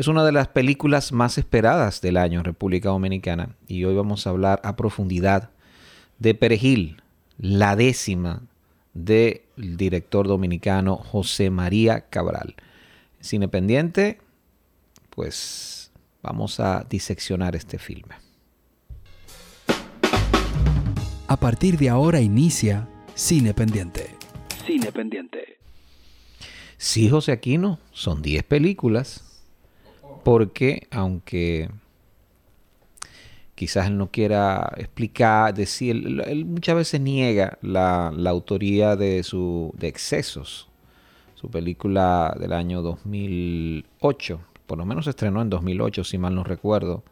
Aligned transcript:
Es 0.00 0.08
una 0.08 0.24
de 0.24 0.32
las 0.32 0.48
películas 0.48 1.12
más 1.12 1.36
esperadas 1.36 2.00
del 2.00 2.16
año 2.16 2.38
en 2.38 2.46
República 2.46 2.88
Dominicana 2.88 3.54
y 3.68 3.84
hoy 3.84 3.94
vamos 3.94 4.26
a 4.26 4.30
hablar 4.30 4.58
a 4.64 4.74
profundidad 4.74 5.50
de 6.18 6.34
Perejil, 6.34 7.02
la 7.36 7.76
décima 7.76 8.40
del 8.94 9.42
director 9.58 10.26
dominicano 10.26 10.96
José 10.96 11.50
María 11.50 12.08
Cabral. 12.08 12.54
Cine 13.20 13.46
pendiente, 13.48 14.22
pues 15.10 15.92
vamos 16.22 16.60
a 16.60 16.86
diseccionar 16.88 17.54
este 17.54 17.78
filme. 17.78 18.14
A 21.28 21.36
partir 21.36 21.76
de 21.76 21.90
ahora 21.90 22.22
inicia 22.22 22.88
Cine 23.14 23.52
Pendiente. 23.52 24.16
Cine 24.66 24.92
Pendiente. 24.92 25.58
Sí, 26.78 27.10
José 27.10 27.32
Aquino, 27.32 27.78
son 27.92 28.22
10 28.22 28.44
películas 28.44 29.26
porque 30.22 30.86
aunque 30.90 31.68
quizás 33.54 33.88
él 33.88 33.98
no 33.98 34.10
quiera 34.10 34.72
explicar, 34.78 35.52
decir, 35.52 36.22
él, 36.26 36.46
muchas 36.46 36.76
veces 36.76 37.00
niega 37.00 37.58
la, 37.60 38.08
autoría 38.26 38.96
de, 38.96 39.22
su, 39.22 39.74
de 39.76 39.88
Excesos, 39.88 40.68
su 41.34 41.50
película 41.50 42.34
del 42.40 42.54
año 42.54 42.80
2008, 42.80 44.40
por 44.66 44.78
lo 44.78 44.86
menos 44.86 45.04
se 45.04 45.10
estrenó 45.10 45.42
en 45.42 45.50
2008, 45.50 46.04
si 46.04 46.16
mal 46.16 46.34
no 46.34 46.42
recuerdo, 46.42 47.02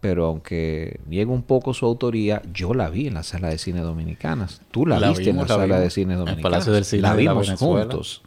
pero 0.00 0.26
aunque 0.26 0.98
niega 1.06 1.30
un 1.30 1.42
poco 1.42 1.72
su 1.74 1.86
autoría, 1.86 2.42
yo 2.52 2.74
la 2.74 2.90
vi 2.90 3.06
en 3.06 3.14
la 3.14 3.22
sala 3.22 3.48
de 3.48 3.58
cine 3.58 3.82
dominicanas. 3.82 4.62
Tú 4.70 4.86
la, 4.86 4.98
viste 4.98 5.30
en 5.30 5.36
la, 5.36 5.46
sala 5.46 5.78
de 5.78 5.90
cine 5.90 6.14
dominicanas. 6.14 6.38
En 6.38 6.42
Palacio 6.42 6.72
del 6.72 6.84
Cine 6.84 7.02
la 7.02 7.14
vimos 7.14 7.50
juntos. 7.52 8.22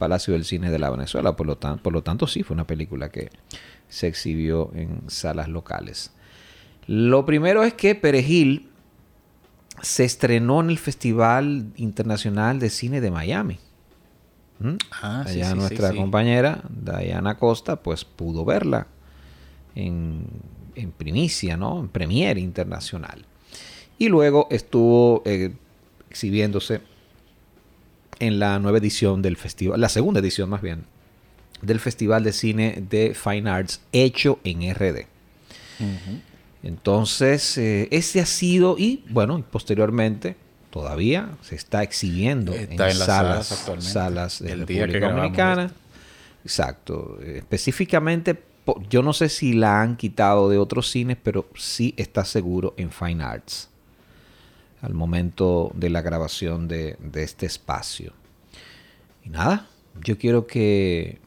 Palacio 0.00 0.32
del 0.32 0.46
Cine 0.46 0.70
de 0.70 0.78
la 0.78 0.90
Venezuela. 0.90 1.36
Por 1.36 1.46
lo, 1.46 1.60
por 1.60 1.92
lo 1.92 2.02
tanto, 2.02 2.26
sí 2.26 2.42
fue 2.42 2.54
una 2.54 2.66
película 2.66 3.10
que 3.10 3.28
se 3.88 4.08
exhibió 4.08 4.72
en 4.74 5.02
salas 5.08 5.48
locales. 5.48 6.10
Lo 6.86 7.26
primero 7.26 7.62
es 7.62 7.74
que 7.74 7.94
Perejil 7.94 8.70
se 9.82 10.04
estrenó 10.04 10.62
en 10.62 10.70
el 10.70 10.78
Festival 10.78 11.66
Internacional 11.76 12.58
de 12.58 12.70
Cine 12.70 13.02
de 13.02 13.10
Miami. 13.10 13.58
¿Mm? 14.58 14.76
Ah, 15.02 15.24
Allá 15.26 15.54
nuestra 15.54 15.94
compañera 15.94 16.62
Diana 16.68 17.36
Costa 17.36 17.76
pues 17.76 18.04
pudo 18.04 18.44
verla 18.44 18.86
en, 19.74 20.26
en, 20.74 20.92
primicia, 20.92 21.58
¿no? 21.58 21.78
En 21.78 21.88
premiere 21.88 22.40
internacional. 22.40 23.24
Y 23.98 24.08
luego 24.08 24.48
estuvo 24.50 25.22
eh, 25.26 25.52
exhibiéndose 26.08 26.80
en 28.20 28.38
la 28.38 28.58
nueva 28.58 28.78
edición 28.78 29.22
del 29.22 29.36
festival, 29.36 29.80
la 29.80 29.88
segunda 29.88 30.20
edición 30.20 30.48
más 30.48 30.62
bien, 30.62 30.84
del 31.62 31.80
Festival 31.80 32.22
de 32.24 32.32
Cine 32.32 32.84
de 32.88 33.14
Fine 33.14 33.50
Arts 33.50 33.80
hecho 33.92 34.38
en 34.44 34.72
RD. 34.74 35.06
Entonces, 36.62 37.56
eh, 37.58 37.88
ese 37.90 38.20
ha 38.20 38.26
sido, 38.26 38.76
y 38.78 39.02
bueno, 39.08 39.42
posteriormente 39.50 40.36
todavía 40.70 41.30
se 41.42 41.54
está 41.54 41.82
exhibiendo 41.82 42.54
en, 42.54 42.78
salas, 42.94 43.46
salas 43.80 44.40
de 44.40 44.56
la 44.56 44.66
República 44.66 45.10
Dominicana. 45.10 45.72
Exacto. 46.44 47.18
Específicamente, 47.24 48.42
yo 48.88 49.02
no 49.02 49.12
sé 49.12 49.30
si 49.30 49.54
la 49.54 49.80
han 49.80 49.96
quitado 49.96 50.50
de 50.50 50.58
otros 50.58 50.90
cines, 50.90 51.16
pero 51.22 51.48
sí 51.56 51.94
está 51.96 52.24
seguro 52.24 52.74
en 52.76 52.90
Fine 52.90 53.24
Arts 53.24 53.69
al 54.80 54.94
momento 54.94 55.70
de 55.74 55.90
la 55.90 56.02
grabación 56.02 56.68
de, 56.68 56.96
este 57.14 57.46
espacio. 57.46 58.12
Y 59.24 59.30
nada, 59.30 59.66
yo 60.02 60.18
quiero 60.18 60.46
que, 60.46 61.18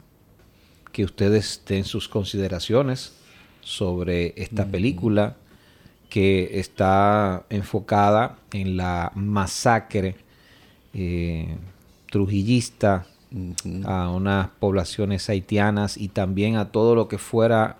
que 0.92 1.04
ustedes 1.04 1.62
den 1.66 1.84
sus 1.84 2.08
consideraciones 2.08 3.14
sobre 3.60 4.34
esta 4.36 4.66
película 4.66 5.36
que 6.10 6.60
está 6.60 7.44
enfocada 7.50 8.38
en 8.52 8.76
la 8.76 9.10
masacre 9.14 10.16
eh, 10.92 11.56
trujillista 12.10 13.06
a 13.84 14.10
unas 14.10 14.48
poblaciones 14.60 15.28
haitianas 15.28 15.96
y 15.96 16.08
también 16.08 16.56
a 16.56 16.70
todo 16.70 16.94
lo 16.94 17.08
que 17.08 17.18
fuera 17.18 17.78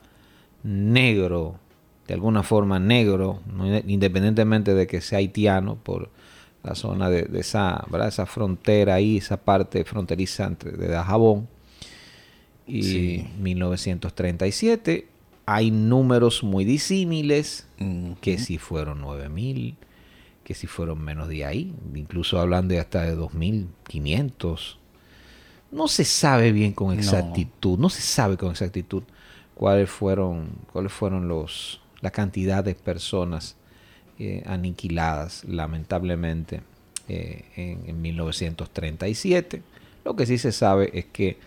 negro 0.64 1.60
de 2.06 2.14
alguna 2.14 2.42
forma 2.42 2.78
negro, 2.78 3.40
independientemente 3.86 4.74
de 4.74 4.86
que 4.86 5.00
sea 5.00 5.18
haitiano, 5.18 5.76
por 5.76 6.10
la 6.62 6.74
zona 6.74 7.10
de, 7.10 7.28
esa, 7.38 7.84
esa 8.06 8.26
frontera 8.26 8.94
ahí, 8.94 9.18
esa 9.18 9.38
parte 9.38 9.84
fronteriza 9.84 10.44
entre 10.46 10.72
de 10.72 10.88
Dajabón 10.88 11.48
y 12.66 13.24
1937. 13.40 15.08
Hay 15.46 15.70
números 15.70 16.42
muy 16.42 16.64
disímiles, 16.64 17.66
que 18.22 18.38
si 18.38 18.56
fueron 18.56 19.02
9000, 19.02 19.76
que 20.42 20.54
si 20.54 20.66
fueron 20.66 21.02
menos 21.02 21.28
de 21.28 21.44
ahí, 21.44 21.74
incluso 21.94 22.38
hablan 22.38 22.68
de 22.68 22.80
hasta 22.80 23.02
de 23.02 23.14
2500. 23.14 24.78
No 25.70 25.88
se 25.88 26.04
sabe 26.04 26.52
bien 26.52 26.72
con 26.72 26.96
exactitud, 26.96 27.78
no 27.78 27.90
se 27.90 28.00
sabe 28.00 28.38
con 28.38 28.50
exactitud 28.50 29.02
cuáles 29.54 29.90
fueron, 29.90 30.48
cuáles 30.72 30.92
fueron 30.92 31.28
los, 31.28 31.80
la 32.04 32.10
cantidad 32.10 32.62
de 32.62 32.74
personas 32.74 33.56
eh, 34.18 34.42
aniquiladas, 34.44 35.42
lamentablemente, 35.44 36.60
eh, 37.08 37.46
en, 37.56 38.02
1937. 38.02 39.62
Lo 40.04 40.14
que 40.14 40.26
sí 40.26 40.36
se 40.36 40.52
sabe 40.52 40.90
es 40.92 41.06
que 41.06 41.38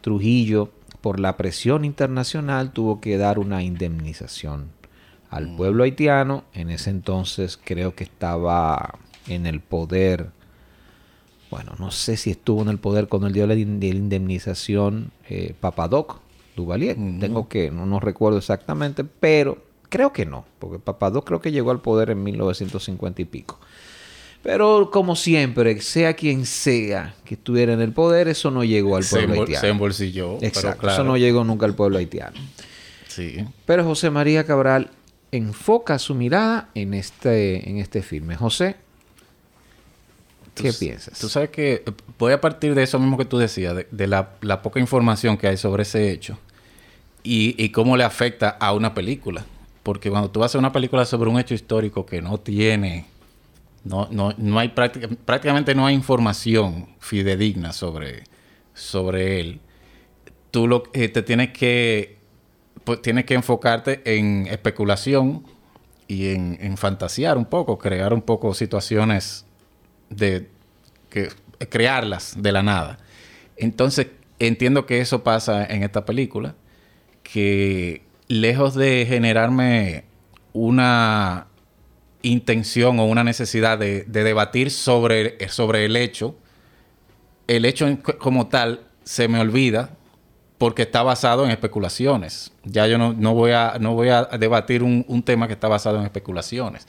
Trujillo, 0.00 0.72
por 1.02 1.20
la 1.20 1.36
presión 1.36 1.84
internacional, 1.84 2.72
tuvo 2.72 3.02
que 3.02 3.18
dar 3.18 3.38
una 3.38 3.62
indemnización 3.62 4.70
al 5.28 5.48
mm. 5.48 5.56
pueblo 5.58 5.84
haitiano. 5.84 6.44
En 6.54 6.70
ese 6.70 6.88
entonces 6.88 7.60
creo 7.62 7.94
que 7.94 8.04
estaba 8.04 8.98
en 9.26 9.44
el 9.44 9.60
poder 9.60 10.30
bueno, 11.50 11.72
no 11.78 11.90
sé 11.90 12.16
si 12.16 12.30
estuvo 12.30 12.62
en 12.62 12.68
el 12.68 12.78
poder 12.78 13.08
cuando 13.08 13.26
él 13.26 13.32
dio 13.32 13.46
la, 13.46 13.54
indemnización 13.54 15.12
eh, 15.28 15.54
Papadoc 15.58 16.20
Duvalier. 16.56 16.96
Tengo 17.20 17.48
que, 17.48 17.70
no, 17.70 17.86
no, 17.86 18.00
recuerdo 18.00 18.36
exactamente, 18.36 19.02
pero 19.04 19.67
Creo 19.88 20.12
que 20.12 20.26
no, 20.26 20.44
porque 20.58 20.78
Papadó 20.78 21.24
creo 21.24 21.40
que 21.40 21.50
llegó 21.50 21.70
al 21.70 21.80
poder 21.80 22.10
en 22.10 22.22
1950 22.22 23.22
y 23.22 23.24
pico. 23.24 23.58
Pero 24.42 24.90
como 24.90 25.16
siempre, 25.16 25.80
sea 25.80 26.14
quien 26.14 26.46
sea 26.46 27.14
que 27.24 27.34
estuviera 27.34 27.72
en 27.72 27.80
el 27.80 27.92
poder, 27.92 28.28
eso 28.28 28.50
no 28.50 28.64
llegó 28.64 28.96
al 28.96 29.04
pueblo 29.04 29.40
haitiano. 29.40 29.60
Se 29.60 29.68
embolsilló. 29.68 30.38
Exacto, 30.40 30.88
eso 30.88 31.04
no 31.04 31.16
llegó 31.16 31.44
nunca 31.44 31.66
al 31.66 31.74
pueblo 31.74 31.98
haitiano. 31.98 32.38
Sí. 33.08 33.44
Pero 33.66 33.84
José 33.84 34.10
María 34.10 34.44
Cabral 34.44 34.90
enfoca 35.32 35.98
su 35.98 36.14
mirada 36.14 36.68
en 36.74 36.94
este, 36.94 37.68
en 37.68 37.78
este 37.78 38.00
filme. 38.00 38.36
José, 38.36 38.76
¿qué 40.54 40.72
piensas? 40.72 41.18
Tú 41.18 41.28
sabes 41.28 41.50
que 41.50 41.82
voy 42.18 42.32
a 42.32 42.40
partir 42.40 42.74
de 42.74 42.84
eso 42.84 42.98
mismo 42.98 43.18
que 43.18 43.24
tú 43.24 43.38
decías, 43.38 43.74
de, 43.90 44.06
la, 44.06 44.62
poca 44.62 44.78
información 44.78 45.36
que 45.36 45.48
hay 45.48 45.56
sobre 45.56 45.82
ese 45.82 46.12
hecho 46.12 46.38
y, 47.24 47.62
y 47.62 47.70
cómo 47.70 47.96
le 47.96 48.04
afecta 48.04 48.50
a 48.50 48.72
una 48.72 48.94
película. 48.94 49.44
Porque 49.88 50.10
cuando 50.10 50.30
tú 50.30 50.44
haces 50.44 50.56
una 50.56 50.70
película 50.70 51.06
sobre 51.06 51.30
un 51.30 51.38
hecho 51.38 51.54
histórico 51.54 52.04
que 52.04 52.20
no 52.20 52.38
tiene, 52.38 53.06
no, 53.84 54.06
no, 54.10 54.34
no 54.36 54.58
hay 54.58 54.68
prácticamente 54.68 55.74
no 55.74 55.86
hay 55.86 55.94
información 55.94 56.90
fidedigna 56.98 57.72
sobre, 57.72 58.24
sobre 58.74 59.40
él, 59.40 59.60
tú 60.50 60.68
lo, 60.68 60.82
eh, 60.92 61.08
te 61.08 61.22
tienes 61.22 61.54
que, 61.54 62.18
pues, 62.84 63.00
tienes 63.00 63.24
que 63.24 63.32
enfocarte 63.32 64.02
en 64.04 64.46
especulación 64.48 65.46
y 66.06 66.34
en, 66.34 66.58
en, 66.60 66.76
fantasear 66.76 67.38
un 67.38 67.46
poco, 67.46 67.78
crear 67.78 68.12
un 68.12 68.20
poco 68.20 68.52
situaciones 68.52 69.46
de 70.10 70.50
que 71.08 71.30
crearlas 71.70 72.34
de 72.36 72.52
la 72.52 72.62
nada. 72.62 72.98
Entonces, 73.56 74.08
entiendo 74.38 74.84
que 74.84 75.00
eso 75.00 75.24
pasa 75.24 75.64
en 75.64 75.82
esta 75.82 76.04
película, 76.04 76.56
que 77.22 78.06
lejos 78.28 78.74
de 78.74 79.06
generarme 79.06 80.04
una 80.52 81.46
intención 82.22 82.98
o 83.00 83.06
una 83.06 83.24
necesidad 83.24 83.78
de, 83.78 84.04
debatir 84.04 84.70
sobre, 84.70 85.48
sobre 85.48 85.84
el 85.84 85.96
hecho, 85.96 86.36
el 87.46 87.64
hecho 87.64 87.86
como 88.18 88.48
tal 88.48 88.80
se 89.04 89.28
me 89.28 89.40
olvida 89.40 89.90
porque 90.58 90.82
está 90.82 91.02
basado 91.02 91.44
en 91.44 91.50
especulaciones. 91.50 92.52
Ya 92.64 92.86
yo 92.86 92.98
no, 92.98 93.34
voy, 93.34 93.52
a, 93.52 93.76
no 93.80 93.94
voy 93.94 94.08
a 94.08 94.24
debatir 94.24 94.82
un, 94.82 95.22
tema 95.22 95.46
que 95.46 95.54
está 95.54 95.68
basado 95.68 95.98
en 95.98 96.04
especulaciones 96.04 96.86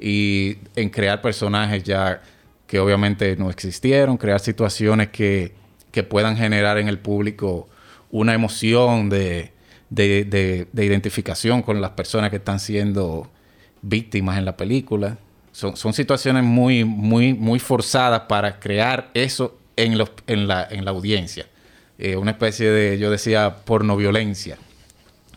y 0.00 0.58
en 0.76 0.88
crear 0.88 1.20
personajes 1.20 1.82
ya 1.82 2.22
que 2.66 2.78
obviamente 2.78 3.36
no 3.36 3.50
existieron, 3.50 4.16
crear 4.16 4.40
situaciones 4.40 5.08
que, 5.08 5.54
que 5.90 6.02
puedan 6.02 6.36
generar 6.36 6.78
en 6.78 6.88
el 6.88 6.98
público 6.98 7.68
una 8.10 8.34
emoción 8.34 9.08
de, 9.08 9.52
de, 9.90 10.68
identificación 10.74 11.62
con 11.62 11.80
las 11.80 11.90
personas 11.92 12.30
que 12.30 12.36
están 12.36 12.60
siendo 12.60 13.28
víctimas 13.82 14.38
en 14.38 14.44
la 14.44 14.56
película. 14.56 15.18
Son, 15.52 15.92
situaciones 15.92 16.44
muy, 16.44 16.84
muy, 16.84 17.34
muy 17.34 17.58
forzadas 17.58 18.22
para 18.22 18.60
crear 18.60 19.10
eso 19.14 19.58
en, 19.76 19.98
los, 19.98 20.10
en, 20.26 20.46
la, 20.46 20.66
en 20.70 20.84
la 20.84 20.92
audiencia. 20.92 21.46
eh, 21.98 22.16
una 22.16 22.32
especie 22.32 22.70
de, 22.70 22.98
yo 22.98 23.10
decía, 23.10 23.56
pornoviolencia. 23.64 24.56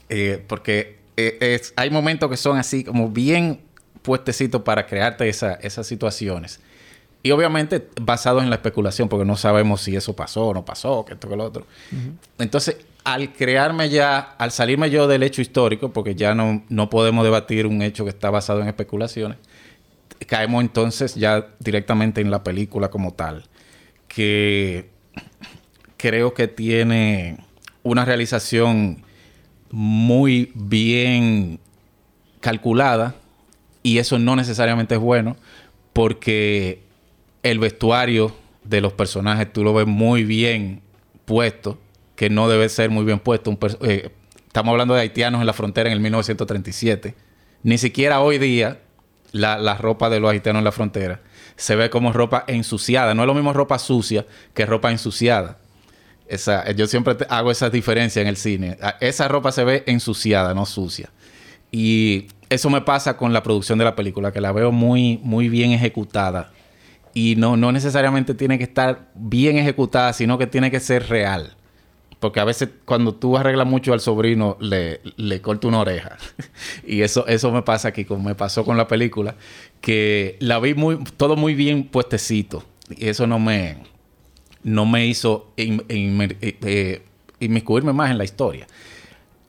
Eh, 0.10 0.44
porque 0.48 1.00
es, 1.16 1.74
hay 1.76 1.90
momentos 1.90 2.30
que 2.30 2.38
son 2.38 2.58
así 2.58 2.84
como 2.84 3.10
bien 3.10 3.62
puestecitos 4.02 4.62
para 4.62 4.86
crearte 4.86 5.28
esas 5.30 5.88
situaciones. 5.88 6.60
Y 7.24 7.32
obviamente 7.32 7.88
basados 8.02 8.42
en 8.42 8.50
la 8.50 8.56
especulación, 8.56 9.08
porque 9.08 9.26
no 9.26 9.38
sabemos 9.38 9.82
si 9.82 9.96
eso 9.96 10.16
pasó 10.16 10.48
o 10.48 10.54
no 10.54 10.66
pasó, 10.66 11.06
que 11.06 11.14
esto 11.14 11.30
que 11.30 11.36
lo 11.36 11.44
otro. 11.44 11.68
Entonces, 12.40 12.78
al 13.04 13.34
crearme 13.34 13.90
ya, 13.90 14.20
al 14.20 14.52
salirme 14.52 14.90
yo 14.90 15.08
del 15.08 15.24
hecho 15.24 15.42
histórico, 15.42 15.92
porque 15.92 16.16
ya 16.16 16.36
no, 16.36 16.64
no 16.70 16.90
podemos 16.90 17.24
debatir 17.24 17.66
un 17.66 17.82
hecho 17.82 18.04
que 18.04 18.10
está 18.10 18.30
basado 18.30 18.62
en 18.62 18.68
especulaciones, 18.68 19.38
caemos 20.28 20.62
entonces 20.62 21.16
ya 21.16 21.48
directamente 21.60 22.22
en 22.22 22.32
la 22.32 22.44
película 22.44 22.90
como 22.90 23.14
tal, 23.14 23.46
que 24.08 24.90
creo 25.98 26.34
que 26.34 26.48
tiene 26.48 27.38
una 27.84 28.06
realización 28.06 29.04
muy 29.72 30.52
bien 30.54 31.60
calculada 32.40 33.16
y 33.84 33.98
eso 33.98 34.20
no 34.20 34.36
necesariamente 34.36 34.96
es 34.96 35.02
bueno 35.02 35.38
porque 35.94 36.82
el 37.44 37.60
vestuario 37.60 38.36
de 38.64 38.82
los 38.82 38.94
personajes 38.94 39.52
tú 39.52 39.64
lo 39.64 39.74
ves 39.74 39.88
muy 39.88 40.24
bien 40.24 40.82
puesto, 41.26 41.80
que 42.22 42.30
no 42.30 42.48
debe 42.48 42.70
ser 42.70 42.92
muy 42.92 43.04
bien 43.04 43.18
puesto. 43.18 43.58
Eh, 43.82 44.12
estamos 44.46 44.72
hablando 44.74 44.94
de 44.94 45.02
haitianos 45.02 45.42
en 45.42 45.48
la 45.48 45.54
frontera 45.54 45.90
en 45.90 45.94
el 45.94 46.02
1937. 46.02 47.16
Ni 47.64 47.80
siquiera 47.80 48.22
hoy 48.22 48.38
día 48.38 48.80
la, 49.32 49.76
ropa 49.76 50.08
de 50.12 50.20
los 50.20 50.30
haitianos 50.30 50.60
en 50.60 50.66
la 50.66 50.72
frontera 50.72 51.22
se 51.56 51.76
ve 51.76 51.90
como 51.90 52.14
ropa 52.14 52.44
ensuciada. 52.46 53.16
No 53.16 53.24
es 53.24 53.26
lo 53.26 53.34
mismo 53.34 53.54
ropa 53.54 53.80
sucia 53.80 54.28
que 54.54 54.68
ropa 54.68 54.92
ensuciada. 54.92 55.58
Esa, 56.28 56.70
yo 56.74 56.86
siempre 56.86 57.18
hago 57.28 57.50
esa 57.50 57.72
diferencia 57.72 58.22
en 58.22 58.28
el 58.28 58.38
cine. 58.38 58.78
Esa 59.00 59.28
ropa 59.28 59.52
se 59.52 59.64
ve 59.64 59.84
ensuciada, 59.88 60.54
no 60.54 60.68
sucia. 60.68 61.10
Y 61.72 62.28
eso 62.52 62.70
me 62.70 62.82
pasa 62.82 63.18
con 63.18 63.34
la 63.34 63.42
producción 63.42 63.80
de 63.80 63.86
la 63.86 63.96
película, 63.96 64.32
que 64.32 64.42
la 64.42 64.52
veo 64.52 64.72
muy, 64.72 65.20
muy 65.24 65.50
bien 65.50 65.72
ejecutada 65.72 66.52
y 67.16 67.34
no, 67.36 67.58
no 67.58 67.72
necesariamente 67.72 68.36
tiene 68.36 68.60
que 68.60 68.66
estar 68.66 69.10
bien 69.16 69.58
ejecutada, 69.58 70.14
sino 70.14 70.38
que 70.38 70.46
tiene 70.46 70.70
que 70.70 70.80
ser 70.80 71.10
real. 71.10 71.58
Porque 72.22 72.40
a 72.40 72.46
veces 72.46 72.70
cuando 72.86 73.16
tú 73.16 73.36
arreglas 73.36 73.66
mucho 73.66 73.94
al 73.94 74.00
sobrino, 74.00 74.56
le, 74.62 75.02
le 75.18 75.42
corta 75.42 75.68
una 75.68 75.80
oreja. 75.80 76.18
y 76.88 77.02
eso, 77.02 77.26
eso 77.26 77.52
me 77.52 77.64
pasa 77.64 77.88
aquí, 77.88 78.06
como 78.06 78.24
me 78.24 78.36
pasó 78.36 78.64
con 78.64 78.78
la 78.78 78.88
película, 78.88 79.36
que 79.82 80.38
la 80.40 80.60
vi 80.60 80.76
muy, 80.76 81.04
todo 81.18 81.36
muy 81.36 81.56
bien 81.56 81.84
puestecito. 81.84 82.64
Y 82.96 83.08
eso 83.08 83.26
no 83.26 83.40
me, 83.40 83.78
no 84.62 84.86
me 84.86 85.08
hizo 85.08 85.52
eh, 85.58 85.80
eh, 85.90 87.02
inmiscuirme 87.40 87.92
más 87.92 88.12
en 88.12 88.20
la 88.20 88.24
historia. 88.24 88.68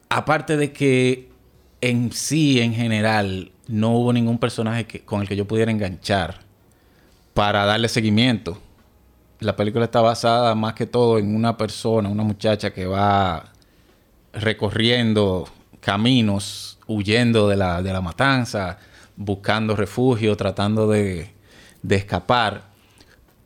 Aparte 0.09 0.57
de 0.57 0.73
que 0.73 1.29
en 1.83 2.11
sí, 2.11 2.59
en 2.61 2.73
general, 2.73 3.53
no 3.69 3.91
hubo 3.91 4.15
ningún 4.15 4.39
personaje 4.39 4.87
que, 4.87 5.01
con 5.01 5.21
el 5.21 5.29
que 5.29 5.37
yo 5.37 5.47
pudiera 5.47 5.71
enganchar 5.71 6.41
para 7.35 7.67
darle 7.67 7.89
seguimiento. 7.89 8.59
La 9.43 9.57
película 9.57 9.87
está 9.87 10.01
basada 10.01 10.55
más 10.55 10.75
que 10.75 10.87
todo 10.87 11.19
en 11.19 11.35
una 11.35 11.57
persona, 11.57 12.09
una 12.09 12.23
muchacha 12.23 12.73
que 12.73 12.87
va 12.87 13.53
recorriendo 14.33 15.49
caminos, 15.81 16.79
huyendo 16.87 17.49
de 17.49 17.57
la, 17.57 17.83
de 17.83 17.93
la 17.93 18.01
matanza, 18.01 18.79
buscando 19.17 19.75
refugio, 19.75 20.37
tratando 20.37 20.89
de, 20.89 21.33
de 21.83 21.97
escapar, 21.97 22.71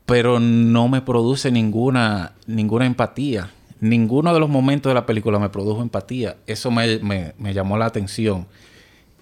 pero 0.04 0.38
no 0.38 0.86
me 0.88 1.00
produce 1.00 1.50
ninguna, 1.50 2.34
ninguna 2.46 2.84
empatía. 2.84 3.50
Ninguno 3.80 4.34
de 4.34 4.40
los 4.40 4.50
momentos 4.50 4.90
de 4.90 4.94
la 4.94 5.06
película 5.06 5.38
me 5.38 5.48
produjo 5.48 5.80
empatía. 5.80 6.36
Eso 6.46 6.70
me, 6.70 6.98
me 6.98 7.54
llamó 7.54 7.78
la 7.78 7.86
atención. 7.86 8.46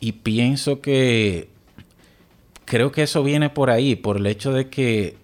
Y 0.01 0.13
pienso 0.13 0.81
que 0.81 1.49
creo 2.65 2.91
que 2.91 3.05
eso 3.05 3.23
viene 3.23 3.49
por 3.49 3.71
ahí, 3.71 3.95
por 3.95 4.17
el 4.17 4.27
hecho 4.27 4.53
de 4.53 4.69
que 4.69 5.17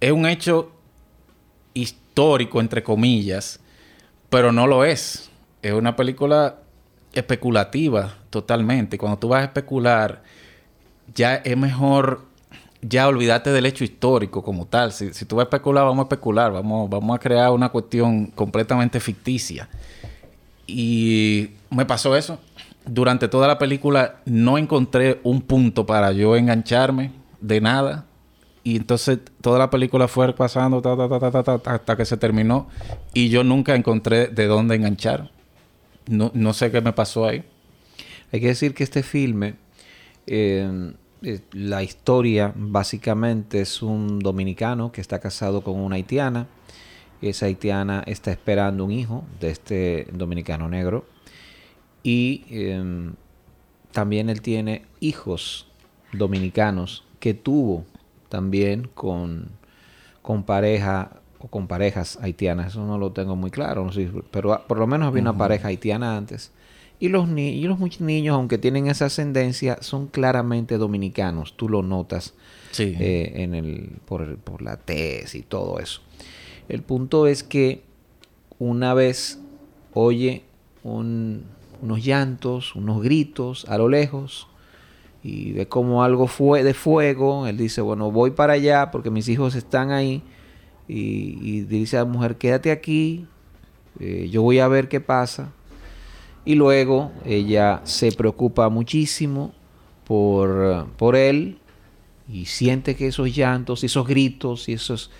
es 0.00 0.12
un 0.12 0.26
hecho 0.26 0.72
histórico, 1.82 2.60
entre 2.60 2.82
comillas, 2.82 3.60
pero 4.30 4.52
no 4.52 4.66
lo 4.66 4.84
es. 4.84 5.30
Es 5.62 5.72
una 5.72 5.96
película 5.96 6.56
especulativa 7.12 8.14
totalmente. 8.30 8.98
Cuando 8.98 9.18
tú 9.18 9.28
vas 9.28 9.42
a 9.42 9.44
especular, 9.44 10.22
ya 11.14 11.36
es 11.36 11.56
mejor 11.56 12.22
ya 12.80 13.08
olvidarte 13.08 13.50
del 13.50 13.66
hecho 13.66 13.84
histórico 13.84 14.42
como 14.42 14.66
tal. 14.66 14.92
Si, 14.92 15.12
si 15.12 15.24
tú 15.24 15.36
vas 15.36 15.44
a 15.44 15.48
especular, 15.48 15.84
vamos 15.84 16.04
a 16.04 16.06
especular, 16.06 16.52
vamos, 16.52 16.88
vamos 16.88 17.16
a 17.16 17.18
crear 17.18 17.50
una 17.50 17.70
cuestión 17.70 18.26
completamente 18.26 19.00
ficticia. 19.00 19.68
Y 20.66 21.50
me 21.70 21.86
pasó 21.86 22.14
eso 22.16 22.38
durante 22.88 23.28
toda 23.28 23.46
la 23.46 23.58
película 23.58 24.16
no 24.24 24.58
encontré 24.58 25.20
un 25.22 25.42
punto 25.42 25.86
para 25.86 26.12
yo 26.12 26.36
engancharme 26.36 27.12
de 27.40 27.60
nada. 27.60 28.06
Y 28.68 28.76
entonces 28.76 29.20
toda 29.40 29.58
la 29.58 29.70
película 29.70 30.08
fue 30.08 30.34
pasando 30.34 30.82
hasta 31.64 31.96
que 31.96 32.04
se 32.04 32.18
terminó. 32.18 32.68
Y 33.14 33.30
yo 33.30 33.42
nunca 33.42 33.74
encontré 33.74 34.26
de 34.26 34.44
dónde 34.44 34.74
enganchar. 34.74 35.30
No, 36.06 36.30
no 36.34 36.52
sé 36.52 36.70
qué 36.70 36.82
me 36.82 36.92
pasó 36.92 37.24
ahí. 37.24 37.42
Hay 38.30 38.40
que 38.42 38.48
decir 38.48 38.74
que 38.74 38.84
este 38.84 39.02
filme, 39.02 39.54
eh, 40.26 40.92
eh, 41.22 41.40
la 41.52 41.82
historia 41.82 42.52
básicamente 42.54 43.62
es 43.62 43.80
un 43.80 44.18
dominicano 44.18 44.92
que 44.92 45.00
está 45.00 45.18
casado 45.18 45.62
con 45.62 45.80
una 45.80 45.96
haitiana. 45.96 46.46
Esa 47.22 47.46
haitiana 47.46 48.02
está 48.06 48.32
esperando 48.32 48.84
un 48.84 48.90
hijo 48.90 49.24
de 49.40 49.48
este 49.48 50.08
dominicano 50.12 50.68
negro 50.68 51.06
y 52.02 52.44
em, 52.50 53.14
también 53.92 54.28
él 54.28 54.42
tiene 54.42 54.84
hijos 55.00 55.68
dominicanos 56.12 57.06
que 57.18 57.32
tuvo 57.32 57.86
también 58.28 58.88
con, 58.94 59.48
con 60.22 60.44
pareja 60.44 61.20
o 61.38 61.48
con 61.48 61.66
parejas 61.66 62.18
haitianas. 62.20 62.68
Eso 62.68 62.86
no 62.86 62.98
lo 62.98 63.12
tengo 63.12 63.36
muy 63.36 63.50
claro, 63.50 63.90
pero 64.30 64.62
por 64.66 64.78
lo 64.78 64.86
menos 64.86 65.08
había 65.08 65.22
una 65.22 65.36
pareja 65.36 65.68
haitiana 65.68 66.16
antes. 66.16 66.52
Y 67.00 67.10
los, 67.10 67.28
ni 67.28 67.50
y 67.50 67.62
los 67.62 68.00
niños, 68.00 68.34
aunque 68.34 68.58
tienen 68.58 68.88
esa 68.88 69.06
ascendencia, 69.06 69.78
son 69.80 70.08
claramente 70.08 70.78
dominicanos. 70.78 71.56
Tú 71.56 71.68
lo 71.68 71.82
notas 71.82 72.34
eh, 72.78 73.32
en 73.36 73.54
el, 73.54 73.92
por, 74.04 74.36
por 74.38 74.62
la 74.62 74.76
tez 74.78 75.34
y 75.36 75.42
todo 75.42 75.78
eso. 75.78 76.02
El 76.68 76.82
punto 76.82 77.28
es 77.28 77.44
que 77.44 77.82
una 78.58 78.94
vez 78.94 79.38
oye 79.94 80.42
un, 80.82 81.44
unos 81.80 82.04
llantos, 82.04 82.74
unos 82.74 83.02
gritos 83.02 83.64
a 83.68 83.78
lo 83.78 83.88
lejos 83.88 84.48
y 85.22 85.52
ve 85.52 85.66
como 85.66 86.02
algo 86.02 86.26
fue 86.26 86.62
de 86.62 86.74
fuego. 86.74 87.46
Él 87.46 87.56
dice, 87.56 87.80
bueno, 87.80 88.10
voy 88.10 88.30
para 88.30 88.54
allá 88.54 88.90
porque 88.90 89.10
mis 89.10 89.28
hijos 89.28 89.54
están 89.54 89.90
ahí. 89.90 90.22
Y, 90.86 91.62
dice 91.62 91.98
a 91.98 92.00
la 92.00 92.06
mujer, 92.06 92.36
quédate 92.36 92.70
aquí, 92.70 93.26
eh, 94.00 94.28
yo 94.30 94.42
voy 94.42 94.58
a 94.58 94.68
ver 94.68 94.88
qué 94.88 95.00
pasa. 95.00 95.52
Y 96.44 96.54
luego 96.54 97.12
ella 97.26 97.82
se 97.84 98.10
preocupa 98.12 98.68
muchísimo 98.70 99.52
por, 100.04 100.86
por 100.96 101.14
él 101.14 101.58
y 102.26 102.46
siente 102.46 102.96
que 102.96 103.08
esos 103.08 103.34
llantos, 103.34 103.84
esos 103.84 104.06
gritos 104.06 104.68
y 104.68 104.74
esos, 104.74 105.10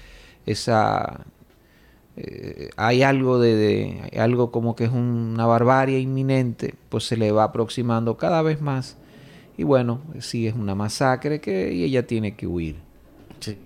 esa, 0.46 1.26
eh, 2.16 2.70
hay 2.76 3.02
algo 3.02 3.38
de, 3.38 4.10
algo 4.18 4.50
como 4.50 4.74
que 4.74 4.84
es 4.84 4.90
una 4.90 5.46
barbarie 5.46 6.00
inminente, 6.00 6.74
pues 6.88 7.04
se 7.04 7.16
le 7.16 7.30
va 7.30 7.44
aproximando 7.44 8.16
cada 8.16 8.42
vez 8.42 8.60
más. 8.60 8.96
Y 9.58 9.64
bueno, 9.64 10.00
sí 10.20 10.46
es 10.46 10.54
una 10.54 10.76
masacre 10.76 11.40
que 11.40 11.74
y 11.74 11.82
ella 11.82 12.06
tiene 12.06 12.36
que 12.36 12.46
huir. 12.46 12.76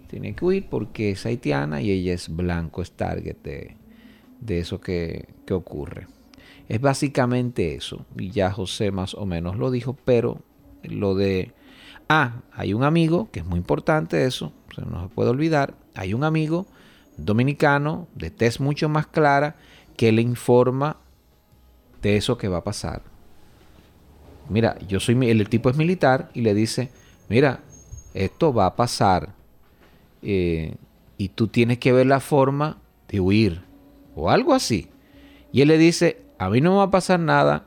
Tiene 0.09 0.35
que 0.35 0.45
huir 0.45 0.67
porque 0.71 1.11
es 1.11 1.27
haitiana 1.27 1.83
y 1.83 1.91
ella 1.91 2.15
es 2.15 2.35
blanco, 2.35 2.81
es 2.81 2.93
target 2.93 3.37
de, 3.45 3.77
de 4.41 4.59
eso 4.59 4.81
que, 4.81 5.29
que 5.45 5.53
ocurre. 5.53 6.07
Es 6.69 6.81
básicamente 6.81 7.75
eso. 7.75 8.07
Y 8.17 8.31
ya 8.31 8.51
José 8.51 8.91
más 8.91 9.13
o 9.13 9.27
menos 9.27 9.59
lo 9.59 9.71
dijo, 9.71 9.95
pero 10.07 10.41
lo 10.83 11.15
de... 11.15 11.53
Ah, 12.09 12.41
hay 12.53 12.73
un 12.73 12.85
amigo, 12.85 13.29
que 13.31 13.41
es 13.41 13.47
muy 13.47 13.59
importante 13.59 14.25
eso, 14.25 14.55
no 14.91 15.03
se 15.03 15.15
puede 15.15 15.29
olvidar. 15.29 15.75
Hay 15.95 16.15
un 16.15 16.25
amigo 16.25 16.67
dominicano 17.19 18.09
de 18.15 18.31
test 18.31 18.61
mucho 18.61 18.89
más 18.89 19.07
clara 19.07 19.57
que 19.99 20.11
le 20.11 20.23
informa 20.23 20.97
de 22.01 22.17
eso 22.17 22.39
que 22.39 22.49
va 22.49 22.59
a 22.59 22.65
pasar. 22.65 23.12
Mira, 24.53 24.79
yo 24.87 25.01
soy 25.01 25.19
el 25.29 25.49
tipo 25.49 25.71
es 25.71 25.77
militar 25.77 26.31
y 26.35 26.43
le 26.43 26.55
dice, 26.55 26.91
mira, 27.29 27.61
esto 28.15 28.53
va 28.53 28.67
a 28.67 28.77
pasar 28.77 29.35
eh, 30.23 30.77
y 31.17 31.31
tú 31.31 31.49
tienes 31.49 31.79
que 31.79 31.93
ver 31.93 32.07
la 32.07 32.21
forma 32.21 32.79
de 33.09 33.21
huir 33.21 33.63
o 34.15 34.31
algo 34.31 34.55
así. 34.55 34.89
Y 35.53 35.63
él 35.63 35.69
le 35.69 35.79
dice, 35.79 36.23
a 36.39 36.49
mí 36.51 36.61
no 36.61 36.73
me 36.73 36.77
va 36.79 36.85
a 36.85 36.91
pasar 36.91 37.19
nada, 37.19 37.65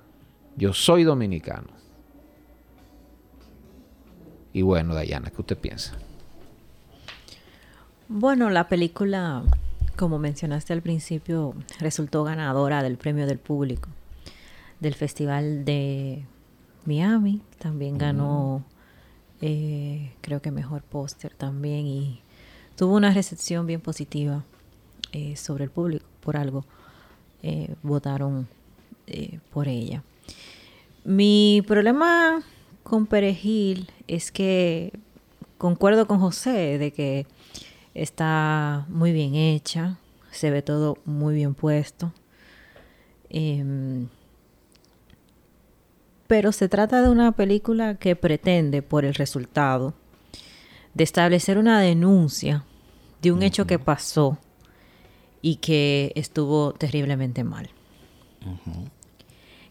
yo 0.56 0.74
soy 0.74 1.04
dominicano. 1.04 1.68
Y 4.54 4.62
bueno, 4.62 4.96
Dayana, 4.96 5.32
¿qué 5.32 5.42
usted 5.42 5.58
piensa? 5.58 5.98
Bueno, 8.08 8.50
la 8.50 8.70
película 8.70 9.44
como 9.96 10.20
mencionaste 10.20 10.74
al 10.74 10.82
principio, 10.82 11.56
resultó 11.80 12.24
ganadora 12.24 12.84
del 12.84 12.98
premio 12.98 13.25
del 13.25 13.39
público 13.39 13.89
del 14.80 14.94
Festival 14.94 15.63
de 15.65 16.25
Miami. 16.86 17.42
También 17.60 17.98
ganó, 17.98 18.63
eh, 19.42 20.13
creo 20.22 20.42
que 20.42 20.51
mejor 20.51 20.82
póster 20.84 21.34
también 21.34 21.86
y 21.88 22.22
tuvo 22.75 22.96
una 22.96 23.12
recepción 23.12 23.65
bien 23.65 23.82
positiva 23.82 24.44
eh, 25.12 25.36
sobre 25.36 25.65
el 25.65 25.72
público. 25.72 26.06
Por 26.22 26.38
algo 26.38 26.65
eh, 27.44 27.75
votaron 27.84 28.48
por 29.51 29.68
ella. 29.68 30.04
Mi 31.04 31.62
problema 31.68 32.42
con 32.82 33.06
Perejil 33.06 33.92
es 34.08 34.32
que 34.32 34.92
concuerdo 35.60 36.08
con 36.08 36.20
José 36.20 36.80
de 36.80 36.92
que 36.92 37.27
está 37.94 38.86
muy 38.89 39.12
bien 39.12 39.36
hecha, 39.36 39.98
se 40.32 40.51
ve 40.51 40.62
todo 40.62 40.98
muy 41.06 41.36
bien 41.36 41.56
puesto. 41.56 42.12
Em, 43.30 44.08
pero 46.27 46.51
se 46.51 46.70
trata 46.70 47.01
de 47.01 47.10
una 47.10 47.32
película 47.34 47.96
que 47.96 48.15
pretende, 48.15 48.82
por 48.82 49.05
el 49.05 49.13
resultado, 49.13 49.94
de 50.94 51.03
establecer 51.03 51.58
una 51.58 51.79
denuncia 51.79 52.63
de 53.22 53.32
un 53.32 53.44
hecho 53.44 53.67
que 53.67 53.79
pasó 53.79 54.38
y 55.41 55.58
que 55.58 56.12
estuvo 56.15 56.74
terriblemente 56.74 57.44
mal. 57.44 57.70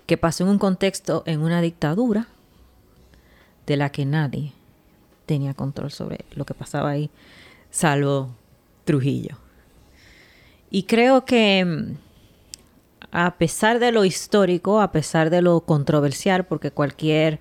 Que 0.06 0.16
pasó 0.16 0.44
en 0.44 0.50
un 0.50 0.58
contexto, 0.58 1.22
en 1.26 1.40
una 1.40 1.60
dictadura, 1.60 2.28
de 3.66 3.76
la 3.76 3.90
que 3.90 4.04
nadie 4.04 4.52
tenía 5.26 5.54
control 5.54 5.90
sobre 5.90 6.24
lo 6.34 6.44
que 6.44 6.54
pasaba 6.54 6.90
ahí, 6.90 7.10
salvo 7.70 8.34
Trujillo. 8.84 9.38
Y 10.70 10.82
creo 10.84 11.24
que 11.24 11.64
mm, 11.64 12.03
a 13.14 13.36
pesar 13.36 13.78
de 13.78 13.92
lo 13.92 14.04
histórico, 14.04 14.80
a 14.80 14.90
pesar 14.90 15.30
de 15.30 15.40
lo 15.40 15.60
controversial, 15.60 16.44
porque 16.44 16.72
cualquier 16.72 17.38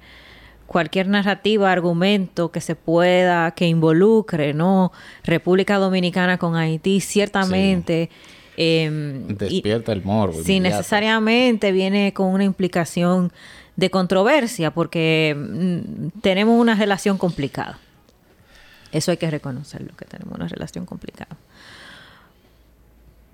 cualquier 0.67 1.07
narrativa, 1.07 1.71
argumento 1.71 2.51
que 2.51 2.61
se 2.61 2.75
pueda, 2.75 3.51
que 3.51 3.67
involucre, 3.67 4.53
¿no? 4.53 4.91
República 5.23 5.77
Dominicana 5.77 6.37
con 6.37 6.55
Haití, 6.55 6.99
ciertamente... 6.99 8.09
Em, 8.55 9.27
Despierta 9.27 9.91
el 9.91 10.03
morbo. 10.03 10.41
Sí, 10.43 10.59
necesariamente 10.59 11.71
viene 11.71 12.13
con 12.13 12.27
una 12.27 12.43
implicación 12.43 13.31
de 13.75 13.89
controversia, 13.89 14.71
porque 14.71 15.35
mm, 15.37 16.19
tenemos 16.21 16.59
una 16.59 16.75
relación 16.75 17.17
complicada. 17.17 17.79
Eso 18.91 19.11
hay 19.11 19.17
que 19.17 19.29
reconocerlo, 19.29 19.95
que 19.97 20.05
tenemos 20.05 20.35
una 20.35 20.47
relación 20.47 20.85
complicada. 20.85 21.35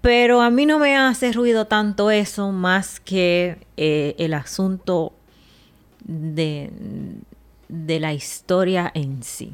Pero 0.10 0.42
a 0.42 0.50
mí 0.50 0.66
no 0.66 0.80
me 0.80 0.98
hace 0.98 1.32
ruido 1.34 1.66
tanto 1.68 2.10
eso 2.10 2.52
más 2.52 3.00
que 3.00 3.60
eh, 3.78 4.16
el 4.18 4.34
asunto 4.34 5.14
de, 6.04 6.72
de 7.68 8.00
la 8.00 8.12
historia 8.12 8.92
en 8.96 9.22
sí 9.22 9.54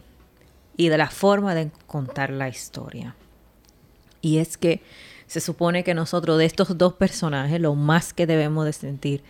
y 0.77 0.88
de 0.88 0.97
la 0.97 1.09
forma 1.09 1.55
de 1.55 1.71
contar 1.88 2.29
la 2.29 2.47
historia. 2.47 3.17
Y 4.21 4.38
es 4.38 4.55
que 4.55 4.81
se 5.27 5.41
supone 5.41 5.83
que 5.83 5.93
nosotros 5.93 6.38
de 6.38 6.45
estos 6.45 6.77
dos 6.77 6.93
personajes 6.93 7.59
lo 7.59 7.75
más 7.75 8.13
que 8.13 8.25
debemos 8.25 8.63
de 8.63 8.71
sentir 8.71 9.24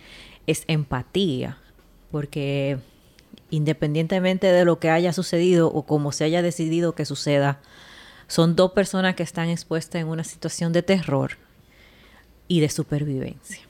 es 0.46 0.62
empatía, 0.68 1.58
porque 2.12 2.78
independientemente 3.50 4.52
de 4.52 4.64
lo 4.64 4.78
que 4.78 4.90
haya 4.90 5.12
sucedido 5.12 5.72
o 5.72 5.86
como 5.86 6.12
se 6.12 6.22
haya 6.22 6.40
decidido 6.40 6.94
que 6.94 7.04
suceda, 7.04 7.58
son 8.28 8.56
dos 8.56 8.72
personas 8.72 9.14
que 9.14 9.22
están 9.22 9.48
expuestas 9.48 10.00
en 10.00 10.08
una 10.08 10.24
situación 10.24 10.72
de 10.72 10.82
terror 10.82 11.32
y 12.48 12.60
de 12.60 12.68
supervivencia. 12.68 13.60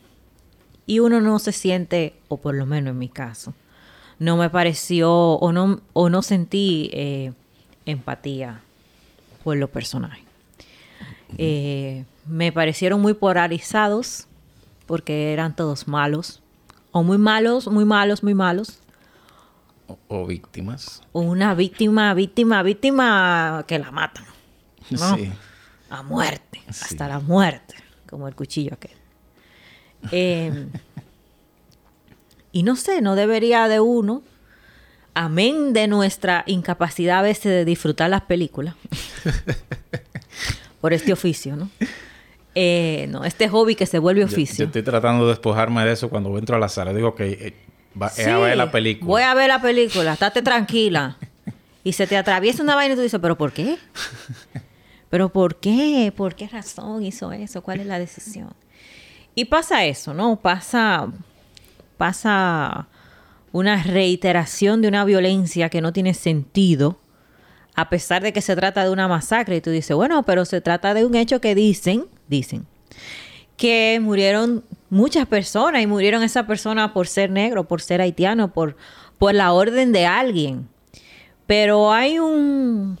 Y 0.85 0.99
uno 0.99 1.19
no 1.19 1.39
se 1.39 1.51
siente, 1.51 2.15
o 2.27 2.37
por 2.37 2.55
lo 2.55 2.65
menos 2.65 2.91
en 2.91 2.99
mi 2.99 3.09
caso, 3.09 3.53
no 4.19 4.37
me 4.37 4.49
pareció 4.49 5.11
o 5.13 5.51
no, 5.51 5.81
o 5.93 6.09
no 6.09 6.21
sentí 6.21 6.89
eh, 6.93 7.33
empatía 7.85 8.61
por 9.43 9.57
los 9.57 9.69
personajes. 9.69 10.23
Eh, 11.37 12.05
me 12.25 12.51
parecieron 12.51 13.01
muy 13.01 13.13
polarizados 13.13 14.27
porque 14.85 15.33
eran 15.33 15.55
todos 15.55 15.87
malos. 15.87 16.41
O 16.91 17.03
muy 17.03 17.17
malos, 17.17 17.67
muy 17.67 17.85
malos, 17.85 18.23
muy 18.23 18.33
malos. 18.33 18.79
O, 20.07 20.25
víctimas. 20.25 21.01
O 21.11 21.21
una 21.21 21.53
víctima, 21.53 22.13
víctima, 22.13 22.63
víctima 22.63 23.65
que 23.67 23.77
la 23.77 23.91
matan. 23.91 24.25
Sí. 24.89 25.31
A 25.89 26.03
muerte, 26.03 26.61
hasta 26.67 27.07
la 27.07 27.19
muerte, 27.19 27.75
como 28.09 28.27
el 28.27 28.35
cuchillo 28.35 28.73
aquel. 28.73 28.91
Em, 30.11 30.69
y 32.51 32.63
no 32.63 32.75
sé, 32.75 33.01
no 33.01 33.15
debería 33.15 33.67
de 33.67 33.79
uno, 33.79 34.21
amén 35.13 35.73
de 35.73 35.87
nuestra 35.87 36.43
incapacidad 36.45 37.19
a 37.19 37.21
veces 37.21 37.45
de 37.45 37.65
disfrutar 37.65 38.09
las 38.09 38.21
películas, 38.23 38.75
por 40.81 40.93
este 40.93 41.13
oficio, 41.13 41.55
¿no? 41.55 41.69
Eh, 42.59 43.05
no, 43.09 43.23
este 43.23 43.47
hobby 43.49 43.75
que 43.75 43.85
se 43.85 43.99
vuelve 43.99 44.23
oficio. 44.23 44.57
Yo, 44.57 44.65
estoy 44.65 44.81
tratando 44.81 45.25
de 45.25 45.33
despojarme 45.33 45.85
de 45.85 45.91
eso 45.93 46.09
cuando 46.09 46.35
entro 46.39 46.55
a 46.55 46.59
la 46.59 46.69
sala. 46.69 46.91
Digo 46.91 47.13
que 47.13 47.29
eh, 47.29 47.53
va, 47.99 48.07
a 48.07 48.39
ver 48.39 48.57
la 48.57 48.71
película. 48.71 49.07
Voy 49.07 49.21
a 49.21 49.35
ver 49.35 49.49
la 49.49 49.61
película, 49.61 50.13
estate 50.13 50.41
tranquila. 50.41 51.17
Y 51.83 51.93
se 51.93 52.07
te 52.07 52.17
atraviesa 52.17 52.63
una 52.63 52.73
vaina 52.73 52.93
y 52.93 52.97
tú 52.97 53.03
dices, 53.03 53.19
¿pero 53.21 53.37
por 53.37 53.53
qué? 53.53 53.77
¿Pero 55.09 55.29
por 55.29 55.57
qué? 55.57 56.13
¿Por 56.15 56.35
qué 56.35 56.47
razón 56.47 57.03
hizo 57.03 57.31
eso? 57.31 57.61
¿Cuál 57.61 57.79
es 57.79 57.85
la 57.85 57.99
decisión? 57.99 58.53
Y 59.35 59.45
pasa 59.45 59.85
eso, 59.85 60.13
¿no? 60.13 60.37
Pasa, 60.37 61.11
pasa 61.97 62.87
una 63.51 63.81
reiteración 63.83 64.81
de 64.81 64.87
una 64.87 65.05
violencia 65.05 65.69
que 65.69 65.81
no 65.81 65.93
tiene 65.93 66.13
sentido, 66.13 66.97
a 67.75 67.89
pesar 67.89 68.23
de 68.23 68.33
que 68.33 68.41
se 68.41 68.55
trata 68.55 68.83
de 68.83 68.89
una 68.89 69.07
masacre. 69.07 69.57
Y 69.57 69.61
tú 69.61 69.69
dices, 69.69 69.95
bueno, 69.95 70.23
pero 70.23 70.43
se 70.43 70.59
trata 70.59 70.93
de 70.93 71.05
un 71.05 71.15
hecho 71.15 71.39
que 71.39 71.55
dicen, 71.55 72.05
dicen, 72.27 72.65
que 73.55 73.99
murieron 74.01 74.63
muchas 74.89 75.27
personas 75.27 75.81
y 75.81 75.87
murieron 75.87 76.23
esas 76.23 76.45
personas 76.45 76.91
por 76.91 77.07
ser 77.07 77.29
negro, 77.29 77.67
por 77.67 77.81
ser 77.81 78.01
haitiano, 78.01 78.51
por, 78.51 78.75
por 79.17 79.33
la 79.33 79.53
orden 79.53 79.91
de 79.91 80.05
alguien. 80.05 80.67
Pero 81.45 81.93
hay 81.93 82.19
un, 82.19 82.99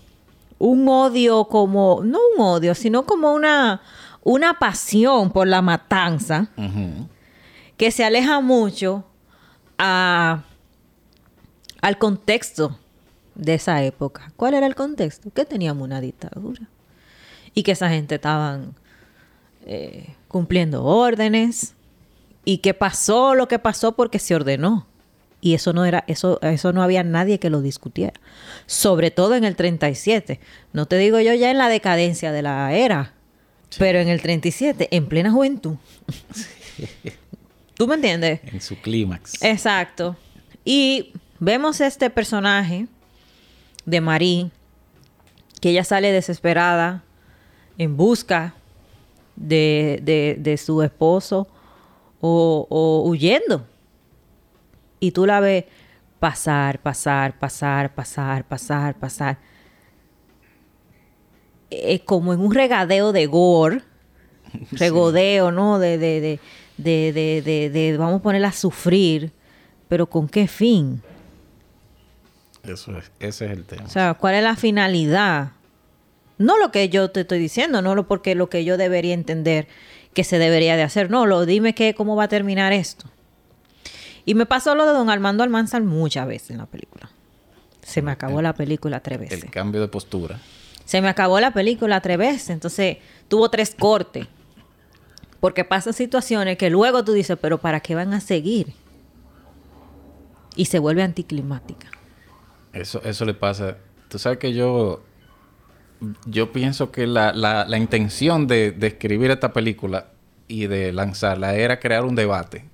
un 0.59 0.87
odio 0.87 1.45
como, 1.45 2.01
no 2.03 2.19
un 2.35 2.41
odio, 2.41 2.75
sino 2.75 3.05
como 3.05 3.33
una, 3.33 3.81
una 4.23 4.59
pasión 4.59 5.31
por 5.31 5.47
la 5.47 5.61
matanza 5.61 6.49
que 7.77 7.91
se 7.91 8.03
aleja 8.03 8.41
mucho 8.41 9.05
a, 9.77 10.43
al 11.81 11.97
contexto 11.97 12.77
de 13.35 13.53
esa 13.53 13.83
época. 13.83 14.31
¿Cuál 14.35 14.55
era 14.55 14.65
el 14.65 14.75
contexto? 14.75 15.29
Que 15.31 15.45
teníamos 15.45 15.83
una 15.83 16.01
dictadura 16.01 16.67
y 17.53 17.63
que 17.63 17.71
esa 17.71 17.89
gente 17.89 18.15
estaban 18.15 18.75
eh, 19.65 20.15
cumpliendo 20.27 20.83
órdenes 20.83 21.75
y 22.45 22.59
que 22.59 22.73
pasó 22.73 23.35
lo 23.35 23.47
que 23.47 23.59
pasó 23.59 23.93
porque 23.93 24.19
se 24.19 24.35
ordenó. 24.35 24.87
Y 25.39 25.53
eso 25.53 25.71
no 25.73 25.85
era, 25.85 26.03
eso, 26.07 26.39
eso 26.41 26.73
no 26.73 26.81
había 26.81 27.03
nadie 27.03 27.39
que 27.39 27.49
lo 27.49 27.61
discutiera. 27.61 28.19
Sobre 28.65 29.11
todo 29.11 29.35
en 29.35 29.43
el 29.43 29.55
37. 29.55 30.39
No 30.73 30.87
te 30.87 30.97
digo 30.97 31.19
yo 31.19 31.33
ya 31.33 31.51
en 31.51 31.57
la 31.57 31.69
decadencia 31.69 32.31
de 32.31 32.41
la 32.41 32.73
era, 32.73 33.13
pero 33.77 33.99
en 33.99 34.07
el 34.07 34.21
37, 34.21 34.87
en 34.91 35.07
plena 35.07 35.31
juventud. 35.31 35.75
¿Tú 37.75 37.87
me 37.87 37.95
entiendes? 37.95 38.39
En 38.45 38.61
su 38.61 38.75
clímax. 38.81 39.43
Exacto. 39.43 40.15
Y 40.65 41.13
vemos 41.39 41.81
este 41.81 42.09
personaje 42.09 42.87
de 43.85 44.01
Marie, 44.01 44.49
que 45.61 45.69
ella 45.69 45.83
sale 45.83 46.11
desesperada 46.11 47.03
en 47.77 47.95
busca 47.95 48.55
de, 49.35 49.99
de, 50.41 50.57
su 50.57 50.81
esposo 50.81 51.47
o, 52.19 52.65
o 52.69 53.07
huyendo 53.07 53.67
y 54.99 55.11
tú 55.11 55.25
la 55.25 55.39
ves 55.39 55.65
pasar, 56.19 56.79
pasar, 56.79 57.37
pasar, 57.37 57.93
pasar, 57.93 58.43
pasar, 58.45 58.95
pasar. 58.95 59.37
Es 61.69 62.01
como 62.01 62.33
en 62.33 62.39
un 62.39 62.53
regadeo 62.53 63.11
de 63.11 63.25
gore, 63.25 63.81
regodeo, 64.71 65.51
¿no? 65.51 65.79
De, 65.79 65.97
de, 65.97 66.21
de, 66.21 66.39
de, 66.77 67.41
de, 67.43 67.69
de, 67.69 67.97
vamos 67.97 68.19
a 68.19 68.23
ponerla 68.23 68.49
a 68.49 68.53
sufrir, 68.53 69.31
pero 69.87 70.07
¿con 70.07 70.27
qué 70.27 70.47
fin? 70.47 71.01
Eso 72.63 72.97
es, 72.97 73.11
ese 73.19 73.45
es 73.45 73.51
el 73.51 73.65
tema. 73.65 73.85
O 73.85 73.89
sea, 73.89 74.13
¿cuál 74.15 74.35
es 74.35 74.43
la 74.43 74.55
finalidad? 74.55 75.51
No 76.37 76.57
lo 76.59 76.71
que 76.71 76.89
yo 76.89 77.09
te 77.09 77.21
estoy 77.21 77.39
diciendo, 77.39 77.81
no 77.81 77.95
lo 77.95 78.07
porque 78.07 78.35
lo 78.35 78.49
que 78.49 78.63
yo 78.63 78.77
debería 78.77 79.13
entender 79.13 79.67
que 80.13 80.23
se 80.23 80.37
debería 80.37 80.75
de 80.75 80.83
hacer. 80.83 81.09
No, 81.09 81.25
lo 81.25 81.45
dime 81.45 81.73
que 81.73 81.93
cómo 81.95 82.15
va 82.15 82.25
a 82.25 82.27
terminar 82.27 82.73
esto. 82.73 83.07
Y 84.27 84.35
me 84.35 84.45
pasó 84.45 84.75
lo 84.75 84.85
de 84.85 84.91
don 84.91 85.09
Armando 85.09 85.41
Almanzar 85.41 85.81
muchas 85.83 86.27
veces 86.27 86.51
en 86.51 86.57
la 86.57 86.65
película. 86.65 87.09
Se 87.81 88.01
me 88.01 88.11
acabó 88.11 88.41
la 88.41 88.53
película 88.53 88.99
tres 88.99 89.21
veces. 89.21 89.41
El 89.41 89.49
cambio 89.49 89.79
de 89.79 89.87
postura. 89.87 90.37
Se 90.83 91.01
me 91.01 91.07
acabó 91.07 91.39
la 91.39 91.51
película 91.51 92.01
tres 92.01 92.17
veces, 92.17 92.49
entonces 92.49 92.97
tuvo 93.29 93.49
tres 93.49 93.73
cortes. 93.73 94.27
Porque 95.39 95.63
pasan 95.63 95.93
situaciones 95.93 96.57
que 96.57 96.69
luego 96.69 97.05
tú 97.05 97.13
dices, 97.13 97.37
pero 97.41 97.57
¿para 97.59 97.79
qué 97.79 97.95
van 97.95 98.13
a 98.13 98.19
seguir? 98.19 98.73
Y 100.57 100.65
se 100.65 100.79
vuelve 100.79 101.03
anticlimática. 101.03 101.87
Eso, 102.73 103.01
eso 103.05 103.23
le 103.23 103.33
pasa. 103.33 103.77
Tú 104.09 104.19
sabes 104.19 104.39
que 104.39 104.51
yo, 104.51 105.03
yo 106.25 106.51
pienso 106.51 106.91
que 106.91 107.07
la, 107.07 107.31
la, 107.31 107.77
intención 107.77 108.45
de, 108.45 108.73
de, 108.73 108.87
escribir 108.87 109.31
esta 109.31 109.53
película 109.53 110.07
y 110.49 110.67
de 110.67 110.91
lanzarla 110.91 111.55
era 111.55 111.79
crear 111.79 112.03
un 112.03 112.15
debate. 112.15 112.65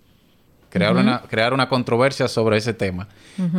Crear, 0.74 0.96
una, 0.96 1.22
crear 1.22 1.54
una 1.54 1.70
controversia 1.70 2.28
sobre 2.28 2.58
ese 2.58 2.74
tema. 2.74 3.08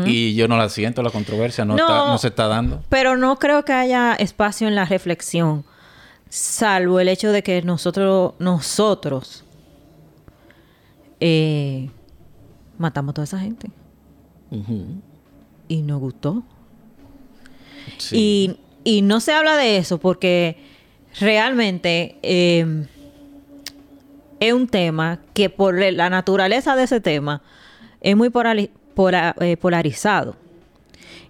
Y 0.04 0.34
yo 0.34 0.48
no 0.48 0.56
la 0.56 0.68
siento, 0.68 1.00
la 1.00 1.10
controversia 1.10 1.64
no, 1.64 1.76
no 1.76 2.18
se 2.18 2.28
está 2.28 2.48
dando. 2.48 2.82
Pero 2.88 3.16
no 3.16 3.38
creo 3.38 3.64
que 3.64 3.72
haya 3.72 4.14
espacio 4.14 4.66
en 4.66 4.74
la 4.74 4.84
reflexión 4.84 5.64
salvo 6.34 6.98
el 6.98 7.08
hecho 7.08 7.30
de 7.30 7.44
que 7.44 7.62
nosotros, 7.62 8.34
nosotros 8.40 9.44
eh, 11.20 11.88
matamos 12.76 13.12
a 13.12 13.14
toda 13.14 13.24
esa 13.24 13.38
gente. 13.38 13.70
Y 15.68 15.82
nos 15.82 16.00
gustó. 16.00 16.42
Y, 18.10 18.56
no 19.02 19.20
se 19.20 19.32
habla 19.32 19.56
de 19.56 19.76
eso 19.76 19.98
porque 19.98 20.58
realmente 21.20 22.18
em, 22.22 22.86
es 24.40 24.52
un 24.52 24.68
tema 24.68 25.20
que 25.32 25.50
por 25.50 25.74
la 25.74 26.10
naturaleza 26.10 26.76
de 26.76 26.84
ese 26.84 27.00
tema 27.00 27.42
es 28.00 28.16
muy 28.16 28.30
eh, 28.30 29.56
polarizado 29.56 30.36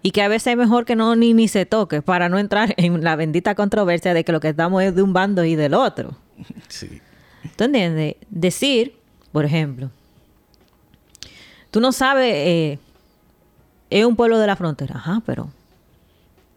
y 0.03 0.11
que 0.11 0.23
a 0.23 0.29
veces 0.29 0.49
es 0.49 0.57
mejor 0.57 0.85
que 0.85 0.97
no 0.97 1.17
ni, 1.17 1.33
ni 1.33 1.49
se 1.49 1.65
toque 1.65 2.03
para 2.03 2.29
no 2.29 2.39
entrar 2.39 2.75
en 2.77 3.03
la 3.03 3.17
bendita 3.17 3.55
controversia 3.55 4.13
de 4.13 4.25
que 4.25 4.33
lo 4.33 4.41
que 4.41 4.51
estamos 4.51 4.83
es 4.83 4.95
de 4.95 5.03
un 5.03 5.13
bando 5.13 5.45
y 5.45 5.55
del 5.55 5.75
otro. 5.75 6.17
Sí. 6.69 7.01
¿Tú 7.57 7.65
entiendes? 7.65 8.17
Decir, 8.29 8.97
por 9.33 9.45
ejemplo, 9.45 9.91
tú 11.71 11.81
no 11.81 11.93
sabes, 11.93 12.33
eh, 12.35 12.79
es 13.91 14.05
un 14.05 14.17
pueblo 14.17 14.39
de 14.39 14.47
la 14.47 14.57
frontera, 14.57 14.97
ajá, 14.97 15.23
pero 15.25 15.51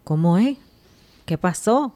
¿cómo 0.04 0.38
es? 0.38 0.58
¿Qué 1.26 1.38
pasó? 1.38 1.94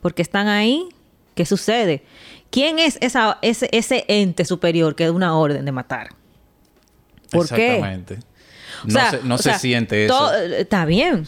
¿Por 0.00 0.14
qué 0.14 0.22
están 0.22 0.46
ahí? 0.46 0.88
¿Qué 1.34 1.46
sucede? 1.46 2.02
¿Quién 2.50 2.78
es 2.78 2.98
esa, 3.00 3.38
ese, 3.42 3.68
ese 3.72 4.04
ente 4.08 4.44
superior 4.44 4.94
que 4.94 5.04
da 5.04 5.12
una 5.12 5.36
orden 5.36 5.64
de 5.64 5.72
matar? 5.72 6.08
¿Por 7.30 7.42
Exactamente. 7.42 8.16
qué? 8.16 8.28
no 9.24 9.38
se, 9.38 9.58
siente 9.58 10.06
eso. 10.06 10.34
Está 10.34 10.84
bien. 10.84 11.26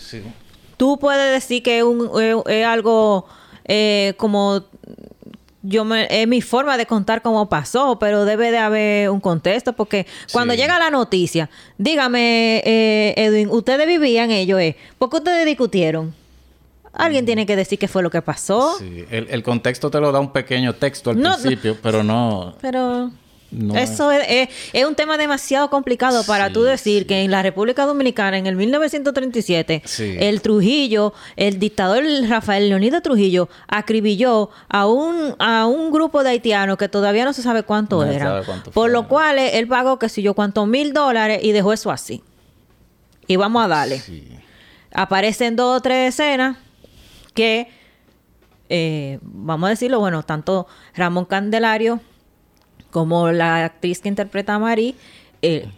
Tú 0.77 0.99
puedes 0.99 1.33
decir 1.33 1.63
que 1.63 1.81
es, 2.47 2.67
algo 2.67 3.27
eh, 3.65 4.15
como 4.17 4.65
yo 5.63 5.85
me, 5.85 6.07
es 6.11 6.27
mi 6.27 6.41
forma 6.41 6.77
de 6.77 6.87
contar 6.87 7.23
cómo 7.23 7.49
pasó, 7.49 7.99
pero 7.99 8.25
debe 8.25 8.51
de 8.51 8.59
haber 8.59 9.11
un 9.11 9.21
contexto, 9.21 9.75
porque 9.75 10.07
cuando 10.33 10.55
llega 10.55 10.79
la 10.79 10.91
noticia, 10.91 11.51
dígame, 11.77 12.63
eh, 12.65 13.15
Edwin, 13.17 13.51
ustedes 13.51 13.87
vivían 13.87 14.31
ellos, 14.31 14.59
eh, 14.61 14.77
¿por 14.99 15.11
qué 15.11 15.17
ustedes 15.17 15.45
discutieron? 15.45 16.15
Alguien 16.93 17.25
mm. 17.25 17.27
tiene 17.27 17.47
que 17.47 17.57
decir 17.57 17.79
qué 17.79 17.89
fue 17.89 18.03
lo 18.03 18.11
que 18.11 18.23
pasó. 18.23 18.77
Sí, 18.79 19.05
el, 19.11 19.43
contexto 19.43 19.91
te 19.91 20.01
lo 20.01 20.13
da 20.13 20.21
un 20.21 20.33
pequeño 20.33 20.75
texto 20.75 21.11
al 21.11 21.21
principio, 21.21 21.77
pero 21.81 22.03
no. 22.03 22.55
Pero 22.61 23.11
eso 23.75 24.13
es, 24.13 24.49
un 24.87 24.95
tema 24.95 25.19
demasiado 25.19 25.71
complicado 25.71 26.23
para 26.25 26.53
tú 26.53 26.63
decir 26.63 27.07
que 27.07 27.23
en 27.23 27.33
la 27.33 27.43
República 27.43 27.85
Dominicana, 27.85 28.39
en 28.39 28.47
el 28.47 28.55
1937, 28.55 29.83
el 30.21 30.41
Trujillo, 30.41 31.13
el 31.37 31.59
dictador 31.59 32.05
Rafael 32.29 32.69
Leonidas 32.69 33.03
Trujillo, 33.03 33.49
acribilló 33.67 34.51
a 34.69 34.87
un, 34.87 35.35
a 35.39 35.67
un 35.67 35.91
grupo 35.91 36.23
de 36.23 36.31
haitianos 36.31 36.79
que 36.79 36.89
todavía 36.89 37.25
no 37.25 37.33
se 37.33 37.43
sabe 37.43 37.65
cuánto 37.65 38.05
era. 38.05 38.43
por 38.73 38.91
lo 38.91 39.09
cual 39.09 39.39
él 39.39 39.67
pagó, 39.67 39.99
que 39.99 40.09
si 40.09 40.23
yo, 40.23 40.35
cuántos 40.35 40.69
mil 40.69 40.93
dólares 40.93 41.41
y 41.43 41.51
dejó 41.53 41.73
eso 41.73 41.91
así. 41.91 42.23
Y 43.27 43.37
vamos 43.37 43.65
a 43.65 43.69
darle. 43.69 44.01
Aparecen 44.93 45.57
dos 45.57 45.79
o 45.79 45.81
tres 45.81 46.15
escenas 46.15 46.57
que, 47.33 47.69
eh, 48.69 49.19
vamos 49.23 49.67
a 49.67 49.71
decirlo, 49.71 50.01
bueno, 50.01 50.23
tanto 50.23 50.67
Ramón 50.95 51.25
Candelario 51.25 52.01
como 52.91 53.31
la 53.31 53.65
actriz 53.65 54.01
que 54.01 54.09
interpreta 54.09 54.55
a 54.55 54.59
Marie. 54.59 54.95
Eh, 55.43 55.69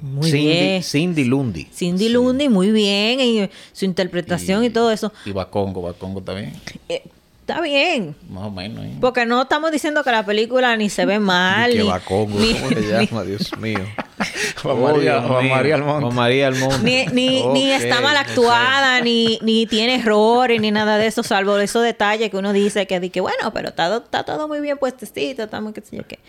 muy 0.00 0.30
Cindy, 0.30 0.46
bien. 0.46 0.82
Cindy 0.82 1.24
Lundy. 1.24 1.64
Cindy 1.72 2.08
Lundy, 2.08 2.48
muy 2.48 2.70
bien. 2.70 3.20
Y 3.20 3.50
su 3.72 3.84
interpretación 3.84 4.64
y, 4.64 4.70
todo 4.70 4.90
eso. 4.90 5.12
Y 5.26 5.32
Bacongo, 5.32 5.82
Bacongo 5.82 6.22
también. 6.22 6.52
Eh, 6.88 7.02
está 7.42 7.60
bien. 7.60 8.14
Más 8.30 8.44
o 8.44 8.50
menos. 8.50 8.84
¿eh? 8.84 8.96
Porque 9.00 9.26
no 9.26 9.42
estamos 9.42 9.70
diciendo 9.70 10.02
que 10.04 10.10
la 10.10 10.24
película 10.24 10.76
ni 10.76 10.88
se 10.88 11.04
ve 11.04 11.18
mal. 11.18 11.76
Ni 11.76 11.82
Bacongo, 11.82 12.38
¿cómo 12.38 12.68
se 12.68 12.82
llama? 12.82 13.24
Dios 13.24 13.56
mío. 13.58 13.80
Juan 14.62 14.80
María, 14.80 15.20
María 15.20 15.74
Almonte. 15.74 16.14
María 16.14 16.46
Almonte. 16.46 17.08
Ni, 17.12 17.44
ni, 17.46 17.72
está 17.72 18.00
mal 18.00 18.16
actuada, 18.16 19.00
ni, 19.00 19.38
ni 19.42 19.66
tiene 19.66 19.96
errores, 19.96 20.60
ni 20.60 20.70
nada 20.70 20.98
de 20.98 21.08
eso, 21.08 21.24
salvo 21.24 21.58
esos 21.58 21.82
detalles 21.82 22.30
que 22.30 22.36
uno 22.36 22.52
dice 22.52 22.86
que, 22.86 23.10
que 23.10 23.20
bueno, 23.20 23.52
pero 23.52 23.70
está, 23.70 23.96
está 23.96 24.24
todo 24.24 24.46
muy 24.46 24.60
bien 24.60 24.78
puestecito, 24.78 25.42
está 25.42 25.60
muy 25.60 25.72
qué 25.72 25.80
sé 25.80 25.96
yo 25.96 26.06
qué. 26.06 26.20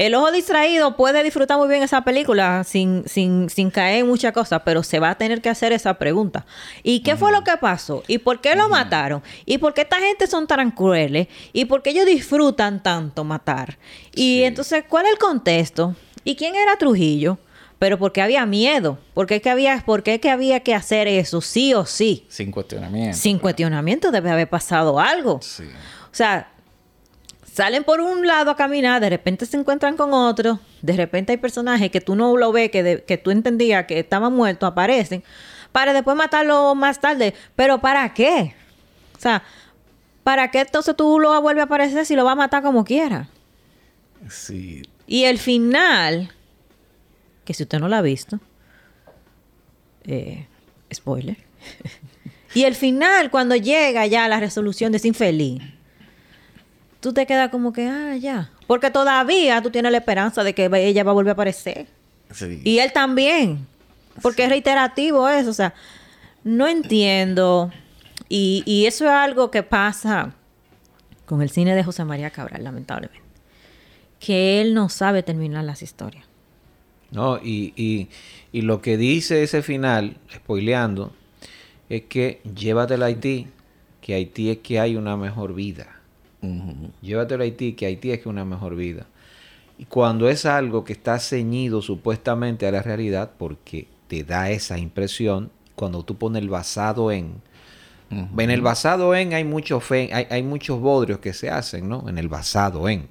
El 0.00 0.14
ojo 0.14 0.32
distraído 0.32 0.96
puede 0.96 1.22
disfrutar 1.22 1.58
muy 1.58 1.68
bien 1.68 1.82
esa 1.82 2.00
película 2.00 2.64
sin, 2.64 3.06
sin, 3.06 3.50
sin 3.50 3.70
caer 3.70 3.98
en 3.98 4.06
muchas 4.06 4.32
cosas, 4.32 4.62
pero 4.64 4.82
se 4.82 4.98
va 4.98 5.10
a 5.10 5.18
tener 5.18 5.42
que 5.42 5.50
hacer 5.50 5.74
esa 5.74 5.92
pregunta. 5.92 6.46
¿Y 6.82 7.00
qué 7.00 7.16
fue 7.16 7.30
lo 7.30 7.44
que 7.44 7.54
pasó? 7.58 8.02
¿Y 8.08 8.16
por 8.16 8.40
qué 8.40 8.56
lo 8.56 8.70
mataron? 8.70 9.22
¿Y 9.44 9.58
por 9.58 9.74
qué 9.74 9.82
esta 9.82 9.98
gente 9.98 10.26
son 10.26 10.46
tan 10.46 10.70
crueles? 10.70 11.28
¿Y 11.52 11.66
por 11.66 11.82
qué 11.82 11.90
ellos 11.90 12.06
disfrutan 12.06 12.82
tanto 12.82 13.24
matar? 13.24 13.76
Y 14.14 14.44
entonces, 14.44 14.84
¿cuál 14.88 15.04
es 15.04 15.12
el 15.12 15.18
contexto? 15.18 15.94
¿Y 16.24 16.34
quién 16.34 16.54
era 16.54 16.76
Trujillo? 16.76 17.36
Pero 17.78 17.98
porque 17.98 18.22
había 18.22 18.46
miedo, 18.46 18.96
porque 19.12 19.36
es 19.36 19.42
que 19.42 19.50
había, 19.50 19.82
porque 19.84 20.14
es 20.14 20.20
que 20.22 20.30
había 20.30 20.60
que 20.60 20.74
hacer 20.74 21.08
eso, 21.08 21.42
sí 21.42 21.74
o 21.74 21.84
sí. 21.84 22.24
Sin 22.30 22.50
cuestionamiento. 22.50 23.18
Sin 23.18 23.38
cuestionamiento 23.38 24.10
debe 24.10 24.30
haber 24.30 24.48
pasado 24.48 24.98
algo. 24.98 25.40
Sí. 25.42 25.64
O 25.64 26.14
sea, 26.14 26.48
salen 27.52 27.84
por 27.84 28.00
un 28.00 28.26
lado 28.26 28.50
a 28.50 28.56
caminar, 28.56 29.00
de 29.00 29.10
repente 29.10 29.46
se 29.46 29.56
encuentran 29.56 29.96
con 29.96 30.12
otro, 30.12 30.60
de 30.82 30.92
repente 30.94 31.32
hay 31.32 31.38
personajes 31.38 31.90
que 31.90 32.00
tú 32.00 32.14
no 32.14 32.36
lo 32.36 32.52
ves, 32.52 32.70
que, 32.70 33.04
que 33.06 33.18
tú 33.18 33.30
entendías 33.30 33.86
que 33.86 33.98
estaban 33.98 34.32
muertos, 34.32 34.68
aparecen, 34.68 35.22
para 35.72 35.92
después 35.92 36.16
matarlo 36.16 36.74
más 36.74 37.00
tarde. 37.00 37.34
Pero 37.56 37.80
¿para 37.80 38.12
qué? 38.14 38.54
O 39.16 39.20
sea, 39.20 39.42
¿para 40.22 40.50
qué 40.50 40.60
entonces 40.60 40.96
tú 40.96 41.18
lo 41.18 41.40
vuelves 41.42 41.62
a 41.62 41.64
aparecer 41.64 42.06
si 42.06 42.16
lo 42.16 42.24
vas 42.24 42.32
a 42.32 42.36
matar 42.36 42.62
como 42.62 42.84
quiera? 42.84 43.28
Sí. 44.28 44.82
Y 45.06 45.24
el 45.24 45.38
final, 45.38 46.32
que 47.44 47.54
si 47.54 47.64
usted 47.64 47.78
no 47.78 47.88
lo 47.88 47.96
ha 47.96 48.02
visto, 48.02 48.38
eh, 50.04 50.46
spoiler. 50.92 51.36
y 52.54 52.64
el 52.64 52.74
final, 52.74 53.30
cuando 53.30 53.56
llega 53.56 54.06
ya 54.06 54.28
la 54.28 54.40
resolución 54.40 54.92
de 54.92 54.98
ese 54.98 55.08
infeliz, 55.08 55.62
tú 57.00 57.12
te 57.12 57.26
quedas 57.26 57.50
como 57.50 57.72
que, 57.72 57.86
ah, 57.88 58.16
ya. 58.16 58.50
Porque 58.66 58.90
todavía 58.90 59.60
tú 59.62 59.70
tienes 59.70 59.90
la 59.92 59.98
esperanza 59.98 60.44
de 60.44 60.54
que 60.54 60.70
ella 60.72 61.04
va 61.04 61.10
a 61.10 61.14
volver 61.14 61.30
a 61.30 61.32
aparecer. 61.32 61.86
Sí. 62.30 62.60
Y 62.64 62.78
él 62.78 62.92
también. 62.92 63.66
Porque 64.22 64.44
es 64.44 64.48
reiterativo 64.48 65.28
eso. 65.28 65.50
O 65.50 65.54
sea, 65.54 65.74
no 66.44 66.68
entiendo. 66.68 67.70
Y, 68.28 68.62
y 68.66 68.86
eso 68.86 69.06
es 69.06 69.10
algo 69.10 69.50
que 69.50 69.62
pasa 69.62 70.34
con 71.26 71.42
el 71.42 71.50
cine 71.50 71.74
de 71.74 71.82
José 71.82 72.04
María 72.04 72.30
Cabral, 72.30 72.62
lamentablemente 72.62 73.30
que 74.20 74.60
él 74.60 74.74
no 74.74 74.88
sabe 74.88 75.22
terminar 75.24 75.64
las 75.64 75.82
historias. 75.82 76.24
No, 77.10 77.38
y, 77.38 77.72
y, 77.74 78.08
y 78.52 78.60
lo 78.60 78.80
que 78.80 78.96
dice 78.96 79.42
ese 79.42 79.62
final, 79.62 80.18
spoileando, 80.32 81.12
es 81.88 82.02
que 82.02 82.40
llévatelo 82.54 83.04
a 83.04 83.08
Haití, 83.08 83.48
que 84.00 84.14
Haití 84.14 84.50
es 84.50 84.58
que 84.58 84.78
hay 84.78 84.94
una 84.94 85.16
mejor 85.16 85.54
vida. 85.54 85.99
Llévatelo 87.02 87.42
a 87.42 87.44
Haití, 87.44 87.74
que 87.74 87.86
Haití 87.86 88.10
es 88.12 88.20
que 88.20 88.28
una 88.28 88.44
mejor 88.44 88.76
vida. 88.76 89.06
Y 89.78 89.84
cuando 89.86 90.28
es 90.28 90.44
algo 90.44 90.84
que 90.84 90.92
está 90.92 91.18
ceñido 91.18 91.82
supuestamente 91.82 92.66
a 92.66 92.70
la 92.70 92.82
realidad, 92.82 93.30
porque 93.38 93.88
te 94.08 94.24
da 94.24 94.50
esa 94.50 94.78
impresión, 94.78 95.50
cuando 95.74 96.04
tú 96.04 96.16
pones 96.16 96.42
el 96.42 96.50
basado 96.50 97.10
en, 97.12 97.40
en 98.10 98.50
el 98.50 98.60
basado 98.60 99.14
en 99.14 99.32
hay, 99.32 99.44
mucho 99.44 99.80
fe, 99.80 100.10
hay, 100.12 100.26
hay, 100.30 100.42
muchos 100.42 100.80
bodrios 100.80 101.20
que 101.20 101.32
se 101.32 101.48
hacen, 101.48 101.88
¿no? 101.88 102.08
En 102.08 102.18
el 102.18 102.28
basado 102.28 102.88
en. 102.88 103.08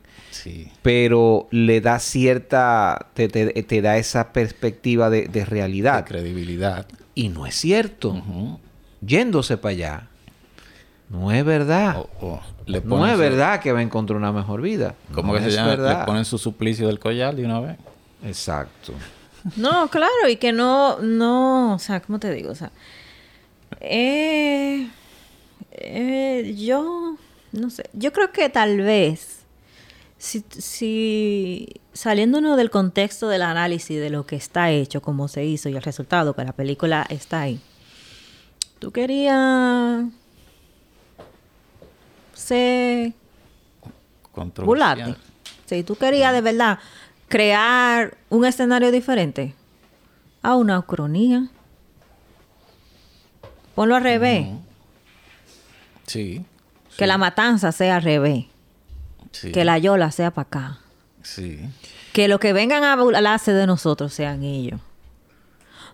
Pero 0.82 1.48
le 1.52 1.82
da 1.82 2.00
cierta, 2.00 3.08
te, 3.14 3.28
te, 3.28 3.82
da 3.82 3.98
esa 3.98 4.32
perspectiva 4.32 5.10
de, 5.10 5.46
realidad. 5.46 6.04
De 6.04 6.10
credibilidad. 6.10 6.86
Y 7.16 7.30
no 7.30 7.46
es 7.46 7.56
cierto. 7.56 8.22
Yéndose 9.02 9.58
para 9.58 9.72
allá. 9.72 10.08
No 11.10 11.32
es 11.32 11.44
verdad. 11.44 12.06
no 12.84 13.08
es 13.08 13.18
verdad 13.18 13.60
que 13.60 13.72
va 13.72 13.80
a 13.80 13.82
encontrar 13.82 14.18
una 14.18 14.32
mejor 14.32 14.62
vida. 14.62 14.96
¿Cómo 15.14 15.34
que 15.34 15.42
se 15.42 15.52
llama? 15.52 15.76
Le 15.76 16.06
ponen 16.06 16.26
su 16.26 16.38
suplicio 16.38 16.88
del 16.88 17.00
collar 17.00 17.36
de 17.36 17.46
una 17.46 17.60
vez. 17.60 17.78
Exacto. 18.24 18.94
No, 19.56 19.88
claro, 19.90 20.28
y 20.30 20.36
que 20.36 20.52
no, 20.52 21.00
no, 21.00 21.76
o 21.76 21.80
sea, 21.80 22.02
¿cómo 22.02 22.20
te 22.20 22.32
digo? 22.34 22.52
O 22.52 22.56
sea, 22.56 22.72
eh, 23.82 24.90
Eh, 25.72 26.56
yo, 26.58 27.16
no 27.54 27.70
sé, 27.70 27.90
yo 27.94 28.12
creo 28.12 28.32
que 28.34 28.50
tal 28.50 28.78
vez, 28.82 29.44
si, 30.18 30.44
si 30.50 31.68
saliéndonos 31.94 32.58
del 32.58 32.70
contexto 32.70 33.30
del 33.30 33.44
análisis 33.44 34.00
de 34.00 34.10
lo 34.10 34.26
que 34.26 34.36
está 34.36 34.72
hecho, 34.72 35.02
cómo 35.02 35.28
se 35.30 35.46
hizo 35.46 35.70
y 35.70 35.76
el 35.78 35.82
resultado, 35.84 36.34
que 36.36 36.44
la 36.44 36.52
película 36.52 37.06
está 37.10 37.42
ahí, 37.42 37.62
tú 38.80 38.92
querías 38.92 40.04
ser 42.40 43.14
burlarte. 44.56 45.16
Si 45.66 45.84
tú 45.84 45.96
querías 45.96 46.34
de 46.34 46.42
verdad 46.42 46.80
crear 47.28 48.18
un 48.30 48.46
escenario 48.46 48.92
diferente 48.92 49.54
a 50.42 50.56
una 50.56 50.80
ucronía. 50.80 51.48
Ponlo 53.76 53.96
al 53.96 54.04
revés. 54.04 54.48
Sí. 56.06 56.46
Que 56.98 57.08
la 57.08 57.18
matanza 57.18 57.72
sea 57.72 57.98
al 57.98 58.04
revés. 58.04 58.46
Que 59.54 59.64
la 59.64 59.78
yola 59.78 60.12
sea 60.12 60.32
para 60.32 60.48
acá. 60.48 60.80
Sí. 61.22 61.60
Que 62.14 62.28
los 62.28 62.40
que 62.40 62.52
vengan 62.52 62.84
a 62.84 62.96
burlarse 62.96 63.54
de 63.54 63.68
nosotros 63.68 64.14
sean 64.14 64.44
ellos. 64.44 64.82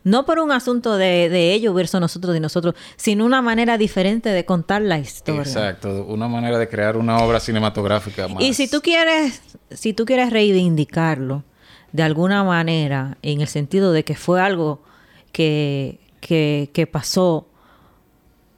No 0.05 0.23
por 0.23 0.37
un 0.37 0.51
asunto 0.51 0.97
de, 0.97 1.29
de 1.29 1.53
ellos 1.53 1.73
versus 1.73 1.99
nosotros 1.99 2.31
de 2.31 2.39
nosotros, 2.39 2.75
sino 2.95 3.25
una 3.25 3.41
manera 3.41 3.75
diferente 3.75 4.29
de 4.29 4.45
contar 4.45 4.83
la 4.83 4.99
historia. 4.99 5.41
Exacto, 5.41 6.05
una 6.05 6.27
manera 6.27 6.59
de 6.59 6.69
crear 6.69 6.95
una 6.95 7.17
obra 7.17 7.39
cinematográfica 7.39 8.27
más. 8.27 8.43
Y 8.43 8.53
si 8.53 8.69
tú 8.69 8.81
quieres, 8.81 9.41
si 9.71 9.93
tú 9.93 10.05
quieres 10.05 10.29
reivindicarlo 10.29 11.43
de 11.91 12.03
alguna 12.03 12.43
manera, 12.43 13.17
en 13.23 13.41
el 13.41 13.47
sentido 13.47 13.93
de 13.93 14.05
que 14.05 14.15
fue 14.15 14.39
algo 14.39 14.83
que, 15.31 15.99
que, 16.21 16.69
que 16.71 16.85
pasó 16.85 17.47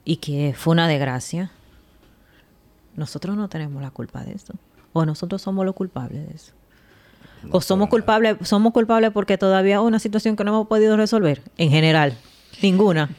y 0.03 0.17
que 0.17 0.53
fue 0.53 0.73
una 0.73 0.89
desgracia, 0.89 1.51
nosotros 2.97 3.37
no 3.37 3.47
tenemos 3.47 3.81
la 3.81 3.91
culpa 3.91 4.21
de 4.25 4.33
eso. 4.33 4.53
O 4.91 5.05
nosotros 5.05 5.41
somos 5.41 5.65
los 5.65 5.75
culpables 5.75 6.27
de 6.27 6.35
eso 6.35 6.51
o 7.51 7.61
somos 7.61 7.89
culpables, 7.89 8.37
somos 8.43 8.73
culpables 8.73 9.11
porque 9.11 9.37
todavía 9.37 9.75
es 9.75 9.81
una 9.81 9.99
situación 9.99 10.35
que 10.35 10.43
no 10.43 10.51
hemos 10.51 10.67
podido 10.67 10.97
resolver, 10.97 11.41
en 11.57 11.69
general. 11.69 12.17
Ninguna. 12.61 13.09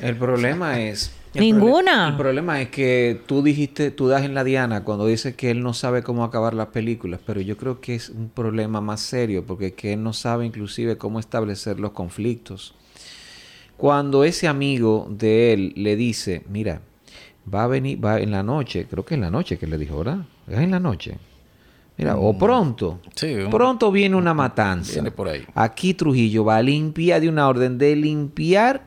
El 0.00 0.16
problema 0.16 0.80
es. 0.80 1.12
Ninguna. 1.34 2.08
el 2.08 2.16
problema 2.16 2.62
es 2.62 2.70
que 2.70 3.20
tú 3.26 3.42
dijiste, 3.42 3.90
tú 3.90 4.08
das 4.08 4.22
en 4.22 4.34
la 4.34 4.42
diana 4.42 4.84
cuando 4.84 5.06
dices 5.06 5.34
que 5.34 5.50
él 5.50 5.62
no 5.62 5.74
sabe 5.74 6.02
cómo 6.02 6.24
acabar 6.24 6.54
las 6.54 6.68
películas, 6.68 7.20
pero 7.26 7.42
yo 7.42 7.58
creo 7.58 7.80
que 7.80 7.94
es 7.94 8.08
un 8.08 8.30
problema 8.30 8.80
más 8.80 9.00
serio, 9.00 9.44
porque 9.44 9.74
que 9.74 9.92
él 9.92 10.02
no 10.02 10.14
sabe 10.14 10.46
inclusive 10.46 10.96
cómo 10.96 11.20
establecer 11.20 11.78
los 11.78 11.90
conflictos. 11.90 12.74
Cuando 13.76 14.24
ese 14.24 14.48
amigo 14.48 15.06
de 15.10 15.52
él 15.52 15.72
le 15.76 15.96
dice, 15.96 16.42
mira, 16.48 16.80
va 17.52 17.64
a 17.64 17.66
venir, 17.66 18.02
va 18.02 18.18
en 18.18 18.30
la 18.30 18.42
noche, 18.42 18.86
creo 18.88 19.04
que 19.04 19.14
es 19.14 19.16
en 19.16 19.22
la 19.22 19.30
noche 19.30 19.58
que 19.58 19.66
le 19.66 19.76
dijo, 19.76 19.98
¿verdad? 19.98 20.20
Es 20.48 20.58
en 20.58 20.70
la 20.70 20.80
noche. 20.80 21.18
Mira, 21.96 22.16
o 22.16 22.32
mm. 22.32 22.38
pronto. 22.38 23.00
pronto 23.50 23.90
viene 23.90 24.16
una 24.16 24.34
matanza. 24.34 24.94
Viene 24.94 25.10
por 25.10 25.28
ahí. 25.28 25.44
Aquí 25.54 25.94
Trujillo 25.94 26.44
va 26.44 26.56
a 26.56 26.62
limpiar 26.62 27.20
de 27.20 27.28
una 27.28 27.48
orden 27.48 27.78
de 27.78 27.96
limpiar 27.96 28.82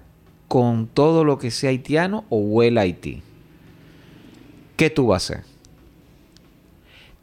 con 0.47 0.87
todo 0.87 1.23
lo 1.23 1.37
que 1.37 1.51
sea 1.51 1.69
haitiano 1.69 2.25
o 2.29 2.37
huela 2.37 2.81
Haití. 2.81 3.21
¿Qué 4.75 4.89
tú 4.89 5.07
vas 5.07 5.29
a 5.29 5.33
hacer? 5.33 5.45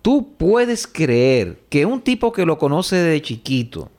Tú 0.03 0.35
puedes 0.37 0.87
creer 0.87 1.59
que 1.69 1.85
un 1.85 2.01
tipo 2.01 2.33
que 2.33 2.47
lo 2.47 2.59
conoce 2.59 2.97
desde 2.97 3.23
chiquito, 3.23 3.91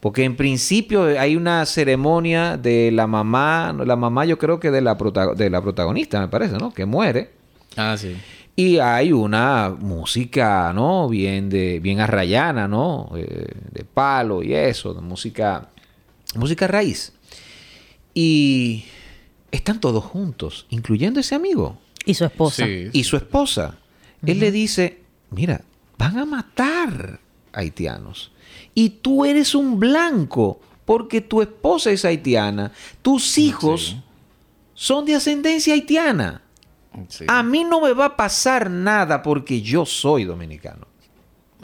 porque 0.00 0.24
en 0.24 0.34
principio 0.34 1.04
hay 1.04 1.36
una 1.36 1.64
ceremonia 1.66 2.56
de 2.56 2.90
la 2.90 3.06
mamá, 3.06 3.72
la 3.84 3.94
mamá 3.94 4.24
yo 4.24 4.38
creo 4.38 4.58
que 4.58 4.72
de 4.72 4.80
la, 4.80 4.96
de 5.36 5.50
la 5.50 5.62
protagonista, 5.62 6.20
me 6.20 6.26
parece, 6.26 6.58
¿no? 6.58 6.74
Que 6.74 6.84
muere. 6.84 7.30
Ah, 7.76 7.96
sí. 7.96 8.16
Y 8.54 8.78
hay 8.78 9.12
una 9.12 9.70
música, 9.70 10.72
¿no? 10.74 11.08
Bien 11.08 11.48
de 11.48 11.80
bien 11.80 12.00
arrayana, 12.00 12.68
¿no? 12.68 13.10
Eh, 13.16 13.46
de 13.70 13.84
palo 13.84 14.42
y 14.42 14.54
eso, 14.54 14.92
de 14.92 15.00
música 15.00 15.70
música 16.34 16.66
raíz. 16.66 17.12
Y 18.14 18.84
están 19.50 19.80
todos 19.80 20.04
juntos, 20.04 20.66
incluyendo 20.70 21.20
ese 21.20 21.34
amigo 21.34 21.78
y 22.04 22.14
su 22.14 22.24
esposa. 22.24 22.66
Y 22.66 23.04
su 23.04 23.16
esposa. 23.16 23.78
Él 24.24 24.38
le 24.38 24.52
dice, 24.52 25.00
"Mira, 25.30 25.62
van 25.98 26.18
a 26.18 26.24
matar 26.24 27.20
haitianos 27.52 28.32
y 28.74 28.90
tú 28.90 29.24
eres 29.24 29.54
un 29.54 29.80
blanco 29.80 30.60
porque 30.84 31.20
tu 31.20 31.42
esposa 31.42 31.90
es 31.90 32.04
haitiana, 32.04 32.72
tus 33.02 33.38
hijos 33.38 33.96
son 34.74 35.04
de 35.06 35.14
ascendencia 35.14 35.74
haitiana." 35.74 36.41
A 37.28 37.42
mí 37.42 37.64
no 37.64 37.80
me 37.80 37.92
va 37.92 38.06
a 38.06 38.16
pasar 38.16 38.70
nada 38.70 39.22
porque 39.22 39.62
yo 39.62 39.86
soy 39.86 40.24
dominicano. 40.24 40.86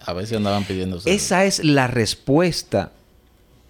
A 0.05 0.13
ver 0.13 0.27
si 0.27 0.35
andaban 0.35 0.65
pidiendo. 0.65 1.01
Esa 1.05 1.45
es 1.45 1.65
la 1.65 1.87
respuesta 1.87 2.93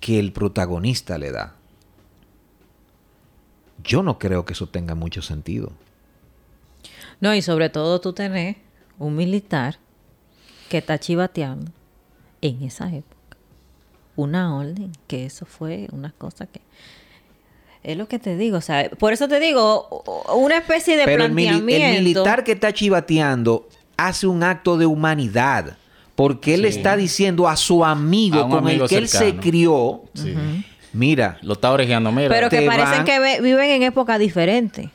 que 0.01 0.19
el 0.19 0.33
protagonista 0.33 1.19
le 1.19 1.33
da. 1.33 1.55
Yo 3.83 4.03
no 4.03 4.19
creo 4.19 4.45
que 4.45 4.53
eso 4.53 4.69
tenga 4.69 4.95
mucho 4.95 5.23
sentido. 5.23 5.73
No, 7.21 7.35
y 7.35 7.43
sobre 7.43 7.71
todo 7.71 8.01
tú 8.01 8.13
tenés 8.13 8.57
un 8.99 9.17
militar 9.17 9.79
que 10.69 10.79
está 10.79 10.99
chivateando 10.99 11.73
en 12.41 12.63
esa 12.63 12.93
época. 12.93 13.37
Una 14.17 14.57
orden, 14.57 14.93
que 15.07 15.27
eso 15.27 15.47
fue 15.47 15.89
una 15.93 16.13
cosa 16.13 16.47
que 16.47 16.61
es 17.83 17.97
lo 17.97 18.09
que 18.09 18.19
te 18.19 18.37
digo, 18.37 18.59
o 18.59 18.61
sea, 18.61 18.91
por 18.91 19.13
eso 19.13 19.29
te 19.29 19.41
digo, 19.41 20.03
una 20.35 20.59
especie 20.59 20.97
de 20.97 21.05
Pero 21.05 21.25
planteamiento. 21.25 21.87
El, 21.87 21.97
el 21.97 22.05
militar 22.05 22.45
que 22.45 22.53
está 22.53 22.73
chivateando 22.73 23.69
hace 23.97 24.27
un 24.27 24.43
acto 24.43 24.77
de 24.77 24.87
humanidad, 24.87 25.77
porque 26.15 26.55
él 26.55 26.65
está 26.65 26.97
diciendo 26.97 27.49
a 27.49 27.57
su 27.57 27.85
amigo 27.85 28.49
con 28.49 28.69
el 28.69 28.87
que 28.89 28.97
él 28.97 29.09
se 29.09 29.37
crió, 29.37 30.03
mira, 30.93 31.39
lo 31.43 31.53
está 31.53 31.71
orejeando, 31.71 32.11
mira. 32.11 32.29
Pero 32.29 32.51
que 32.51 32.63
parecen 32.63 33.05
que 33.05 33.41
viven 33.41 33.71
en 33.71 33.83
época 33.85 34.19
diferente. 34.19 34.91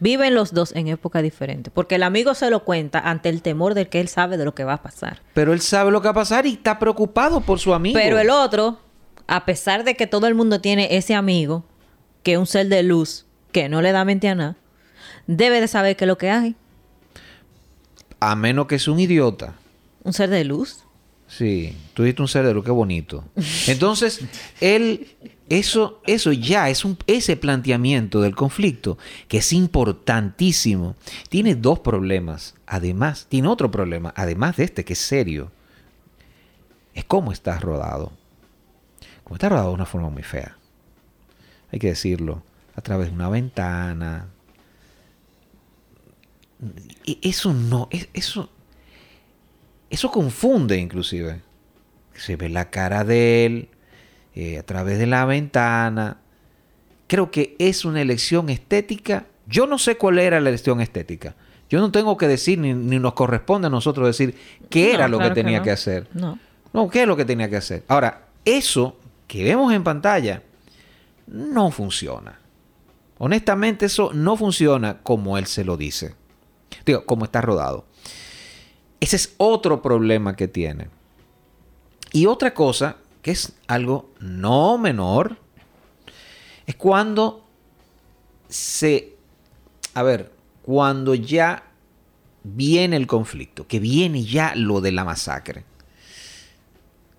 Viven 0.00 0.34
los 0.34 0.52
dos 0.52 0.72
en 0.74 0.88
época 0.88 1.22
diferente. 1.22 1.70
Porque 1.70 1.94
el 1.94 2.02
amigo 2.02 2.34
se 2.34 2.50
lo 2.50 2.64
cuenta 2.64 2.98
ante 2.98 3.28
el 3.28 3.40
temor 3.40 3.74
de 3.74 3.88
que 3.88 4.00
él 4.00 4.08
sabe 4.08 4.36
de 4.36 4.44
lo 4.44 4.52
que 4.52 4.64
va 4.64 4.72
a 4.72 4.82
pasar. 4.82 5.20
Pero 5.32 5.52
él 5.52 5.60
sabe 5.60 5.92
lo 5.92 6.02
que 6.02 6.08
va 6.08 6.10
a 6.10 6.14
pasar 6.14 6.44
y 6.44 6.54
está 6.54 6.80
preocupado 6.80 7.40
por 7.40 7.60
su 7.60 7.72
amigo. 7.72 7.96
Pero 7.96 8.18
el 8.18 8.28
otro 8.28 8.80
a 9.32 9.46
pesar 9.46 9.82
de 9.82 9.94
que 9.94 10.06
todo 10.06 10.26
el 10.26 10.34
mundo 10.34 10.60
tiene 10.60 10.94
ese 10.94 11.14
amigo, 11.14 11.64
que 12.22 12.34
es 12.34 12.38
un 12.38 12.46
ser 12.46 12.68
de 12.68 12.82
luz, 12.82 13.24
que 13.50 13.70
no 13.70 13.80
le 13.80 13.90
da 13.90 14.04
mente 14.04 14.28
a 14.28 14.34
nada, 14.34 14.56
debe 15.26 15.58
de 15.58 15.68
saber 15.68 15.96
qué 15.96 16.04
es 16.04 16.08
lo 16.08 16.18
que 16.18 16.28
hay. 16.28 16.54
A 18.20 18.36
menos 18.36 18.66
que 18.66 18.74
es 18.74 18.86
un 18.88 19.00
idiota. 19.00 19.54
¿Un 20.04 20.12
ser 20.12 20.28
de 20.28 20.44
luz? 20.44 20.84
Sí, 21.28 21.74
tú 21.94 22.02
dijiste 22.02 22.20
un 22.20 22.28
ser 22.28 22.44
de 22.44 22.52
luz, 22.52 22.62
qué 22.62 22.72
bonito. 22.72 23.24
Entonces, 23.68 24.20
él, 24.60 25.16
eso, 25.48 26.02
eso 26.06 26.32
ya 26.32 26.68
es 26.68 26.84
un, 26.84 26.98
ese 27.06 27.38
planteamiento 27.38 28.20
del 28.20 28.36
conflicto, 28.36 28.98
que 29.28 29.38
es 29.38 29.54
importantísimo, 29.54 30.94
tiene 31.30 31.54
dos 31.54 31.78
problemas. 31.78 32.54
Además, 32.66 33.28
tiene 33.30 33.48
otro 33.48 33.70
problema, 33.70 34.12
además 34.14 34.58
de 34.58 34.64
este 34.64 34.84
que 34.84 34.92
es 34.92 34.98
serio. 34.98 35.50
Es 36.92 37.06
cómo 37.06 37.32
estás 37.32 37.62
rodado 37.62 38.12
está 39.30 39.48
rodado 39.48 39.68
de 39.68 39.74
una 39.74 39.86
forma 39.86 40.10
muy 40.10 40.22
fea. 40.22 40.56
Hay 41.70 41.78
que 41.78 41.88
decirlo. 41.88 42.42
A 42.74 42.80
través 42.80 43.08
de 43.08 43.14
una 43.14 43.28
ventana. 43.28 44.28
Eso 47.20 47.52
no, 47.52 47.88
eso, 47.90 48.48
eso 49.90 50.10
confunde 50.10 50.78
inclusive. 50.78 51.40
Se 52.14 52.36
ve 52.36 52.48
la 52.48 52.70
cara 52.70 53.04
de 53.04 53.46
él 53.46 53.68
eh, 54.34 54.58
a 54.58 54.62
través 54.62 54.98
de 54.98 55.06
la 55.06 55.24
ventana. 55.24 56.18
Creo 57.08 57.30
que 57.30 57.56
es 57.58 57.84
una 57.84 58.00
elección 58.00 58.48
estética. 58.48 59.26
Yo 59.46 59.66
no 59.66 59.78
sé 59.78 59.96
cuál 59.96 60.18
era 60.18 60.40
la 60.40 60.48
elección 60.48 60.80
estética. 60.80 61.34
Yo 61.68 61.80
no 61.80 61.90
tengo 61.90 62.16
que 62.16 62.28
decir, 62.28 62.58
ni, 62.58 62.74
nos 62.74 63.14
corresponde 63.14 63.66
a 63.66 63.70
nosotros 63.70 64.06
decir 64.06 64.34
qué 64.70 64.94
era 64.94 65.08
lo 65.08 65.18
que 65.18 65.30
tenía 65.30 65.62
que, 65.62 65.70
hacer. 65.70 66.06
No. 66.12 66.38
No, 66.72 66.88
qué 66.88 67.02
es 67.02 67.08
lo 67.08 67.16
que 67.16 67.24
tenía 67.24 67.48
que 67.50 67.56
hacer. 67.56 67.82
Ahora, 67.88 68.28
eso 68.44 68.96
que 69.32 69.44
vemos 69.44 69.72
en 69.72 69.82
pantalla 69.82 70.42
no 71.26 71.70
funciona. 71.70 72.38
Honestamente 73.16 73.86
eso 73.86 74.12
no 74.12 74.36
funciona 74.36 74.98
como 75.02 75.38
él 75.38 75.46
se 75.46 75.64
lo 75.64 75.78
dice. 75.78 76.14
Digo, 76.84 77.06
como 77.06 77.24
está 77.24 77.40
rodado. 77.40 77.86
Ese 79.00 79.16
es 79.16 79.34
otro 79.38 79.80
problema 79.80 80.36
que 80.36 80.48
tiene. 80.48 80.90
Y 82.12 82.26
otra 82.26 82.52
cosa, 82.52 82.98
que 83.22 83.30
es 83.30 83.54
algo 83.68 84.10
no 84.20 84.76
menor, 84.76 85.38
es 86.66 86.74
cuando 86.74 87.42
se... 88.50 89.16
A 89.94 90.02
ver, 90.02 90.30
cuando 90.60 91.14
ya 91.14 91.70
viene 92.42 92.96
el 92.96 93.06
conflicto, 93.06 93.66
que 93.66 93.80
viene 93.80 94.24
ya 94.24 94.54
lo 94.56 94.82
de 94.82 94.92
la 94.92 95.06
masacre. 95.06 95.64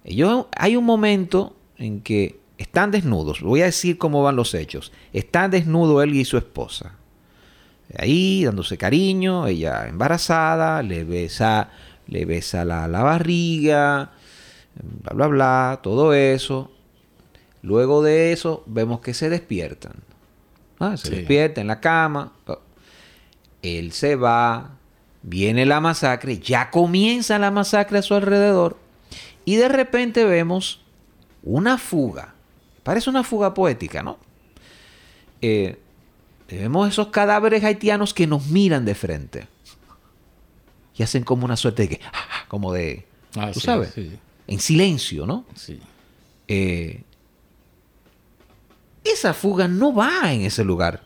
Yo, 0.04 0.48
hay 0.56 0.76
un 0.76 0.86
momento 0.86 1.56
en 1.84 2.02
que 2.02 2.40
están 2.58 2.92
desnudos. 2.92 3.42
Voy 3.42 3.62
a 3.62 3.66
decir 3.66 3.98
cómo 3.98 4.24
van 4.24 4.36
los 4.36 4.54
hechos. 4.54 4.92
Están 5.12 5.52
desnudos 5.52 6.04
él 6.04 6.16
y 6.16 6.26
su 6.26 6.38
esposa. 6.38 6.96
ahí 7.98 8.46
dándose 8.46 8.78
cariño, 8.78 9.48
ella 9.48 9.88
embarazada, 9.88 10.82
le 10.82 11.04
besa, 11.04 11.70
le 12.08 12.26
besa 12.26 12.66
la, 12.66 12.88
la 12.88 13.04
barriga, 13.04 14.12
bla, 14.76 15.14
bla, 15.14 15.28
bla, 15.28 15.80
todo 15.84 16.14
eso. 16.14 16.72
Luego 17.62 18.02
de 18.02 18.34
eso, 18.34 18.64
vemos 18.66 19.00
que 19.00 19.14
se 19.14 19.30
despiertan. 19.30 19.94
Ah, 20.80 20.98
se 20.98 21.12
despierta 21.12 21.62
en 21.62 21.68
la 21.68 21.80
cama. 21.80 22.34
Él 23.62 23.94
se 23.94 24.16
va, 24.16 24.78
viene 25.22 25.66
la 25.66 25.80
masacre, 25.80 26.40
ya 26.40 26.70
comienza 26.72 27.40
la 27.40 27.52
masacre 27.52 28.00
a 28.00 28.02
su 28.02 28.16
alrededor. 28.16 28.78
Y 29.46 29.56
de 29.56 29.70
repente 29.70 30.26
vemos 30.26 30.83
una 31.44 31.78
fuga. 31.78 32.34
Parece 32.84 33.10
una 33.10 33.24
fuga 33.24 33.54
poética, 33.54 34.04
¿no? 34.04 34.18
Eh, 35.42 35.80
vemos 36.50 36.90
esos 36.90 37.08
cadáveres 37.08 37.64
haitianos 37.64 38.14
que 38.14 38.28
nos 38.28 38.48
miran 38.48 38.86
de 38.86 38.96
frente. 38.96 39.48
Y 40.96 41.04
hacen 41.04 41.24
como 41.24 41.46
una 41.46 41.58
suerte 41.58 41.84
de 41.84 41.90
que, 41.90 42.02
como 42.48 42.72
de, 42.74 43.06
ah, 43.36 43.52
tú 43.52 43.60
sabes, 43.60 43.94
en 44.48 44.60
silencio, 44.60 45.26
¿no? 45.26 45.46
Sí. 45.56 45.80
Eh, 46.48 47.04
esa 49.04 49.34
fuga 49.34 49.68
no 49.68 49.94
va 49.94 50.32
en 50.32 50.42
ese 50.42 50.64
lugar. 50.64 51.04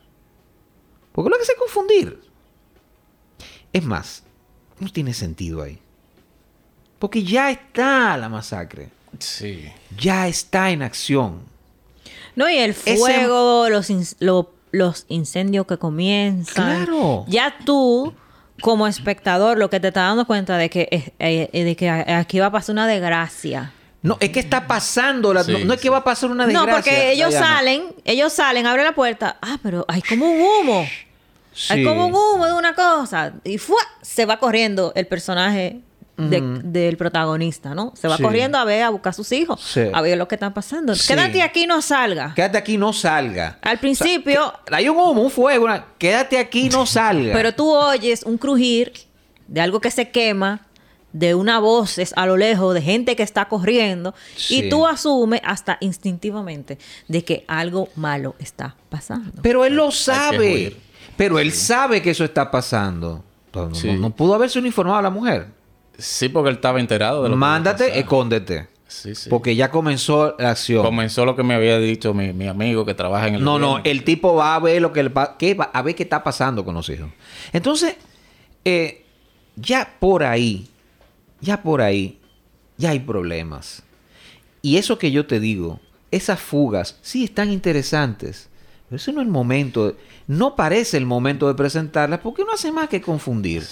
Porque 1.11 1.29
lo 1.29 1.37
que 1.37 1.43
hace 1.43 1.53
es 1.53 1.59
confundir. 1.59 2.21
Es 3.73 3.83
más, 3.83 4.23
no 4.79 4.89
tiene 4.89 5.13
sentido 5.13 5.61
ahí. 5.61 5.79
Porque 6.99 7.23
ya 7.23 7.49
está 7.49 8.17
la 8.17 8.29
masacre. 8.29 8.89
Sí. 9.19 9.71
Ya 9.97 10.27
está 10.27 10.71
en 10.71 10.81
acción. 10.81 11.41
No, 12.35 12.49
y 12.49 12.57
el 12.57 12.73
fuego, 12.73 13.67
los, 13.69 13.89
los 14.71 15.05
incendios 15.07 15.65
que 15.65 15.77
comienzan. 15.77 16.85
Claro. 16.85 17.25
Ya 17.27 17.57
tú, 17.65 18.13
como 18.61 18.87
espectador, 18.87 19.57
lo 19.57 19.69
que 19.69 19.79
te 19.79 19.87
estás 19.87 20.09
dando 20.09 20.25
cuenta 20.25 20.57
de 20.57 20.69
que, 20.69 20.87
eh, 20.91 21.49
eh, 21.51 21.63
de 21.63 21.75
que 21.75 21.89
aquí 21.89 22.39
va 22.39 22.47
a 22.47 22.51
pasar 22.51 22.73
una 22.73 22.87
desgracia. 22.87 23.73
No, 24.03 24.17
es 24.19 24.29
que 24.29 24.39
está 24.39 24.67
pasando, 24.67 25.33
no, 25.33 25.73
es 25.73 25.81
que 25.81 25.89
va 25.89 25.97
a 25.97 26.03
pasar 26.03 26.29
una 26.29 26.45
desgracia. 26.45 26.71
No, 26.71 26.77
porque 26.77 27.11
ellos 27.11 27.33
salen, 27.33 27.87
ellos 28.05 28.31
salen, 28.31 28.67
abren 28.67 28.85
la 28.85 28.93
puerta. 28.93 29.37
Ah, 29.41 29.57
pero 29.63 29.83
hay 29.87 30.01
como 30.01 30.29
un 30.29 30.39
humo. 30.39 30.87
Hay 31.69 31.83
como 31.83 32.05
un 32.05 32.13
humo 32.13 32.45
de 32.45 32.53
una 32.53 32.75
cosa. 32.75 33.33
Y 33.43 33.57
¡fua! 33.57 33.81
se 34.03 34.25
va 34.25 34.37
corriendo 34.37 34.93
el 34.95 35.07
personaje 35.07 35.81
del 36.17 36.97
protagonista, 36.97 37.75
¿no? 37.75 37.93
Se 37.95 38.07
va 38.07 38.17
corriendo 38.17 38.57
a 38.57 38.65
ver, 38.65 38.83
a 38.83 38.89
buscar 38.89 39.11
a 39.11 39.13
sus 39.13 39.31
hijos, 39.31 39.77
a 39.93 40.01
ver 40.01 40.17
lo 40.17 40.27
que 40.27 40.35
está 40.35 40.53
pasando. 40.53 40.93
Quédate 41.07 41.41
aquí, 41.41 41.67
no 41.67 41.81
salga. 41.81 42.33
Quédate 42.35 42.57
aquí, 42.57 42.77
no 42.77 42.91
salga. 42.91 43.59
Al 43.61 43.79
principio... 43.79 44.53
hay 44.71 44.89
un 44.89 44.97
humo, 44.97 45.21
un 45.21 45.31
fuego, 45.31 45.67
quédate 45.97 46.39
aquí, 46.39 46.69
no 46.69 46.85
salga. 46.87 47.33
Pero 47.33 47.53
tú 47.53 47.71
oyes 47.71 48.23
un 48.23 48.37
crujir 48.37 48.93
de 49.47 49.61
algo 49.61 49.79
que 49.79 49.91
se 49.91 50.09
quema, 50.09 50.67
de 51.13 51.35
una 51.35 51.59
voz 51.59 51.99
a 52.15 52.25
lo 52.25 52.37
lejos, 52.37 52.73
de 52.73 52.81
gente 52.81 53.15
que 53.15 53.23
está 53.23 53.45
corriendo, 53.45 54.13
y 54.49 54.69
tú 54.69 54.85
asumes 54.85 55.41
hasta 55.43 55.77
instintivamente 55.81 56.77
de 57.07 57.23
que 57.23 57.45
algo 57.47 57.89
malo 57.95 58.35
está 58.39 58.75
pasando. 58.89 59.41
Pero 59.41 59.65
él 59.65 59.75
lo 59.75 59.91
sabe. 59.91 60.75
Pero 61.15 61.39
él 61.39 61.51
sabe 61.51 62.01
que 62.01 62.11
eso 62.11 62.23
está 62.23 62.51
pasando. 62.51 63.23
No, 63.53 63.69
no, 63.97 64.09
pudo 64.11 64.35
haberse 64.35 64.59
uniformado 64.59 64.99
a 64.99 65.01
la 65.01 65.09
mujer. 65.09 65.47
Sí, 65.97 66.29
porque 66.29 66.49
él 66.49 66.55
estaba 66.55 66.79
enterado 66.79 67.23
de 67.23 67.29
lo 67.29 67.35
Mándate, 67.35 67.99
escóndete. 67.99 68.67
Sí, 68.87 69.15
sí. 69.15 69.29
Porque 69.29 69.55
ya 69.55 69.69
comenzó 69.69 70.35
la 70.39 70.51
acción. 70.51 70.83
Comenzó 70.83 71.25
lo 71.25 71.35
que 71.35 71.43
me 71.43 71.53
había 71.53 71.77
dicho 71.77 72.13
mi, 72.13 72.47
amigo 72.47 72.85
que 72.85 72.93
trabaja 72.93 73.27
en 73.27 73.35
el. 73.35 73.43
No, 73.43 73.59
no, 73.59 73.79
el 73.83 74.03
tipo 74.03 74.35
va 74.35 74.55
a 74.55 74.59
ver 74.59 74.81
lo 74.81 74.93
que, 74.93 75.11
qué 75.37 75.53
va, 75.53 75.65
a 75.65 75.81
ver 75.81 75.95
qué 75.95 76.03
está 76.03 76.23
pasando 76.23 76.63
con 76.63 76.73
los 76.73 76.89
hijos. 76.89 77.09
Entonces, 77.51 77.95
eh, 78.63 79.03
ya 79.55 79.95
por 79.99 80.23
ahí, 80.23 80.67
ya 81.41 81.61
por 81.61 81.81
ahí, 81.81 82.19
ya 82.77 82.91
hay 82.91 82.99
problemas. 82.99 83.83
Y 84.61 84.77
eso 84.77 84.97
que 84.97 85.11
yo 85.11 85.25
te 85.27 85.39
digo, 85.39 85.79
esas 86.11 86.39
fugas, 86.39 86.97
sí 87.01 87.23
están 87.23 87.51
interesantes. 87.51 88.49
Ese 88.89 89.11
no 89.11 89.21
es 89.21 89.27
el 89.27 89.31
momento 89.31 89.95
no 90.27 90.57
parece 90.57 90.97
el 90.97 91.05
momento 91.05 91.47
de 91.47 91.55
presentarlas 91.55 92.19
porque 92.19 92.43
no 92.43 92.51
hace 92.51 92.71
más 92.71 92.89
que 92.89 93.01
confundir. 93.01 93.63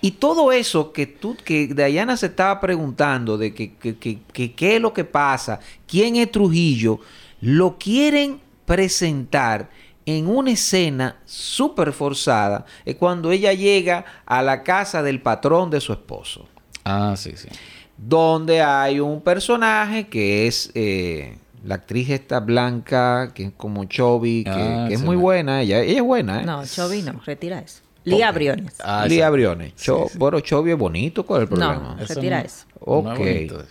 Y 0.00 0.12
todo 0.12 0.50
eso 0.50 0.92
que 0.92 1.06
tú, 1.06 1.36
que 1.36 1.68
Dayana 1.68 2.16
se 2.16 2.26
estaba 2.26 2.58
preguntando 2.58 3.36
de 3.36 3.54
que, 3.54 3.74
qué 3.76 4.76
es 4.76 4.80
lo 4.80 4.94
que 4.94 5.04
pasa, 5.04 5.60
quién 5.86 6.16
es 6.16 6.30
Trujillo, 6.32 7.00
lo 7.42 7.76
quieren 7.78 8.40
presentar 8.64 9.68
en 10.06 10.26
una 10.26 10.52
escena 10.52 11.18
súper 11.26 11.92
forzada, 11.92 12.64
es 12.84 12.96
cuando 12.96 13.30
ella 13.30 13.52
llega 13.52 14.04
a 14.24 14.42
la 14.42 14.62
casa 14.62 15.02
del 15.02 15.20
patrón 15.20 15.70
de 15.70 15.80
su 15.80 15.92
esposo. 15.92 16.48
Ah, 16.84 17.14
sí, 17.16 17.32
sí. 17.36 17.48
Donde 17.96 18.62
hay 18.62 19.00
un 19.00 19.20
personaje 19.20 20.08
que 20.08 20.46
es... 20.46 20.70
Eh, 20.74 21.38
la 21.64 21.76
actriz 21.76 22.10
esta 22.10 22.40
blanca, 22.40 23.32
que 23.34 23.44
es 23.44 23.52
como 23.56 23.84
Chovy, 23.84 24.44
que, 24.44 24.50
ah, 24.50 24.88
es 24.90 25.02
muy 25.02 25.16
buena, 25.16 25.62
ella, 25.62 25.80
ella 25.80 25.98
es 25.98 26.04
buena, 26.04 26.42
¿eh? 26.42 26.44
No, 26.44 26.64
Chovy 26.64 27.02
no, 27.02 27.20
retira 27.24 27.60
eso. 27.60 27.80
Lía 28.04 28.30
Briones. 28.32 28.74
Ah, 28.80 29.06
Lía 29.08 29.30
Briones. 29.30 29.72
Bueno, 30.16 30.40
Chovy 30.40 30.72
es 30.72 30.78
bonito, 30.78 31.24
¿cuál 31.24 31.40
es 31.40 31.42
el 31.44 31.48
problema? 31.48 31.96
No, 31.98 32.06
retira 32.06 32.42
eso. 32.42 32.66
Ok, 32.80 33.18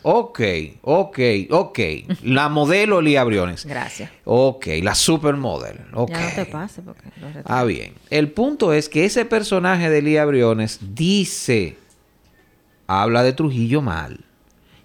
ok, 0.02 0.42
ok, 0.82 1.20
ok. 1.52 1.80
La 2.24 2.50
modelo 2.50 3.00
Lía 3.00 3.24
Briones. 3.24 3.64
Gracias. 3.64 4.10
Ok, 4.26 4.66
la 4.82 4.96
supermodel. 4.96 5.82
Okay. 5.94 6.16
Ya 6.16 6.30
no 6.30 6.36
te 6.36 6.46
pase 6.46 6.82
porque 6.82 7.10
Ah, 7.46 7.64
bien. 7.64 7.94
El 8.10 8.32
punto 8.32 8.74
es 8.74 8.90
que 8.90 9.06
ese 9.06 9.26
personaje 9.26 9.92
de 9.92 10.02
Lía 10.02 10.26
Briones 10.26 10.80
dice, 10.96 11.78
habla 12.88 13.22
de 13.22 13.34
Trujillo 13.34 13.84
mal. 13.84 14.26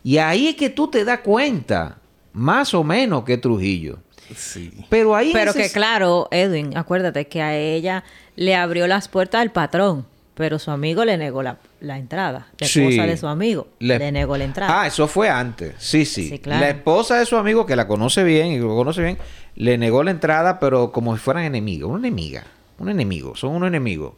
Y 0.05 0.19
ahí 0.19 0.49
es 0.49 0.57
que 0.57 0.69
tú 0.69 0.89
te 0.89 1.07
das 1.07 1.21
cuenta 1.21 1.97
más 2.33 2.75
o 2.75 2.85
menos 2.85 3.25
que 3.25 3.39
Trujillo. 3.39 3.99
Sí. 4.37 4.73
Pero 4.89 5.17
ahí. 5.17 5.31
Pero 5.33 5.55
que 5.55 5.71
claro, 5.71 6.29
Edwin, 6.31 6.77
acuérdate 6.77 7.27
que 7.29 7.43
a 7.43 7.57
ella 7.57 8.05
le 8.37 8.55
abrió 8.55 8.87
las 8.87 9.09
puertas 9.09 9.41
al 9.41 9.53
patrón, 9.53 10.07
pero 10.35 10.59
su 10.59 10.71
amigo 10.71 11.05
le 11.05 11.17
negó 11.17 11.43
la, 11.43 11.59
entrada. 11.81 12.49
La 12.59 12.67
esposa 12.67 13.07
de 13.07 13.17
su 13.17 13.27
amigo 13.27 13.69
le... 13.79 14.13
negó 14.13 14.37
la 14.37 14.45
entrada. 14.45 14.83
Ah, 14.83 14.87
eso 14.87 15.09
fue 15.09 15.29
antes. 15.29 15.75
Sí, 15.79 16.05
sí. 16.05 16.41
La 16.45 16.69
esposa 16.69 17.19
de 17.19 17.27
su 17.27 17.37
amigo, 17.37 17.67
que 17.67 17.75
la 17.75 17.89
conoce 17.89 18.23
bien 18.23 18.49
y 18.49 18.59
lo 18.59 18.69
conoce 18.77 19.03
bien, 19.03 19.19
le 19.57 19.79
negó 19.79 20.05
la 20.05 20.11
entrada, 20.11 20.61
pero 20.61 20.93
como 20.93 21.17
si 21.17 21.21
fueran 21.21 21.45
enemigos. 21.45 21.91
Una 21.91 22.07
enemiga. 22.07 22.45
Un 22.79 22.91
enemigo. 22.91 23.35
Son 23.35 23.51
un 23.51 23.65
enemigo. 23.65 24.17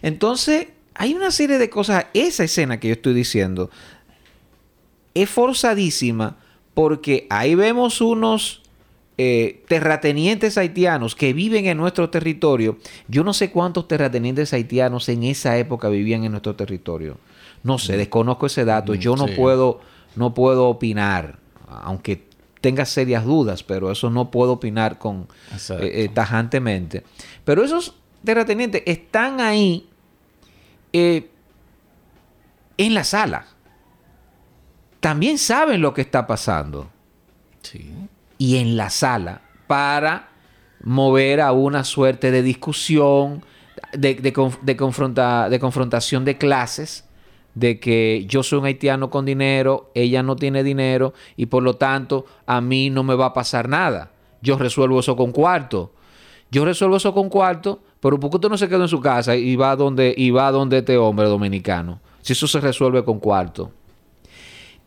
Entonces, 0.00 0.68
hay 0.94 1.12
una 1.12 1.30
serie 1.30 1.58
de 1.58 1.68
cosas. 1.68 2.06
Esa 2.14 2.44
escena 2.44 2.80
que 2.80 2.88
yo 2.88 2.94
estoy 2.94 3.12
diciendo 3.12 3.68
es 5.12 5.28
forzadísima 5.28 6.36
porque 6.80 7.26
ahí 7.28 7.54
vemos 7.54 8.00
unos 8.00 8.62
eh, 9.18 9.62
terratenientes 9.68 10.56
haitianos 10.56 11.14
que 11.14 11.34
viven 11.34 11.66
en 11.66 11.76
nuestro 11.76 12.08
territorio. 12.08 12.78
Yo 13.06 13.22
no 13.22 13.34
sé 13.34 13.50
cuántos 13.50 13.86
terratenientes 13.86 14.54
haitianos 14.54 15.10
en 15.10 15.24
esa 15.24 15.58
época 15.58 15.90
vivían 15.90 16.24
en 16.24 16.30
nuestro 16.30 16.56
territorio. 16.56 17.18
No 17.64 17.78
sé, 17.78 17.98
desconozco 17.98 18.46
ese 18.46 18.64
dato. 18.64 18.94
Yo 18.94 19.14
no 19.14 19.26
puedo, 19.26 19.82
no 20.16 20.32
puedo 20.32 20.68
opinar, 20.68 21.38
aunque 21.68 22.24
tenga 22.62 22.86
serias 22.86 23.26
dudas, 23.26 23.62
pero 23.62 23.92
eso 23.92 24.08
no 24.08 24.30
puedo 24.30 24.52
opinar 24.52 24.98
con 24.98 25.28
eh, 25.52 25.76
eh, 25.82 26.10
tajantemente. 26.14 27.04
Pero 27.44 27.62
esos 27.62 27.94
terratenientes 28.24 28.84
están 28.86 29.42
ahí 29.42 29.86
en 30.94 31.28
la 32.78 33.04
sala 33.04 33.48
también 35.00 35.38
saben 35.38 35.80
lo 35.80 35.94
que 35.94 36.02
está 36.02 36.26
pasando. 36.26 36.88
Sí. 37.62 37.92
Y 38.38 38.56
en 38.56 38.76
la 38.76 38.90
sala, 38.90 39.42
para 39.66 40.28
mover 40.82 41.40
a 41.40 41.52
una 41.52 41.84
suerte 41.84 42.30
de 42.30 42.42
discusión, 42.42 43.42
de, 43.92 44.14
de, 44.14 44.52
de, 44.62 45.58
confrontación 45.58 46.24
de 46.24 46.38
clases, 46.38 47.06
de 47.54 47.80
que 47.80 48.24
yo 48.28 48.42
soy 48.42 48.60
un 48.60 48.66
haitiano 48.66 49.10
con 49.10 49.26
dinero, 49.26 49.90
ella 49.94 50.22
no 50.22 50.36
tiene 50.36 50.62
dinero 50.62 51.12
y 51.36 51.46
por 51.46 51.62
lo 51.62 51.74
tanto 51.74 52.24
a 52.46 52.60
mí 52.60 52.90
no 52.90 53.02
me 53.02 53.14
va 53.14 53.26
a 53.26 53.34
pasar 53.34 53.68
nada. 53.68 54.12
Yo 54.42 54.56
resuelvo 54.56 55.00
eso 55.00 55.16
con 55.16 55.32
cuarto. 55.32 55.92
Yo 56.50 56.64
resuelvo 56.64 56.96
eso 56.96 57.12
con 57.12 57.28
cuarto, 57.28 57.80
pero 58.00 58.18
¿por 58.18 58.30
qué 58.30 58.36
usted 58.36 58.48
no 58.48 58.58
se 58.58 58.68
quedó 58.68 58.82
en 58.82 58.88
su 58.88 59.00
casa 59.00 59.36
y 59.36 59.56
va 59.56 59.76
donde, 59.76 60.14
y 60.16 60.30
va 60.30 60.50
donde 60.50 60.78
este 60.78 60.96
hombre 60.96 61.28
dominicano? 61.28 62.00
Si 62.22 62.32
eso 62.32 62.46
se 62.46 62.60
resuelve 62.60 63.04
con 63.04 63.18
cuarto 63.18 63.72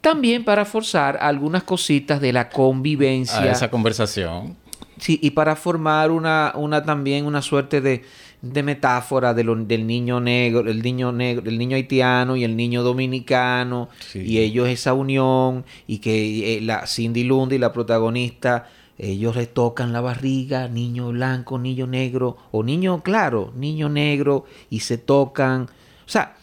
también 0.04 0.44
para 0.44 0.66
forzar 0.66 1.18
algunas 1.22 1.64
cositas 1.64 2.20
de 2.20 2.34
la 2.34 2.50
convivencia. 2.50 3.40
A 3.40 3.52
esa 3.52 3.72
conversación. 3.72 4.58
Sí, 5.00 5.18
y 5.22 5.32
para 5.32 5.56
formar 5.56 6.12
una, 6.12 6.52
una 6.56 6.84
también 6.84 7.26
una 7.26 7.42
suerte 7.42 7.80
de, 7.80 8.04
metáfora 8.42 9.34
del 9.34 9.88
niño 9.88 10.20
negro, 10.20 10.70
el 10.70 10.82
niño 10.82 11.14
negro, 11.14 11.50
el 11.50 11.58
niño 11.58 11.78
haitiano 11.78 12.36
y 12.36 12.44
el 12.44 12.58
niño 12.58 12.84
dominicano, 12.84 13.88
y 14.14 14.40
ellos 14.40 14.68
esa 14.68 14.94
unión, 14.94 15.64
y 15.88 16.00
que 16.00 16.58
eh, 16.58 16.62
la 16.62 16.86
Cindy 16.86 17.24
Lundy, 17.24 17.58
la 17.58 17.72
protagonista, 17.72 18.68
ellos 18.98 19.38
le 19.38 19.48
tocan 19.48 19.94
la 19.94 20.02
barriga, 20.02 20.68
niño 20.68 21.10
blanco, 21.10 21.58
niño 21.58 21.88
negro, 21.88 22.36
o 22.52 22.62
niño 22.62 23.02
claro, 23.04 23.54
niño 23.56 23.88
negro, 23.88 24.46
y 24.70 24.82
se 24.82 24.98
tocan. 24.98 25.70
O 26.06 26.10
sea, 26.10 26.36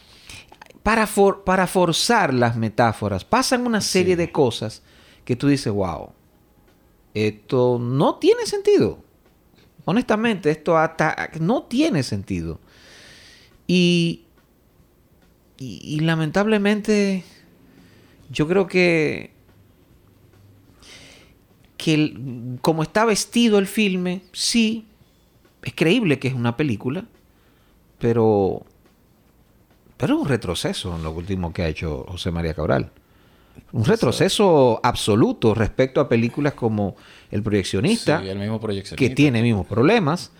para, 0.83 1.09
para 1.45 1.67
forzar 1.67 2.33
las 2.33 2.57
metáforas, 2.57 3.25
pasan 3.25 3.67
una 3.67 3.81
serie 3.81 4.17
de 4.17 4.33
cosas 4.33 4.83
que 5.25 5.37
tú 5.37 5.49
dices, 5.49 5.73
wow, 5.73 6.11
esto 7.15 7.79
no 7.81 8.17
tiene 8.17 8.47
sentido. 8.47 9.03
Honestamente, 9.85 10.51
esto 10.51 10.79
hasta 10.79 11.31
no 11.41 11.65
tiene 11.65 12.03
sentido. 12.03 12.61
Y, 13.67 14.25
y 15.59 16.01
lamentablemente, 16.01 17.25
yo 18.31 18.47
creo 18.49 18.67
que 18.67 19.33
que 21.81 22.15
como 22.61 22.83
está 22.83 23.07
vestido 23.07 23.59
el 23.59 23.67
filme, 23.67 24.23
sí, 24.33 24.87
es 25.63 25.73
creíble 25.75 26.19
que 26.19 26.29
es 26.29 26.35
una 26.35 26.55
película, 26.55 27.07
pero, 27.99 28.67
pero 30.01 30.15
es 30.15 30.21
un 30.23 30.29
retroceso 30.29 30.97
en 30.97 31.03
lo 31.03 31.13
último 31.13 31.53
que 31.53 31.63
ha 31.63 31.69
hecho 31.69 32.07
José 32.09 32.31
María 32.31 32.55
Cabral. 32.55 32.91
Un 33.73 33.85
retroceso 33.85 34.81
absoluto 34.83 35.55
respecto 35.55 36.01
a 36.01 36.09
películas 36.09 36.55
como 36.55 36.97
El 37.31 37.43
Proyeccionista, 37.43 38.23
que 38.97 39.11
tiene 39.11 39.43
mismos 39.43 39.67
problemas, 39.67 40.33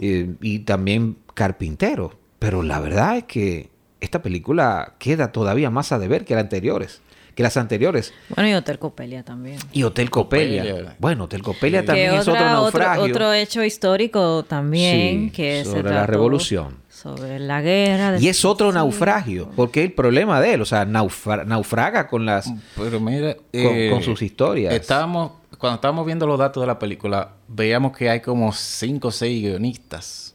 eh, 0.00 0.34
y 0.40 0.58
también 0.60 1.18
Carpintero. 1.34 2.18
Pero 2.40 2.64
la 2.64 2.80
verdad 2.80 3.18
es 3.18 3.24
que 3.24 3.70
esta 4.00 4.22
película 4.22 4.94
queda 4.98 5.30
todavía 5.30 5.70
más 5.70 5.92
a 5.92 6.00
deber 6.00 6.24
que 6.24 6.34
las 6.34 6.42
anteriores 6.42 7.00
que 7.36 7.42
las 7.42 7.58
anteriores. 7.58 8.14
Bueno, 8.34 8.48
y 8.48 8.54
Hotel 8.54 8.78
Copelia 8.78 9.22
también. 9.22 9.58
Y 9.70 9.82
Hotel 9.82 10.08
Copelia. 10.08 10.96
Bueno, 10.98 11.24
Hotel 11.24 11.42
Copelia 11.42 11.84
también 11.84 12.14
es 12.14 12.26
otro 12.26 12.40
naufragio. 12.40 13.04
Otro, 13.04 13.32
hecho 13.34 13.62
histórico 13.62 14.42
también 14.42 15.30
que 15.30 15.62
sobre 15.64 15.90
la 15.90 16.06
revolución. 16.06 16.78
Sobre 16.88 17.38
la 17.38 17.60
guerra. 17.60 18.18
y 18.18 18.28
es 18.28 18.42
otro 18.46 18.72
naufragio, 18.72 19.50
porque 19.54 19.82
el 19.82 19.92
problema 19.92 20.40
de 20.40 20.54
él, 20.54 20.62
o 20.62 20.64
sea, 20.64 20.86
naufraga 20.86 22.08
con 22.08 22.24
las... 22.24 22.50
Pero 22.74 22.98
mira, 23.00 23.34
con, 23.34 23.44
eh, 23.52 24.00
sus 24.02 24.22
historias. 24.22 24.72
Estábamos, 24.72 25.32
cuando 25.58 25.74
estábamos 25.74 26.06
viendo 26.06 26.26
los 26.26 26.38
datos 26.38 26.62
de 26.62 26.66
la 26.66 26.78
película, 26.78 27.32
veíamos 27.48 27.94
que 27.94 28.08
hay 28.08 28.20
como 28.20 28.50
cinco 28.52 29.08
o 29.08 29.12
seis 29.12 29.42
guionistas. 29.42 30.34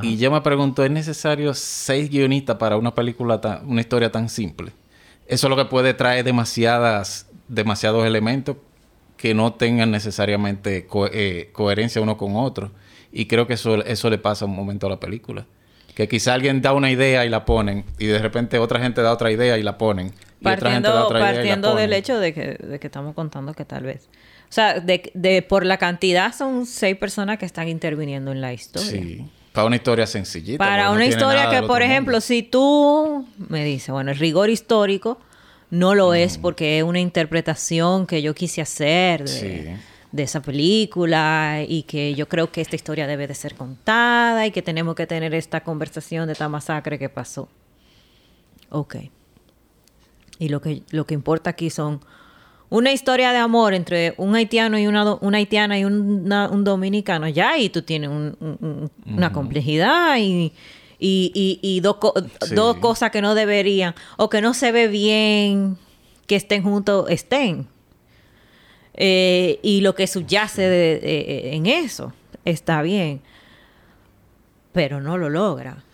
Y 0.00 0.16
yo 0.16 0.30
me 0.30 0.40
pregunto, 0.40 0.82
¿es 0.82 0.90
necesario 0.90 1.52
seis 1.52 2.08
guionistas 2.08 2.56
para 2.56 2.78
una 2.78 2.94
película, 2.94 3.42
tan, 3.42 3.68
una 3.68 3.82
historia 3.82 4.10
tan 4.10 4.30
simple? 4.30 4.72
Eso 5.26 5.46
es 5.46 5.50
lo 5.50 5.56
que 5.56 5.64
puede 5.64 5.94
traer 5.94 6.24
demasiadas, 6.24 7.26
demasiados 7.48 8.06
elementos 8.06 8.56
que 9.16 9.34
no 9.34 9.54
tengan 9.54 9.90
necesariamente 9.90 10.88
eh, 11.12 11.50
coherencia 11.52 12.02
uno 12.02 12.16
con 12.16 12.34
otro. 12.36 12.72
Y 13.12 13.26
creo 13.26 13.46
que 13.46 13.54
eso, 13.54 13.84
eso 13.84 14.10
le 14.10 14.18
pasa 14.18 14.46
un 14.46 14.56
momento 14.56 14.86
a 14.86 14.90
la 14.90 14.98
película. 14.98 15.46
Que 15.94 16.08
quizá 16.08 16.34
alguien 16.34 16.62
da 16.62 16.72
una 16.72 16.90
idea 16.90 17.24
y 17.26 17.28
la 17.28 17.44
ponen, 17.44 17.84
y 17.98 18.06
de 18.06 18.18
repente 18.18 18.58
otra 18.58 18.80
gente 18.80 19.02
da 19.02 19.12
otra 19.12 19.30
idea 19.30 19.58
y 19.58 19.62
la 19.62 19.76
ponen. 19.76 20.08
Y 20.40 20.44
partiendo, 20.44 20.56
otra 20.56 20.70
gente 20.72 20.88
da 20.88 21.04
otra 21.04 21.20
partiendo 21.20 21.68
idea 21.68 21.72
y 21.72 21.74
la 21.74 21.80
del 21.80 21.92
hecho 21.92 22.18
de 22.18 22.32
que, 22.32 22.66
de 22.66 22.80
que 22.80 22.86
estamos 22.86 23.14
contando 23.14 23.52
que 23.52 23.64
tal 23.64 23.84
vez. 23.84 24.08
O 24.48 24.52
sea, 24.54 24.80
de, 24.80 25.10
de, 25.14 25.42
por 25.42 25.64
la 25.64 25.76
cantidad 25.76 26.34
son 26.34 26.66
seis 26.66 26.96
personas 26.96 27.38
que 27.38 27.46
están 27.46 27.68
interviniendo 27.68 28.32
en 28.32 28.40
la 28.40 28.52
historia. 28.52 28.90
Sí. 28.90 29.30
Para 29.52 29.66
una 29.66 29.76
historia 29.76 30.06
sencillita. 30.06 30.58
Para 30.58 30.90
una 30.90 31.06
historia 31.06 31.50
que, 31.50 31.66
por 31.66 31.82
ejemplo, 31.82 32.20
si 32.20 32.42
tú 32.42 33.26
me 33.36 33.64
dices, 33.64 33.90
bueno, 33.90 34.10
el 34.10 34.18
rigor 34.18 34.48
histórico 34.48 35.18
no 35.70 35.94
lo 35.94 36.14
es 36.14 36.38
porque 36.38 36.78
es 36.78 36.84
una 36.84 37.00
interpretación 37.00 38.06
que 38.06 38.22
yo 38.22 38.34
quise 38.34 38.60
hacer 38.60 39.24
de, 39.24 39.78
esa 40.22 40.42
película 40.42 41.64
y 41.66 41.84
que 41.84 42.14
yo 42.14 42.28
creo 42.28 42.50
que 42.52 42.60
esta 42.60 42.76
historia 42.76 43.06
debe 43.06 43.26
de 43.26 43.34
ser 43.34 43.54
contada 43.54 44.46
y 44.46 44.50
que 44.50 44.62
tenemos 44.62 44.94
que 44.94 45.06
tener 45.06 45.34
esta 45.34 45.62
conversación 45.62 46.26
de 46.26 46.32
esta 46.32 46.48
masacre 46.48 46.98
que 46.98 47.08
pasó. 47.08 47.48
Ok. 48.68 48.96
Y 50.38 50.48
lo 50.48 50.60
que, 50.60 50.82
lo 50.90 51.06
que 51.06 51.14
importa 51.14 51.50
aquí 51.50 51.70
son 51.70 52.00
una 52.72 52.90
historia 52.90 53.32
de 53.32 53.38
amor 53.38 53.74
entre 53.74 54.14
un 54.16 54.34
haitiano 54.34 54.78
y 54.78 54.86
una, 54.86 55.16
una 55.16 55.36
haitiana 55.36 55.78
y 55.78 55.84
un 55.84 56.64
dominicano, 56.64 57.28
ya, 57.28 57.58
y 57.58 57.68
tú 57.68 57.82
tienes 57.82 58.08
una 59.04 59.30
complejidad 59.30 60.16
y, 60.18 60.52
y, 60.98 61.80
dos, 61.80 61.96
dos 62.54 62.76
cosas 62.78 63.10
que 63.10 63.20
no 63.20 63.34
deberían, 63.34 63.94
o 64.16 64.30
que 64.30 64.40
no 64.40 64.54
se 64.54 64.72
ve 64.72 64.88
bien 64.88 65.76
que 66.26 66.36
estén 66.36 66.62
juntos, 66.62 67.10
estén. 67.10 67.66
Eh, 68.94 69.58
y 69.62 69.82
lo 69.82 69.94
que 69.94 70.06
subyace 70.06 70.62
de, 70.62 71.54
en 71.54 71.66
eso 71.66 72.14
está 72.46 72.80
bien, 72.80 73.20
pero 74.72 75.02
no 75.02 75.18
lo 75.18 75.28
logra. 75.28 75.84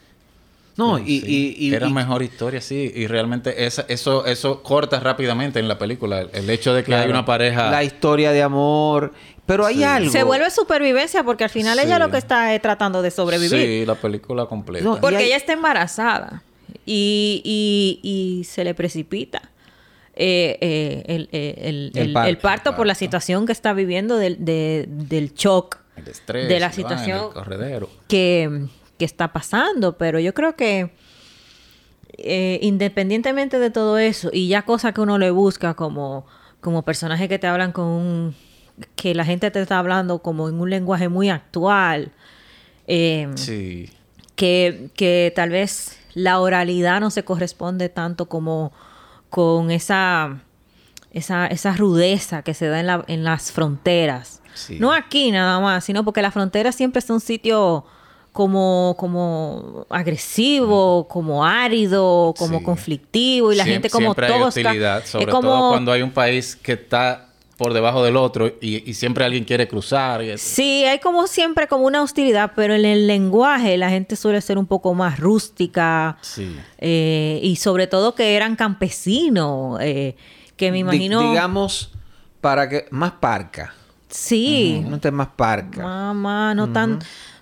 No, 0.79 0.97
y, 0.97 1.75
Era 1.75 1.89
mejor 1.89 2.23
historia, 2.23 2.61
sí. 2.61 2.93
Y 2.95 3.09
realmente 3.09 3.67
esa, 3.67 3.85
eso, 3.89 4.25
eso 4.25 4.63
corta 4.63 5.01
rápidamente 5.01 5.59
en 5.59 5.67
la 5.67 5.77
película. 5.77 6.21
El 6.33 6.49
hecho 6.49 6.73
de 6.73 6.85
que 6.85 6.95
hay 6.95 7.11
una 7.11 7.25
pareja... 7.25 7.69
La 7.69 7.83
historia 7.83 8.31
de 8.31 8.43
amor. 8.45 9.13
Pero 9.45 9.67
hay 9.67 9.83
algo... 9.83 10.13
Se 10.13 10.23
vuelve 10.23 10.49
supervivencia 10.51 11.25
porque 11.25 11.43
al 11.43 11.51
final 11.51 11.81
ella 11.81 11.99
lo 11.99 12.13
que 12.13 12.19
está 12.19 12.55
es 12.55 12.63
tratando 12.63 13.03
de 13.03 13.11
sobrevivir. 13.11 13.61
Sí, 13.61 13.87
la 13.87 13.97
película 13.97 14.47
completa. 14.47 15.01
porque 15.01 15.25
ella 15.25 15.37
está 15.37 15.53
embarazada. 15.53 16.45
Y, 16.87 17.43
y, 18.05 18.45
se 18.45 18.63
le 18.63 18.73
precipita. 18.73 19.43
Eh, 20.15 20.59
eh, 20.61 21.03
el, 21.07 21.29
eh, 21.33 21.93
el, 21.95 22.17
el, 22.17 22.39
parto 22.39 22.77
por 22.77 22.87
la 22.87 22.95
situación 22.95 23.47
que 23.47 23.53
está 23.53 23.73
viviendo 23.73 24.17
del, 24.17 24.45
del 24.45 25.35
shock. 25.35 25.79
El 25.97 26.07
estrés. 26.07 26.49
De 26.49 26.61
la 26.61 26.71
situación. 26.71 27.31
Que 28.07 28.69
que 28.99 29.05
está 29.05 29.33
pasando, 29.33 29.97
pero 29.97 30.19
yo 30.19 30.35
creo 30.35 30.57
que 30.57 30.91
eh, 32.19 32.59
independientemente 32.63 33.59
de 33.59 33.71
todo 33.71 33.97
eso 33.99 34.31
y 34.33 34.49
ya 34.49 34.63
cosas 34.63 34.93
que 34.93 35.01
uno 35.01 35.19
le 35.19 35.31
busca 35.31 35.75
como, 35.75 36.27
como 36.61 36.83
personajes 36.83 37.29
que 37.29 37.39
te 37.39 37.47
hablan 37.47 37.73
con 37.73 37.85
un, 37.87 38.35
que 38.97 39.15
la 39.15 39.25
gente 39.25 39.51
te 39.51 39.63
está 39.63 39.79
hablando 39.79 40.19
como 40.21 40.49
en 40.49 40.61
un 40.61 40.69
lenguaje 40.71 41.09
muy 41.09 41.31
actual, 41.31 42.13
em, 42.87 43.37
sí. 43.37 43.91
que, 44.35 44.91
que 44.95 45.33
tal 45.35 45.51
vez 45.51 45.99
la 46.15 46.41
oralidad 46.41 47.01
no 47.01 47.11
se 47.11 47.25
corresponde 47.25 47.89
tanto 47.89 48.29
como 48.29 48.73
con 49.31 49.71
esa, 49.71 50.41
esa, 51.13 51.47
esa 51.47 51.75
rudeza 51.75 52.43
que 52.43 52.55
se 52.55 52.67
da 52.67 52.81
en, 52.81 52.87
la, 52.87 53.05
en 53.09 53.25
las 53.25 53.53
fronteras. 53.53 54.43
No 54.81 54.93
aquí 54.93 55.31
nada 55.31 55.61
más, 55.61 55.85
sino 55.85 56.05
porque 56.05 56.21
las 56.21 56.35
fronteras 56.35 56.75
siempre 56.75 57.01
son 57.01 57.21
sitios 57.21 57.85
como, 58.39 58.95
como 58.97 59.85
agresivo, 59.91 61.09
como 61.09 61.45
árido, 61.45 62.33
como 62.39 62.63
conflictivo 62.63 63.53
y 63.53 63.57
la 63.57 63.65
gente 63.65 63.91
como 63.91 64.15
siempre 64.15 64.27
Hay 64.33 64.43
hostilidad, 64.43 65.05
sobre 65.05 65.27
todo 65.27 65.71
cuando 65.71 65.91
hay 65.91 66.03
un 66.03 66.13
país 66.13 66.55
que 66.55 66.75
está 66.75 67.31
por 67.57 67.75
debajo 67.75 68.05
del 68.05 68.17
otro 68.17 68.53
y, 68.61 68.95
siempre 68.95 69.25
alguien 69.25 69.43
quiere 69.43 69.67
cruzar. 69.67 70.23
sí, 70.39 70.85
hay 70.85 71.01
como 71.01 71.27
siempre 71.27 71.67
como 71.67 71.85
una 71.85 72.01
hostilidad, 72.01 72.53
pero 72.55 72.75
en 72.75 72.85
el 72.85 73.09
lenguaje 73.09 73.77
la 73.77 73.91
gente 73.91 74.15
suele 74.15 74.41
ser 74.41 74.57
un 74.57 74.67
poco 74.67 74.95
más 74.95 75.19
rústica 75.19 76.17
sí. 76.21 76.57
Eh, 76.79 77.41
y 77.43 77.57
sobre 77.57 77.89
todo 77.89 78.15
que 78.15 78.37
eran 78.37 78.55
campesinos, 78.55 79.81
eh, 79.81 80.15
que 80.55 80.71
me 80.71 80.79
imagino... 80.79 81.29
digamos, 81.29 81.91
para 82.41 82.69
que 82.69 82.87
más 82.93 83.11
parca. 83.19 83.75
Sí. 84.09 84.81
No 84.87 84.95
esté 84.95 85.11
más 85.11 85.29
parca. 85.35 85.83
Mamá, 85.83 86.55
no 86.55 86.73
tan 86.73 87.01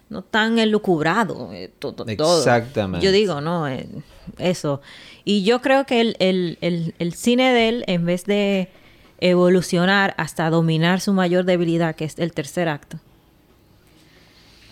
no 0.09 0.23
tan 0.23 0.59
elucubrado 0.59 1.51
eh, 1.53 1.71
todo, 1.79 2.05
Exactamente. 2.07 3.05
Yo 3.05 3.13
digo, 3.13 3.41
no, 3.41 3.69
eh, 3.69 3.87
eso. 4.39 4.81
Y 5.25 5.43
yo 5.43 5.61
creo 5.61 5.87
que 5.87 6.01
el, 6.01 7.13
cine 7.15 7.53
de 7.53 7.69
él, 7.69 7.85
en 7.87 8.05
vez 8.05 8.25
de 8.25 8.71
evolucionar 9.19 10.15
hasta 10.19 10.49
dominar 10.51 11.01
su 11.01 11.13
mayor 11.13 11.45
debilidad, 11.45 11.97
que 11.97 12.05
es 12.05 12.19
el 12.19 12.33
tercer 12.33 12.69
acto. 12.69 12.99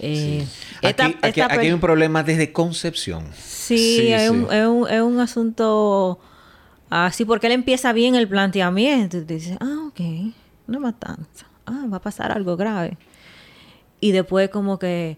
Eh, 0.01 0.47
aquí, 0.83 1.41
hay 1.41 1.73
un 1.73 1.81
problema 1.81 2.23
desde 2.23 2.53
concepción. 2.53 3.25
Sí, 3.43 4.13
es, 4.13 4.31
Un, 4.31 4.49
es, 4.91 5.01
un, 5.01 5.21
asunto 5.21 6.19
así, 6.91 7.25
porque 7.25 7.47
él 7.47 7.55
empieza 7.55 7.93
bien 7.93 8.15
el 8.15 8.29
planteamiento. 8.29 9.17
Y 9.17 9.21
dice, 9.23 9.57
ah, 9.61 9.87
ok, 9.89 10.01
una 10.69 10.79
matanza. 10.79 11.47
Ah, 11.67 11.87
va 11.91 11.97
a 11.97 12.01
pasar 12.01 12.31
algo 12.31 12.57
grave 12.57 12.99
y 14.05 14.13
después 14.13 14.51
como 14.51 14.79
que 14.79 15.17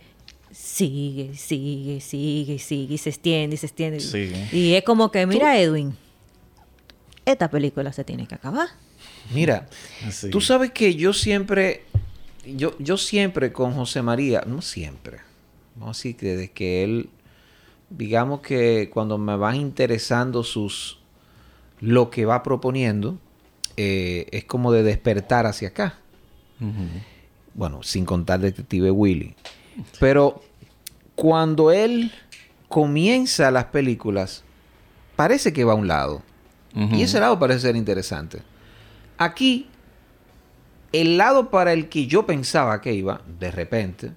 sigue, 0.53 1.35
sigue, 1.35 2.01
sigue, 2.01 2.61
sigue, 2.61 2.95
y 2.95 2.99
se 2.99 3.11
extiende, 3.11 3.55
y 3.55 3.57
se 3.57 3.67
extiende. 3.67 4.49
Y 4.53 4.75
es 4.75 4.85
como 4.85 5.11
que, 5.11 5.27
mira, 5.27 5.59
Edwin, 5.59 5.97
esta 7.25 7.51
película 7.51 7.93
se 7.93 8.05
tiene 8.05 8.29
que 8.29 8.37
acabar. 8.37 8.69
Mira, 9.35 9.69
tú 10.31 10.41
sabes 10.41 10.71
que 10.71 10.95
yo 10.95 11.13
siempre, 11.13 11.83
yo, 12.47 12.79
yo 12.79 12.97
siempre 12.97 13.53
con 13.53 13.75
José 13.75 14.03
María, 14.03 14.45
no 14.47 14.63
siempre, 14.63 15.19
no 15.75 15.91
así 15.91 16.15
que 16.15 16.37
desde 16.37 16.53
que 16.53 16.85
él, 16.85 17.09
digamos 17.91 18.41
que 18.41 18.89
cuando 18.95 19.19
me 19.19 19.37
van 19.37 19.57
interesando 19.57 20.45
sus, 20.45 21.01
lo 21.81 22.09
que 22.09 22.25
va 22.25 22.45
proponiendo, 22.45 23.19
eh, 23.77 24.29
es 24.31 24.45
como 24.45 24.71
de 24.71 24.85
despertar 24.85 25.45
hacia 25.45 25.71
acá. 25.71 25.99
Bueno, 27.57 27.83
sin 27.83 28.05
contar 28.05 28.41
Detective 28.41 28.91
Willy. 28.91 29.35
Pero 29.99 30.43
cuando 31.15 31.73
él 31.73 32.13
comienza 32.69 33.51
las 33.51 33.65
películas, 33.67 34.45
parece 35.17 35.53
que 35.55 35.65
va 35.65 35.73
a 35.73 35.77
un 35.77 35.89
lado. 35.89 36.23
Y 36.75 37.01
ese 37.01 37.19
lado 37.21 37.39
parece 37.39 37.61
ser 37.61 37.77
interesante. 37.77 38.43
Aquí, 39.17 39.67
el 40.93 41.17
lado 41.17 41.49
para 41.49 41.73
el 41.73 41.89
que 41.89 42.07
yo 42.07 42.27
pensaba 42.27 42.83
que 42.83 42.93
iba, 42.93 43.23
de 43.41 43.51
repente, 43.51 44.13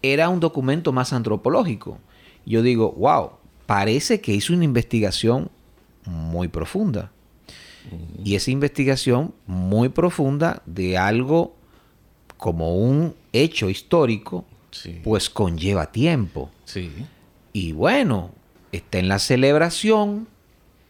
era 0.00 0.28
un 0.28 0.38
documento 0.38 0.92
más 0.92 1.12
antropológico. 1.12 1.98
Yo 2.46 2.62
digo, 2.62 2.92
wow, 2.92 3.32
parece 3.66 4.20
que 4.20 4.32
hizo 4.32 4.52
una 4.52 4.64
investigación 4.64 5.50
muy 6.04 6.46
profunda. 6.46 7.10
Y 8.22 8.36
esa 8.36 8.52
investigación 8.52 9.34
muy 9.46 9.88
profunda 9.88 10.62
de 10.64 10.96
algo 10.96 11.57
como 12.38 12.76
un 12.76 13.14
hecho 13.34 13.68
histórico, 13.68 14.46
pues 15.04 15.28
conlleva 15.28 15.92
tiempo. 15.92 16.50
Sí. 16.64 16.90
Y 17.52 17.72
bueno, 17.72 18.30
está 18.72 18.98
en 18.98 19.08
la 19.08 19.18
celebración, 19.18 20.28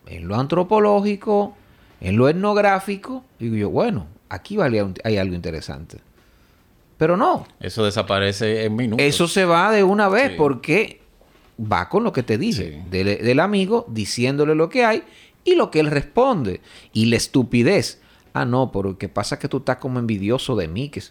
en 0.06 0.28
lo 0.28 0.36
antropológico, 0.36 1.56
en 2.00 2.16
lo 2.16 2.28
etnográfico. 2.28 3.24
Digo 3.38 3.56
yo, 3.56 3.70
bueno, 3.70 4.06
aquí 4.28 4.56
hay 5.04 5.16
algo 5.16 5.34
interesante. 5.34 5.98
Pero 6.96 7.16
no. 7.16 7.46
Eso 7.60 7.84
desaparece 7.84 8.64
en 8.64 8.76
minutos. 8.76 9.04
Eso 9.04 9.28
se 9.28 9.44
va 9.44 9.70
de 9.72 9.84
una 9.84 10.08
vez 10.08 10.32
porque 10.36 11.00
va 11.60 11.88
con 11.88 12.04
lo 12.04 12.12
que 12.12 12.22
te 12.22 12.38
dice 12.38 12.84
del, 12.90 13.40
amigo 13.40 13.84
diciéndole 13.88 14.54
lo 14.54 14.68
que 14.68 14.84
hay 14.84 15.02
y 15.44 15.54
lo 15.54 15.70
que 15.70 15.80
él 15.80 15.86
responde. 15.86 16.60
Y 16.92 17.06
la 17.06 17.16
estupidez. 17.16 18.00
Ah, 18.34 18.44
no, 18.44 18.70
porque 18.72 19.08
pasa 19.08 19.38
que 19.38 19.48
tú 19.48 19.58
estás 19.58 19.78
como 19.78 19.98
envidioso 19.98 20.56
de 20.56 20.68
mí. 20.68 20.88
Que... 20.88 21.02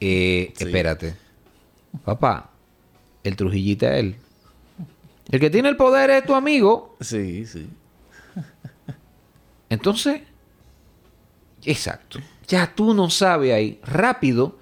Eh, 0.00 0.52
espérate. 0.56 1.14
Papá, 2.04 2.50
el 3.24 3.36
Trujillita 3.36 3.94
es 3.94 4.00
él. 4.00 4.16
El 5.30 5.40
que 5.40 5.50
tiene 5.50 5.68
el 5.68 5.76
poder 5.76 6.10
es 6.10 6.24
tu 6.24 6.34
amigo. 6.34 6.96
Sí, 7.00 7.44
sí. 7.46 7.68
Entonces, 9.68 10.22
exacto. 11.64 12.20
Ya 12.46 12.72
tú 12.74 12.94
no 12.94 13.10
sabes 13.10 13.52
ahí, 13.52 13.78
rápido, 13.84 14.56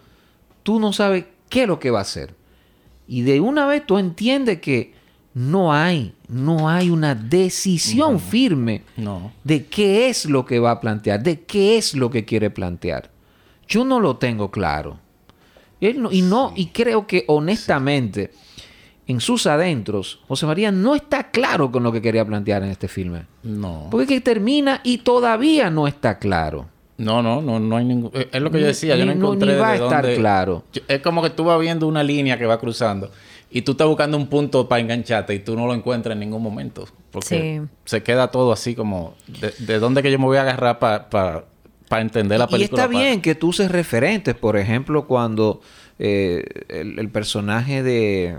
tú 0.63 0.81
no 0.81 0.93
sabes 0.93 1.25
qué 1.49 1.63
es 1.63 1.69
lo 1.69 1.79
que 1.79 1.91
va 1.91 2.01
a 2.01 2.03
hacer. 2.03 2.35
Y 3.07 3.23
de 3.23 3.41
una 3.41 3.67
vez 3.67 3.87
tú 3.87 3.99
entiendes 3.99 4.61
que 4.61 4.95
no 5.35 5.73
hay, 5.73 6.15
no 6.29 6.69
hay 6.69 6.91
una 6.91 7.15
decisión 7.15 8.19
firme 8.19 8.83
de 9.45 9.67
qué 9.67 10.09
es 10.09 10.25
lo 10.25 10.45
que 10.45 10.59
va 10.59 10.73
a 10.73 10.81
plantear, 10.81 11.23
de 11.23 11.43
qué 11.43 11.77
es 11.77 11.95
lo 11.95 12.11
que 12.11 12.25
quiere 12.25 12.51
plantear. 12.51 13.11
Yo 13.69 13.85
no 13.85 14.01
lo 14.01 14.17
tengo 14.17 14.51
claro. 14.51 14.99
y 15.81 16.23
no, 16.23 16.53
y 16.55 16.67
creo 16.67 17.07
que 17.07 17.25
honestamente, 17.29 18.33
en 19.07 19.21
sus 19.21 19.47
adentros, 19.47 20.21
José 20.27 20.47
María 20.47 20.73
no 20.73 20.95
está 20.95 21.31
claro 21.31 21.71
con 21.71 21.83
lo 21.83 21.93
que 21.93 22.03
quería 22.03 22.25
plantear 22.25 22.63
en 22.63 22.71
este 22.71 22.89
filme. 22.89 23.27
No. 23.43 23.89
Porque 23.91 24.07
que 24.07 24.21
termina 24.21 24.81
y 24.83 24.99
todavía 24.99 25.71
no 25.71 25.87
está 25.87 26.19
claro. 26.19 26.69
No, 26.99 27.23
no, 27.23 27.43
no, 27.43 27.61
no 27.61 27.77
hay 27.77 27.85
ningún. 27.85 28.11
Es 28.15 28.41
lo 28.41 28.51
que 28.51 28.61
yo 28.61 28.67
decía, 28.67 28.97
yo 28.97 29.05
no 29.05 29.13
encontré. 29.13 29.53
Ni 29.53 29.59
va 29.59 29.73
a 29.73 29.75
estar 29.77 30.15
claro. 30.15 30.65
Es 30.89 31.01
como 31.03 31.23
que 31.23 31.31
tú 31.31 31.45
vas 31.45 31.61
viendo 31.61 31.87
una 31.87 32.03
línea 32.03 32.39
que 32.39 32.47
va 32.47 32.59
cruzando 32.59 33.11
y 33.51 33.63
tú 33.63 33.73
estás 33.73 33.87
buscando 33.87 34.17
un 34.17 34.29
punto 34.29 34.67
para 34.69 34.81
engancharte 34.81 35.35
y 35.35 35.41
tú 35.41 35.57
no 35.57 35.67
lo 35.67 35.75
encuentras 35.75 36.15
en 36.15 36.21
ningún 36.21 36.43
momento. 36.43 36.87
Porque 37.11 37.63
se 37.85 38.03
queda 38.03 38.31
todo 38.31 38.51
así 38.51 38.75
como. 38.75 39.15
¿De, 39.59 39.79
dónde 39.79 40.03
que 40.03 40.11
yo 40.11 40.19
me 40.19 40.25
voy 40.25 40.39
a 40.39 40.43
agarrar 40.43 40.79
para 40.79 41.45
entender 41.91 42.39
la 42.39 42.47
película? 42.47 42.83
Y 42.83 42.85
está 42.85 42.87
bien 42.87 43.23
que 43.23 43.35
tú 43.35 43.49
uses 43.49 43.71
referentes. 43.71 44.35
Por 44.35 44.57
ejemplo, 44.57 45.07
cuando 45.07 45.61
eh, 45.99 46.45
el, 46.69 47.09
personaje 47.11 47.83
de. 47.83 48.37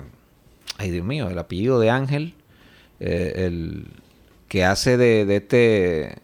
Ay, 0.77 0.91
Dios 0.91 1.05
mío, 1.05 1.29
el 1.29 1.37
apellido 1.39 1.79
de 1.79 1.89
Ángel. 1.89 2.33
Eh, 2.99 3.45
el 3.45 3.85
que 4.47 4.65
hace 4.65 4.97
de, 4.97 5.25
de 5.25 5.35
este 5.35 6.21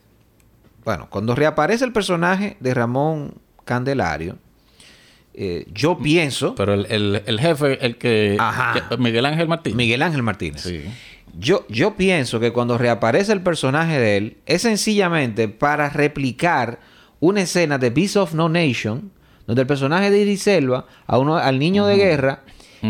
bueno, 0.86 1.08
cuando 1.10 1.36
reaparece 1.36 1.86
el 1.86 1.94
personaje 1.94 2.58
de 2.60 2.74
Ramón 2.74 3.36
Candelario, 3.64 4.38
eh, 5.34 5.66
yo 5.74 5.98
pienso. 5.98 6.56
Pero 6.56 6.74
el, 6.74 7.40
jefe, 7.40 7.86
el 7.86 7.98
que, 7.98 8.38
Miguel 9.00 9.26
Ángel 9.26 9.48
Martínez. 9.48 9.78
Miguel 9.78 10.02
Ángel 10.02 10.24
Martínez. 10.24 10.62
Sí. 10.62 10.84
Yo, 11.40 11.66
yo 11.68 11.96
pienso 11.96 12.40
que 12.40 12.52
cuando 12.52 12.78
reaparece 12.78 13.32
el 13.34 13.42
personaje 13.42 13.98
de 13.98 14.18
él, 14.18 14.38
es 14.46 14.62
sencillamente 14.62 15.48
para 15.48 15.90
replicar 15.90 16.80
una 17.24 17.42
escena 17.42 17.78
de 17.78 17.90
Beast 17.90 18.18
of 18.18 18.34
No 18.34 18.50
Nation, 18.50 19.10
donde 19.48 19.62
el 19.62 19.68
personaje 19.68 20.12
de 20.12 20.20
Iris 20.20 20.44
Selva, 20.44 20.86
a 21.08 21.18
uno, 21.18 21.38
al 21.38 21.58
niño 21.58 21.86
de 21.86 21.96
guerra, 21.96 22.44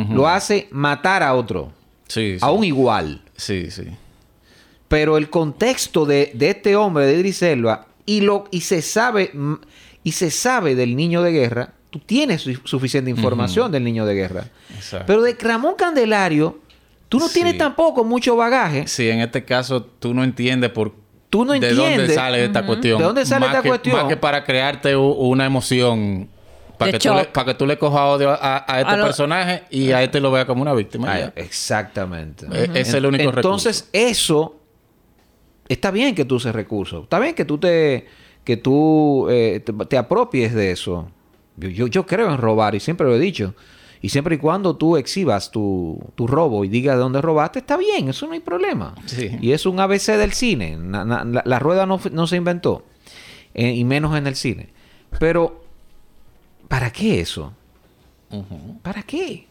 lo 0.10 0.28
hace 0.28 0.68
matar 0.72 1.22
a 1.22 1.36
otro. 1.36 1.72
Sí, 2.08 2.38
A 2.42 2.50
un 2.50 2.64
igual. 2.64 3.22
Sí, 3.38 3.70
sí. 3.70 3.84
Pero 4.88 5.18
el 5.18 5.30
contexto 5.30 6.08
de, 6.08 6.36
este 6.40 6.76
hombre, 6.76 7.06
de 7.06 7.20
Idris 7.20 7.44
Elba, 7.44 7.86
y, 8.08 8.22
lo, 8.22 8.46
y, 8.50 8.62
se 8.62 8.82
sabe, 8.82 9.32
y 10.04 10.14
se 10.14 10.32
sabe 10.32 10.74
del 10.74 10.96
niño 10.96 11.22
de 11.22 11.32
guerra, 11.32 11.74
tú 11.92 12.00
tienes 12.00 12.42
suficiente 12.64 13.12
información 13.12 13.72
del 13.72 13.84
niño 13.84 14.04
de 14.08 14.16
guerra. 14.16 14.48
Pero 15.06 15.22
de 15.22 15.38
Ramón 15.40 15.76
Candelario, 15.78 16.60
tú 17.08 17.20
no 17.20 17.30
tienes 17.30 17.60
tampoco 17.60 18.04
mucho 18.04 18.36
bagaje. 18.36 18.88
Sí, 18.88 19.10
en 19.10 19.20
este 19.20 19.46
caso 19.46 19.84
tú 19.84 20.16
no 20.16 20.24
entiendes 20.24 20.72
por 20.72 21.03
tú 21.34 21.46
no 21.46 21.56
entiendes, 21.56 21.80
de 21.80 21.98
dónde 21.98 22.14
sale 22.14 22.46
esta 22.46 22.64
cuestión. 22.64 23.00
¿De 23.00 23.06
dónde 23.06 23.26
sale 23.26 23.48
esta 23.48 23.64
cuestión? 23.64 23.96
Más 23.96 24.06
que 24.06 24.18
para 24.18 24.44
crearte 24.44 24.96
una 24.96 25.48
emoción 25.48 26.30
para 26.78 26.92
que, 26.92 27.00
tú 27.00 27.12
le, 27.12 27.26
para 27.26 27.46
que 27.48 27.54
tú 27.56 27.66
le 27.66 27.78
cojas 27.80 28.02
odio 28.02 28.38
a, 28.40 28.66
este 28.78 28.94
personaje 28.98 29.64
y 29.72 29.92
a 29.94 30.04
este 30.04 30.20
lo 30.20 30.32
veas 30.32 30.46
como 30.46 30.62
una 30.62 30.76
víctima. 30.76 31.18
exactamente. 31.36 32.46
E, 32.52 32.66
ese 32.66 32.82
es 32.82 32.94
el 32.94 33.08
único 33.08 33.32
Entonces, 33.32 33.90
eso 33.92 34.58
está 35.68 35.90
bien 35.90 36.14
que 36.14 36.24
tú 36.24 36.36
uses 36.36 36.54
recursos. 36.54 37.06
Está 37.06 37.18
bien 37.18 37.34
que 37.34 37.46
tú 37.46 37.58
te, 37.58 38.06
que 38.44 38.58
tú, 38.58 39.28
eh, 39.32 39.60
te, 39.90 39.98
apropies 39.98 40.54
de 40.54 40.70
eso. 40.70 41.10
Yo, 41.58 41.88
yo, 41.88 42.06
creo 42.06 42.30
en 42.30 42.38
robar 42.38 42.76
y 42.76 42.80
siempre 42.80 43.08
lo 43.08 43.16
he 43.16 43.20
dicho. 43.20 43.56
Y 44.04 44.10
siempre 44.10 44.36
y 44.36 44.38
cuando 44.38 44.76
tú 44.76 44.97
exhibas 44.97 45.49
tu, 45.49 45.97
robo 46.18 46.66
y 46.66 46.68
digas 46.68 46.97
de 46.97 47.01
dónde 47.01 47.22
robaste, 47.22 47.60
está 47.60 47.78
bien, 47.78 48.10
eso 48.10 48.28
no 48.28 48.34
hay 48.34 48.41
problema. 48.41 48.95
Y 49.39 49.54
es 49.54 49.66
un 49.66 49.80
ABC 49.80 50.18
del 50.18 50.34
cine. 50.34 50.78
la, 50.78 51.60
rueda 51.60 51.86
no, 51.86 52.28
se 52.28 52.36
inventó. 52.36 52.84
Eh, 53.54 53.72
y 53.72 53.86
menos 53.86 54.18
en 54.18 54.28
el 54.28 54.36
cine. 54.36 54.74
Pero, 55.20 55.64
¿para 56.68 56.91
qué 56.91 57.22
eso? 57.22 57.54
¿Para 58.82 59.04
qué? 59.04 59.47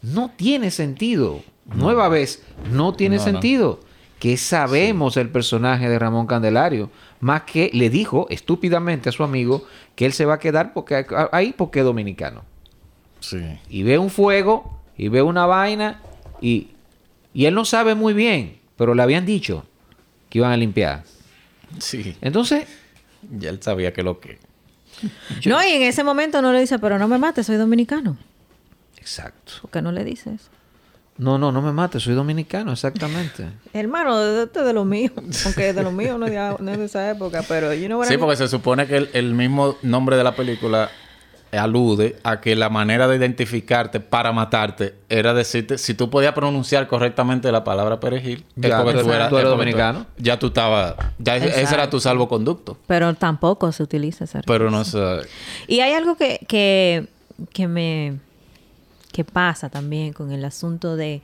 No 0.00 0.30
tiene 0.34 0.70
sentido. 0.70 1.42
Nueva 1.66 2.08
vez, 2.08 2.42
no 2.72 2.94
tiene 2.94 3.18
sentido 3.18 3.80
que 4.20 4.38
sabemos 4.38 5.18
el 5.18 5.28
personaje 5.28 5.90
de 5.90 5.98
Ramón 5.98 6.26
Candelario, 6.26 6.90
más 7.20 7.42
que 7.42 7.70
le 7.74 7.90
dijo 7.90 8.26
estúpidamente 8.30 9.10
a 9.10 9.12
su 9.12 9.22
amigo 9.22 9.66
que 9.96 10.06
él 10.06 10.14
se 10.14 10.24
va 10.24 10.34
a 10.34 10.38
quedar 10.38 10.72
porque 10.72 11.04
ahí 11.30 11.52
porque 11.54 11.80
es 11.80 11.84
dominicano. 11.84 12.53
Sí. 13.24 13.58
Y 13.68 13.82
ve 13.82 13.98
un 13.98 14.10
fuego 14.10 14.78
y 14.96 15.08
ve 15.08 15.22
una 15.22 15.46
vaina 15.46 16.00
y, 16.40 16.68
y 17.32 17.46
él 17.46 17.54
no 17.54 17.64
sabe 17.64 17.94
muy 17.94 18.12
bien, 18.12 18.58
pero 18.76 18.94
le 18.94 19.02
habían 19.02 19.24
dicho 19.24 19.64
que 20.28 20.38
iban 20.38 20.52
a 20.52 20.56
limpiar. 20.56 21.04
Sí. 21.78 22.16
Entonces, 22.20 22.66
ya 23.38 23.50
él 23.50 23.62
sabía 23.62 23.92
que 23.92 24.02
lo 24.02 24.20
que 24.20 24.38
No, 25.46 25.62
y 25.62 25.72
en 25.72 25.82
ese 25.82 26.04
momento 26.04 26.42
no 26.42 26.52
le 26.52 26.60
dice, 26.60 26.78
"Pero 26.78 26.98
no 26.98 27.08
me 27.08 27.18
mates, 27.18 27.46
soy 27.46 27.56
dominicano." 27.56 28.16
Exacto. 28.98 29.54
¿Por 29.62 29.70
qué 29.70 29.82
no 29.82 29.90
le 29.90 30.04
dices? 30.04 30.50
No, 31.16 31.38
no, 31.38 31.52
no 31.52 31.62
me 31.62 31.72
mates, 31.72 32.02
soy 32.02 32.14
dominicano, 32.14 32.72
exactamente. 32.72 33.46
Hermano, 33.72 34.18
de, 34.18 34.46
de, 34.46 34.62
de 34.62 34.72
lo 34.72 34.84
mío. 34.84 35.12
Aunque 35.44 35.72
de 35.72 35.82
lo 35.82 35.92
mío 35.92 36.18
no, 36.18 36.26
es 36.26 36.78
de 36.78 36.84
esa 36.84 37.10
época, 37.10 37.44
pero 37.46 37.72
you 37.72 37.86
know 37.86 38.02
Sí, 38.04 38.18
porque 38.18 38.36
se 38.36 38.48
supone 38.48 38.86
que 38.86 39.08
el, 39.12 39.34
mismo 39.34 39.76
nombre 39.82 40.16
de 40.16 40.24
la 40.24 40.34
película 40.34 40.90
alude 41.58 42.16
a 42.22 42.40
que 42.40 42.56
la 42.56 42.68
manera 42.68 43.08
de 43.08 43.16
identificarte 43.16 44.00
para 44.00 44.32
matarte 44.32 44.94
era 45.08 45.34
decirte, 45.34 45.78
si 45.78 45.94
tú 45.94 46.10
podías 46.10 46.32
pronunciar 46.32 46.86
correctamente 46.86 47.50
la 47.52 47.64
palabra 47.64 48.00
perejil, 48.00 48.44
ya, 48.56 48.82
porque 48.82 49.02
tú, 49.02 49.10
eras, 49.10 49.30
dominicano. 49.30 50.06
ya 50.16 50.38
tú 50.38 50.48
estabas, 50.48 50.94
ya 51.18 51.36
ese 51.36 51.74
era 51.74 51.90
tu 51.90 52.00
salvoconducto. 52.00 52.78
Pero 52.86 53.14
tampoco 53.14 53.70
se 53.72 53.82
utiliza 53.82 54.24
esa 54.24 54.42
Pero 54.46 54.70
no 54.70 54.84
se... 54.84 54.98
Y 55.66 55.80
hay 55.80 55.92
algo 55.92 56.16
que, 56.16 56.40
que, 56.48 57.06
que 57.52 57.68
me 57.68 58.18
¿Qué 59.14 59.22
pasa 59.22 59.68
también 59.68 60.12
con 60.12 60.32
el 60.32 60.44
asunto 60.44 60.96
de 60.96 61.22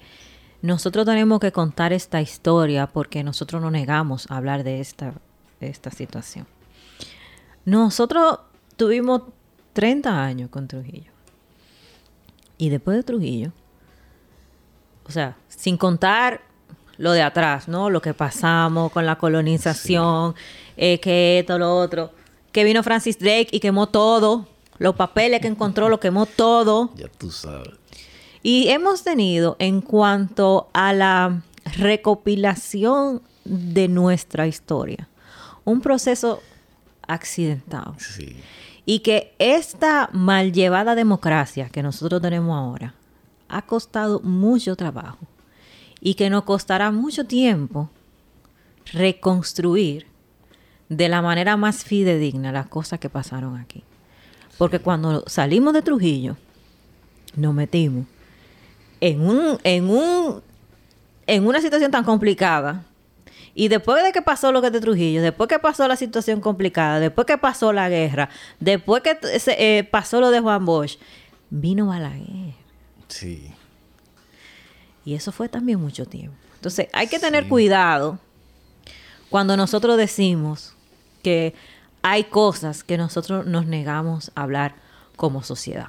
nosotros 0.63 1.05
tenemos 1.05 1.41
que 1.41 1.51
contar 1.51 1.93
esta 1.93 2.21
historia 2.21 2.87
porque 2.87 3.25
nosotros 3.25 3.61
no 3.61 3.73
negamos 3.73 4.31
a 4.31 4.37
hablar 4.37 4.63
de 4.63 4.79
esta, 4.79 5.15
esta 5.61 5.91
situación. 5.91 6.47
Nosotros 7.65 8.39
tuvimos 8.77 9.23
30 9.73 10.23
años 10.23 10.51
con 10.51 10.69
Trujillo. 10.69 11.13
Y 12.59 12.69
después 12.69 12.97
de 12.97 13.03
Trujillo, 13.03 13.53
o 15.05 15.11
sea, 15.11 15.37
sin 15.49 15.77
contar 15.77 16.43
lo 16.99 17.13
de 17.13 17.23
atrás, 17.23 17.67
¿no? 17.67 17.89
Lo 17.89 18.03
que 18.03 18.13
pasamos 18.13 18.93
con 18.93 19.07
la 19.07 19.17
colonización, 19.17 20.35
eh, 20.77 21.01
que 21.01 21.39
esto, 21.41 21.59
lo 21.59 21.77
otro. 21.77 22.13
que 22.53 22.65
vino 22.65 22.83
Francis 22.83 23.19
Drake 23.19 23.49
y 23.53 23.61
quemó 23.61 23.89
todo. 23.89 24.49
Los 24.79 24.97
papeles 24.97 25.41
que 25.41 25.47
encontró 25.47 25.89
lo 25.89 26.01
quemó 26.01 26.27
todo. 26.27 26.91
Ya 26.97 27.09
tú 27.09 27.31
sabes. 27.31 27.71
Y 28.43 28.69
hemos 28.69 29.05
tenido 29.05 29.57
en 29.59 29.81
cuanto 29.83 30.69
a 30.73 30.93
la 30.93 31.43
recopilación 31.77 33.23
de 33.45 33.89
nuestra 33.89 34.47
historia 34.47 35.09
un 35.65 35.81
proceso 35.81 36.43
accidentado. 37.07 37.95
Sí. 37.99 38.37
Y 38.91 38.99
que 38.99 39.37
esta 39.39 40.11
mal 40.13 40.53
llevada 40.53 40.97
democracia 40.97 41.69
que 41.69 41.81
nosotros 41.81 42.21
tenemos 42.21 42.59
ahora 42.59 42.93
ha 43.49 43.63
costado 43.63 44.19
mucho 44.19 44.75
trabajo 44.75 45.29
y 46.01 46.15
que 46.15 46.29
nos 46.29 46.43
costará 46.43 46.91
mucho 46.91 47.25
tiempo 47.25 47.89
reconstruir 48.93 50.09
de 50.89 51.09
la 51.09 51.23
manera 51.23 51.57
más 51.57 51.85
fidedigna 51.85 52.51
las 52.51 52.67
cosas 52.67 52.99
que 52.99 53.09
pasaron 53.09 53.57
aquí. 53.59 53.85
Porque 54.59 54.81
cuando 54.81 55.23
salimos 55.29 55.73
de 55.73 55.83
Trujillo, 55.83 56.37
nos 57.37 57.55
metimos 57.55 58.07
en 59.01 59.21
un, 59.21 59.61
en 59.63 59.89
un, 59.89 60.43
en 61.29 61.47
una 61.47 61.61
situación 61.61 61.93
tan 61.93 62.03
complicada. 62.03 62.83
Y 63.55 63.69
después 63.69 64.03
de 64.05 64.13
que 64.13 64.23
pasó 64.23 64.53
lo 64.53 64.63
que 64.63 64.71
de 64.71 64.81
Trujillo, 64.81 65.23
después 65.23 65.49
que 65.49 65.59
pasó 65.59 65.87
la 65.89 65.97
situación 65.97 66.41
complicada, 66.41 67.01
después 67.01 67.27
que 67.27 67.39
pasó 67.39 67.73
la 67.73 67.89
guerra, 67.89 68.29
después 68.61 69.03
que 69.03 69.19
eh, 69.23 69.85
pasó 69.91 70.21
lo 70.21 70.31
de 70.31 70.41
Juan 70.41 70.65
Bosch, 70.65 70.99
vino 71.51 71.87
Balaguer. 71.87 72.55
Sí. 73.09 73.53
Y 75.05 75.15
eso 75.15 75.33
fue 75.33 75.49
también 75.49 75.81
mucho 75.81 76.07
tiempo. 76.07 76.37
Entonces, 76.55 76.89
hay 76.93 77.09
que 77.09 77.19
tener 77.19 77.49
cuidado 77.49 78.19
cuando 79.31 79.57
nosotros 79.57 79.97
decimos 79.97 80.75
que 81.23 81.55
hay 82.03 82.25
cosas 82.25 82.85
que 82.85 82.99
nosotros 82.99 83.47
nos 83.47 83.67
negamos 83.67 84.31
a 84.35 84.43
hablar 84.43 84.75
como 85.17 85.43
sociedad. 85.43 85.89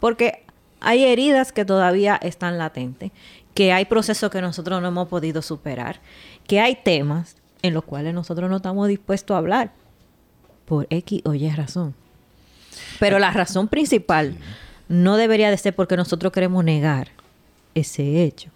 Porque 0.00 0.44
hay 0.80 1.04
heridas 1.04 1.52
que 1.52 1.64
todavía 1.64 2.16
están 2.16 2.58
latentes, 2.58 3.12
que 3.54 3.72
hay 3.72 3.84
procesos 3.86 4.30
que 4.30 4.40
nosotros 4.40 4.82
no 4.82 4.88
hemos 4.88 5.08
podido 5.08 5.42
superar, 5.42 6.00
que 6.46 6.60
hay 6.60 6.76
temas 6.76 7.36
en 7.62 7.74
los 7.74 7.84
cuales 7.84 8.14
nosotros 8.14 8.50
no 8.50 8.56
estamos 8.56 8.88
dispuestos 8.88 9.34
a 9.34 9.38
hablar 9.38 9.72
por 10.66 10.86
X 10.90 11.22
o 11.24 11.34
Y 11.34 11.48
razón. 11.50 11.94
Pero 12.98 13.18
la 13.18 13.30
razón 13.30 13.68
principal 13.68 14.36
no 14.88 15.16
debería 15.16 15.50
de 15.50 15.56
ser 15.56 15.74
porque 15.74 15.96
nosotros 15.96 16.32
queremos 16.32 16.64
negar 16.64 17.08
ese 17.74 18.24
hecho 18.24 18.50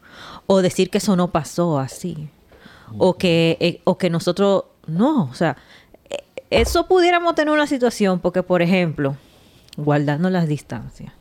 o 0.47 0.63
decir 0.63 0.91
que 0.91 0.99
eso 0.99 1.17
no 1.17 1.31
pasó 1.31 1.79
así 1.79 2.29
o 2.97 3.17
que 3.17 3.57
eh, 3.61 3.81
o 3.85 3.99
que 3.99 4.11
nosotros 4.11 4.65
no, 4.87 5.25
o 5.25 5.35
sea, 5.35 5.57
eh, 6.09 6.25
eso 6.51 6.87
pudiéramos 6.87 7.35
tener 7.35 7.53
una 7.53 7.67
situación 7.67 8.21
porque 8.21 8.43
por 8.43 8.63
ejemplo, 8.63 9.17
guardando 9.77 10.31
las 10.31 10.49
distancias, 10.49 11.13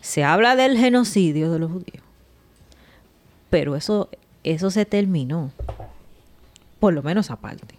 se 0.00 0.24
habla 0.24 0.56
del 0.56 0.76
genocidio 0.76 1.52
de 1.52 1.58
los 1.58 1.70
judíos. 1.70 2.02
Pero 3.50 3.76
eso 3.76 4.08
eso 4.44 4.70
se 4.70 4.84
terminó. 4.84 5.50
Por 6.80 6.94
lo 6.94 7.02
menos 7.02 7.30
aparte. 7.30 7.74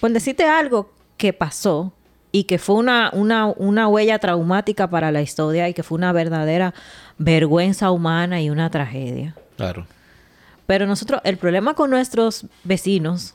Por 0.00 0.10
decirte 0.10 0.44
algo 0.44 0.92
que 1.16 1.32
pasó 1.32 1.92
y 2.32 2.44
que 2.44 2.58
fue 2.58 2.76
una, 2.76 3.10
una, 3.12 3.46
una 3.46 3.88
huella 3.88 4.18
traumática 4.18 4.88
para 4.88 5.12
la 5.12 5.22
historia 5.22 5.68
y 5.68 5.74
que 5.74 5.82
fue 5.82 5.96
una 5.96 6.12
verdadera 6.12 6.74
vergüenza 7.18 7.90
humana 7.90 8.40
y 8.40 8.50
una 8.50 8.70
tragedia. 8.70 9.34
Claro. 9.56 9.86
Pero 10.66 10.86
nosotros, 10.86 11.20
el 11.24 11.36
problema 11.36 11.74
con 11.74 11.90
nuestros 11.90 12.46
vecinos 12.64 13.34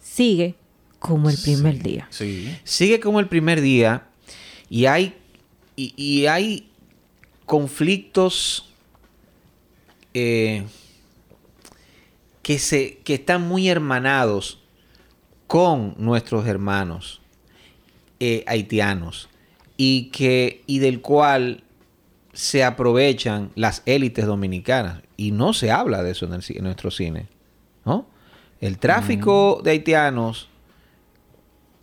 sigue 0.00 0.54
como 0.98 1.30
el 1.30 1.36
primer 1.36 1.82
día. 1.82 2.06
Sí. 2.10 2.56
Sigue 2.64 3.00
como 3.00 3.20
el 3.20 3.28
primer 3.28 3.60
día 3.60 4.04
y 4.68 4.86
hay, 4.86 5.14
y, 5.76 6.26
hay 6.26 6.70
conflictos 7.44 8.67
eh, 10.18 10.64
que, 12.42 12.58
se, 12.58 12.98
que 13.04 13.14
están 13.14 13.46
muy 13.46 13.68
hermanados 13.68 14.60
con 15.46 15.94
nuestros 15.96 16.46
hermanos 16.46 17.20
eh, 18.20 18.42
haitianos 18.46 19.28
y, 19.76 20.10
que, 20.10 20.62
y 20.66 20.80
del 20.80 21.00
cual 21.00 21.62
se 22.32 22.64
aprovechan 22.64 23.50
las 23.54 23.82
élites 23.86 24.26
dominicanas. 24.26 25.02
Y 25.16 25.30
no 25.30 25.52
se 25.52 25.70
habla 25.70 26.02
de 26.02 26.12
eso 26.12 26.26
en, 26.26 26.64
nuestro 26.64 26.90
cine. 26.90 27.28
¿no? 27.84 28.06
El 28.60 28.78
tráfico 28.78 29.58
mm. 29.60 29.64
de 29.64 29.70
haitianos, 29.70 30.48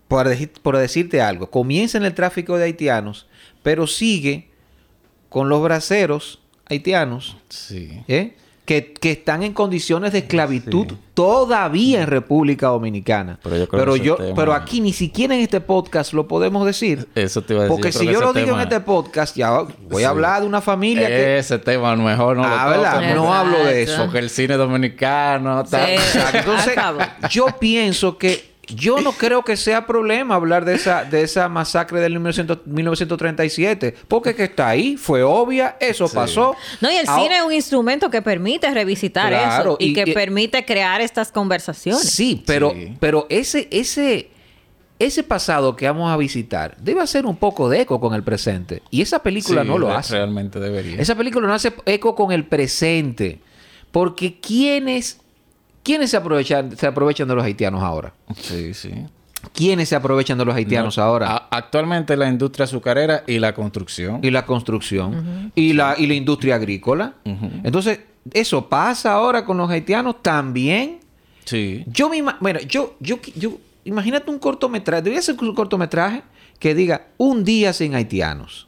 por, 0.08 0.28
por, 0.62 0.78
decirte 0.78 1.22
algo, 1.22 1.50
comienza 1.50 1.98
en 1.98 2.06
el 2.06 2.14
tráfico 2.14 2.58
de 2.58 2.66
haitianos, 2.66 3.28
pero 3.64 3.88
sigue 3.88 4.50
con 5.30 5.50
los 5.50 5.62
braceros 5.62 6.42
haitianos. 6.70 7.38
Sí. 7.50 8.04
¿eh? 8.08 8.36
que, 8.66 8.96
están 9.04 9.44
en 9.44 9.54
condiciones 9.54 10.12
de 10.12 10.20
esclavitud 10.20 10.88
todavía 11.14 12.02
en 12.02 12.08
República 12.08 12.68
Dominicana. 12.68 13.40
Pero 13.44 13.96
yo, 13.96 14.18
pero, 14.36 14.54
aquí 14.54 14.82
ni 14.82 14.92
siquiera 14.92 15.36
en 15.36 15.42
este 15.42 15.62
podcast 15.62 16.14
lo 16.14 16.28
podemos 16.28 16.66
decir. 16.66 17.08
Eso 17.16 17.44
te 17.44 17.54
iba 17.54 17.62
a 17.62 17.66
decir. 17.66 17.76
Porque 17.76 17.92
si 17.92 18.06
yo 18.06 18.22
lo 18.22 18.34
digo 18.34 18.56
en 18.56 18.62
este 18.62 18.80
podcast, 18.80 19.36
ya 19.36 19.66
voy 19.88 20.04
a 20.04 20.10
hablar 20.10 20.42
de 20.42 20.48
una 20.48 20.62
familia 20.62 21.08
que... 21.08 21.38
Ese 21.38 21.60
tema 21.60 21.92
a 21.92 21.96
lo 21.96 22.04
mejor 22.04 22.38
no 22.38 22.44
ah, 22.44 22.68
¿verdad? 22.68 23.16
No 23.16 23.34
hablo 23.34 23.64
de 23.64 23.84
eso. 23.84 24.04
Porque 24.04 24.20
el 24.20 24.30
cine 24.30 24.58
dominicano... 24.58 25.62
Está... 25.62 25.88
Entonces, 26.34 26.76
yo 27.30 27.46
pienso 27.60 28.18
que 28.18 28.55
yo 28.68 29.02
no 29.02 29.12
creo 29.12 29.44
que 29.44 29.58
sea 29.58 29.86
problema 29.86 30.36
hablar 30.36 30.66
de 30.66 30.76
esa, 30.76 31.04
de 31.04 31.24
esa 31.24 31.50
masacre 31.50 32.00
del 32.00 32.20
1937, 32.20 33.96
porque 34.08 34.36
que 34.36 34.44
está 34.46 34.70
ahí, 34.70 34.98
fue 34.98 35.24
obvia, 35.24 35.78
eso 35.80 36.10
pasó. 36.10 36.56
No, 36.82 36.92
y 36.92 36.96
el 36.96 37.08
cine 37.08 37.38
es 37.38 37.44
un 37.44 37.54
instrumento 37.54 38.10
que 38.10 38.22
permite 38.22 38.72
revisitar 38.72 39.34
eso 39.34 39.78
y, 39.80 39.94
que 39.94 40.08
permite 40.08 40.66
crear 40.66 41.02
estas 41.02 41.32
conversaciones. 41.32 42.10
Sí, 42.10 42.44
pero, 42.46 42.74
pero 43.00 43.28
ese, 43.30 43.68
ese, 43.72 44.30
ese 45.00 45.24
pasado 45.24 45.76
que 45.76 45.86
vamos 45.88 46.12
a 46.12 46.18
visitar 46.18 46.78
debe 46.78 47.02
hacer 47.02 47.26
un 47.26 47.36
poco 47.36 47.70
de 47.70 47.82
eco 47.82 48.00
con 48.00 48.14
el 48.14 48.24
presente. 48.24 48.82
Y 48.92 49.02
esa 49.02 49.20
película 49.20 49.64
no 49.64 49.78
lo 49.78 49.94
hace. 49.94 50.14
Realmente 50.14 50.60
debería. 50.60 51.00
Esa 51.00 51.16
película 51.16 51.48
no 51.48 51.54
hace 51.54 51.74
eco 51.86 52.16
con 52.16 52.32
el 52.32 52.46
presente. 52.46 53.40
Porque 53.92 54.40
quienes 54.40 55.22
¿Quiénes 55.86 56.10
se 56.10 56.18
aprovechan, 56.18 56.76
se 56.76 56.88
aprovechan 56.88 57.28
de 57.28 57.36
los 57.36 57.44
haitianos 57.44 57.84
ahora? 57.84 58.12
Sí, 58.36 58.74
sí. 58.74 58.92
¿Quiénes 59.54 59.88
se 59.88 59.96
aprovechan 59.96 60.36
de 60.36 60.44
los 60.44 60.56
haitianos 60.56 60.98
ahora? 60.98 61.48
actualmente 61.52 62.18
la 62.18 62.28
industria 62.28 62.64
azucarera 62.64 63.24
y 63.28 63.38
la 63.38 63.54
construcción. 63.54 64.20
Y 64.24 64.32
la 64.32 64.48
construcción. 64.48 65.52
y, 65.54 65.74
la, 65.74 65.94
y 65.96 66.08
la 66.08 66.16
industria 66.16 66.56
agrícola. 66.56 67.14
Entonces, 67.64 68.00
eso 68.34 68.68
pasa 68.68 69.14
ahora 69.14 69.46
con 69.46 69.58
los 69.58 69.70
haitianos 69.70 70.24
también. 70.24 71.02
Sí. 71.44 71.84
Yo 71.86 72.10
me 72.10 72.20
bueno, 72.40 72.60
yo, 72.62 72.96
yo, 73.00 73.20
yo, 73.36 73.60
imagínate 73.84 74.32
un 74.32 74.40
cortometraje, 74.40 75.04
debería 75.04 75.22
ser 75.22 75.36
un 75.40 75.54
cortometraje 75.54 76.24
que 76.58 76.74
diga 76.74 77.10
un 77.18 77.44
día 77.44 77.74
sin 77.74 77.94
haitianos. 77.94 78.68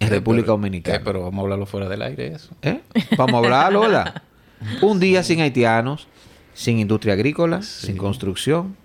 En 0.00 0.08
eh, 0.08 0.10
República 0.10 0.48
Dominicana. 0.48 0.96
Eh, 0.96 1.02
pero 1.04 1.22
vamos 1.22 1.38
a 1.38 1.42
hablarlo 1.42 1.66
fuera 1.66 1.88
del 1.88 2.02
aire 2.02 2.26
eso. 2.34 2.50
¿Eh? 2.62 2.80
Vamos 3.16 3.34
a 3.34 3.38
hablarlo, 3.38 3.82
¿verdad? 3.82 4.22
Un 4.80 5.00
día 5.00 5.22
sin 5.22 5.40
haitianos, 5.40 6.08
sin 6.54 6.78
industria 6.78 7.14
agrícola, 7.14 7.62
sin 7.62 7.96
construcción. 7.96 8.76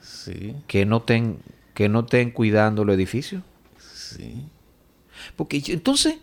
Sí. 0.00 0.54
Que 0.66 0.84
no 0.84 0.98
estén, 0.98 1.38
que 1.74 1.88
no 1.88 2.00
estén 2.00 2.30
cuidando 2.30 2.84
los 2.84 2.94
edificios. 2.94 3.42
Sí. 3.78 4.44
Porque 5.36 5.62
entonces, 5.68 6.16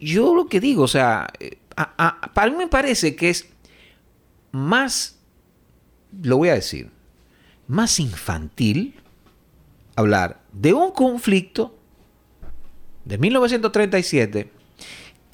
yo, 0.00 0.34
lo 0.34 0.46
que 0.46 0.60
digo, 0.60 0.82
o 0.82 0.88
sea, 0.88 1.28
eh, 1.38 1.58
para 2.34 2.50
mí 2.50 2.56
me 2.56 2.68
parece 2.68 3.14
que 3.14 3.30
es 3.30 3.48
más, 4.52 5.18
lo 6.22 6.38
voy 6.38 6.48
a 6.48 6.54
decir, 6.54 6.90
más 7.66 8.00
infantil 8.00 8.94
hablar 9.94 10.40
de 10.52 10.72
un 10.72 10.90
conflicto 10.92 11.76
de 13.04 13.18
1937 13.18 14.57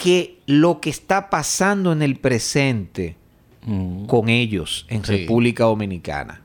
que 0.05 0.43
lo 0.45 0.83
que 0.83 0.91
está 0.91 1.31
pasando 1.31 1.91
en 1.91 2.03
el 2.03 2.17
presente 2.17 3.17
mm. 3.65 4.05
con 4.05 4.29
ellos 4.29 4.85
en 4.91 5.03
República 5.03 5.65
Dominicana. 5.65 6.43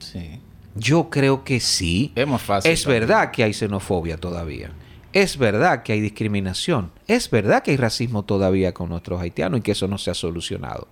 Sí. 0.00 0.40
Yo 0.74 1.08
creo 1.08 1.44
que 1.44 1.60
sí. 1.60 2.10
Es 2.16 2.26
más 2.26 2.42
fácil. 2.42 2.72
Es 2.72 2.84
verdad 2.84 3.30
que 3.30 3.44
hay 3.44 3.54
xenofobia 3.54 4.16
todavía. 4.16 4.72
Es 5.12 5.38
verdad 5.38 5.84
que 5.84 5.92
hay 5.92 6.00
discriminación. 6.00 6.90
Es 7.06 7.30
verdad 7.30 7.62
que 7.62 7.70
hay 7.70 7.76
racismo 7.76 8.24
todavía 8.24 8.74
con 8.74 8.88
nuestros 8.88 9.20
haitianos 9.20 9.60
y 9.60 9.62
que 9.62 9.70
eso 9.70 9.86
no 9.86 9.96
se 9.96 10.10
ha 10.10 10.14
solucionado. 10.14 10.88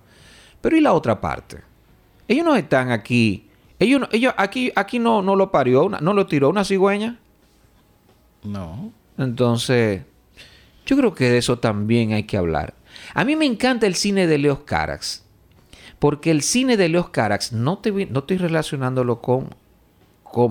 Pero 0.61 0.77
¿y 0.77 0.79
la 0.79 0.93
otra 0.93 1.19
parte? 1.19 1.63
Ellos 2.29 2.45
no 2.45 2.55
están 2.55 2.91
aquí. 2.91 3.49
Ellos, 3.77 4.07
ellos 4.13 4.33
aquí, 4.37 4.71
aquí 4.73 4.99
no, 4.99 5.21
no 5.21 5.35
lo 5.35 5.51
parió, 5.51 5.89
no 5.89 6.13
lo 6.13 6.27
tiró 6.27 6.47
una 6.47 6.63
cigüeña. 6.63 7.19
No. 8.41 8.93
Entonces, 9.17 10.03
yo 10.85 10.97
creo 10.97 11.13
que 11.13 11.29
de 11.29 11.37
eso 11.37 11.59
también 11.59 12.13
hay 12.13 12.23
que 12.23 12.37
hablar. 12.37 12.73
A 13.13 13.23
mí 13.23 13.35
me 13.35 13.45
encanta 13.45 13.87
el 13.87 13.95
cine 13.95 14.27
de 14.27 14.37
Leos 14.37 14.59
Carax. 14.65 15.23
Porque 15.99 16.31
el 16.31 16.41
cine 16.41 16.75
de 16.75 16.89
Leos 16.89 17.09
Carax, 17.09 17.53
no, 17.53 17.79
te, 17.79 17.89
estoy 17.89 18.37
relacionándolo 18.37 19.21
con 19.21 19.49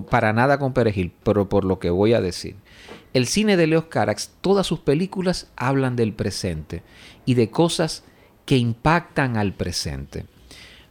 para 0.08 0.32
nada 0.32 0.58
con 0.58 0.72
perejil, 0.72 1.12
pero 1.24 1.48
por 1.48 1.64
lo 1.64 1.78
que 1.78 1.90
voy 1.90 2.14
a 2.14 2.20
decir. 2.20 2.56
El 3.12 3.26
cine 3.26 3.56
de 3.56 3.66
Leo 3.66 3.88
Carax, 3.88 4.30
todas 4.40 4.66
sus 4.66 4.78
películas 4.78 5.50
hablan 5.56 5.96
del 5.96 6.14
presente 6.14 6.82
y 7.26 7.34
de 7.34 7.50
cosas 7.50 8.04
que 8.46 8.56
impactan 8.56 9.36
al 9.36 9.52
presente. 9.52 10.26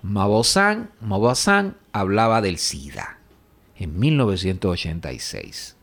Mabozan, 0.03 0.91
Mabozan 0.99 1.77
hablaba 1.93 2.41
del 2.41 2.57
SIDA 2.57 3.17
en 3.75 3.97
1986. 3.99 5.75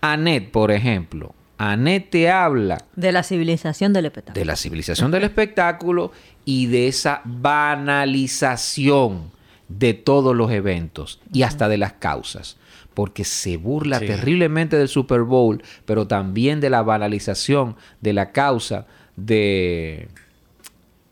Annette, 0.00 0.50
por 0.50 0.72
ejemplo, 0.72 1.34
Annette 1.62 2.10
te 2.10 2.28
habla 2.28 2.84
de 2.96 3.12
la 3.12 3.22
civilización 3.22 3.92
del 3.92 4.06
espectáculo. 4.06 4.40
De 4.40 4.44
la 4.44 4.56
civilización 4.56 5.12
del 5.12 5.22
espectáculo 5.22 6.10
y 6.44 6.66
de 6.66 6.88
esa 6.88 7.22
banalización 7.24 9.30
de 9.68 9.94
todos 9.94 10.34
los 10.34 10.50
eventos 10.50 11.20
y 11.32 11.42
hasta 11.42 11.68
de 11.68 11.78
las 11.78 11.92
causas. 11.92 12.56
Porque 12.94 13.22
se 13.22 13.58
burla 13.58 14.00
terriblemente 14.00 14.76
del 14.76 14.88
Super 14.88 15.22
Bowl, 15.22 15.62
pero 15.84 16.08
también 16.08 16.60
de 16.60 16.68
la 16.68 16.82
banalización 16.82 17.76
de 18.00 18.12
la 18.12 18.32
causa 18.32 18.88
de, 19.14 20.08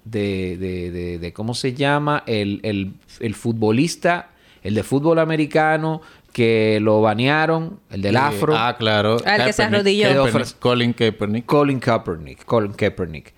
de, 0.05 0.57
de, 0.59 1.18
de, 1.20 1.32
¿cómo 1.32 1.55
se 1.55 1.74
llama? 1.74 2.24
El, 2.26 2.59
el, 2.64 2.94
el, 3.20 3.36
futbolista, 3.36 4.30
el 4.64 4.74
de 4.74 4.82
fútbol 4.82 5.20
americano 5.20 6.03
que 6.33 6.78
lo 6.81 7.01
banearon, 7.01 7.81
el 7.91 8.03
del 8.03 8.16
afro. 8.16 8.57
Ah, 8.57 8.76
claro. 8.78 9.18
Ah, 9.24 9.37
el 9.37 9.45
que 9.47 9.53
se 9.53 9.62
arrodilló. 9.62 10.09
Colin 10.59 10.93
Kaepernick. 10.93 11.47
Colin 11.47 11.81
Kaepernick. 11.81 12.45
Colin 12.45 12.72
Kaepernick. 12.72 13.35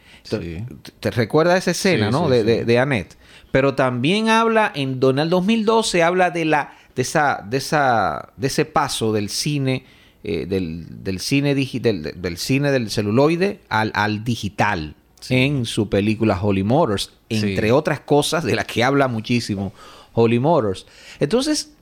¿Te 1.01 1.11
recuerdas 1.11 1.59
esa 1.59 1.72
escena, 1.72 2.11
no? 2.11 2.28
de, 2.28 2.45
de, 2.45 2.64
de, 2.64 2.78
Annette. 2.78 3.16
Pero 3.51 3.74
también 3.74 4.28
habla, 4.28 4.70
en, 4.74 5.01
en 5.03 5.18
el 5.18 5.30
2012 5.30 6.03
habla 6.03 6.30
de 6.30 6.45
la 6.45 6.72
de 6.95 7.03
esa, 7.03 7.45
de 7.49 7.57
esa, 7.57 8.32
de 8.36 8.47
ese 8.47 8.64
paso 8.64 9.12
del 9.12 9.28
cine, 9.28 9.84
eh, 10.24 10.47
del, 10.47 11.03
del, 11.03 11.20
cine 11.20 11.55
del, 11.55 12.12
del, 12.16 12.38
cine 12.38 12.70
del 12.70 12.90
celuloide 12.90 13.61
al, 13.68 13.93
al 13.95 14.24
digital 14.24 14.95
en 15.28 15.64
su 15.66 15.88
película 15.88 16.40
Holy 16.40 16.64
Motors, 16.64 17.12
entre 17.28 17.72
otras 17.72 18.01
cosas 18.01 18.45
de 18.45 18.57
las 18.57 18.66
que 18.66 18.82
habla 18.84 19.09
muchísimo 19.09 19.72
Holy 20.12 20.38
Motors. 20.38 20.86
Entonces, 21.20 21.72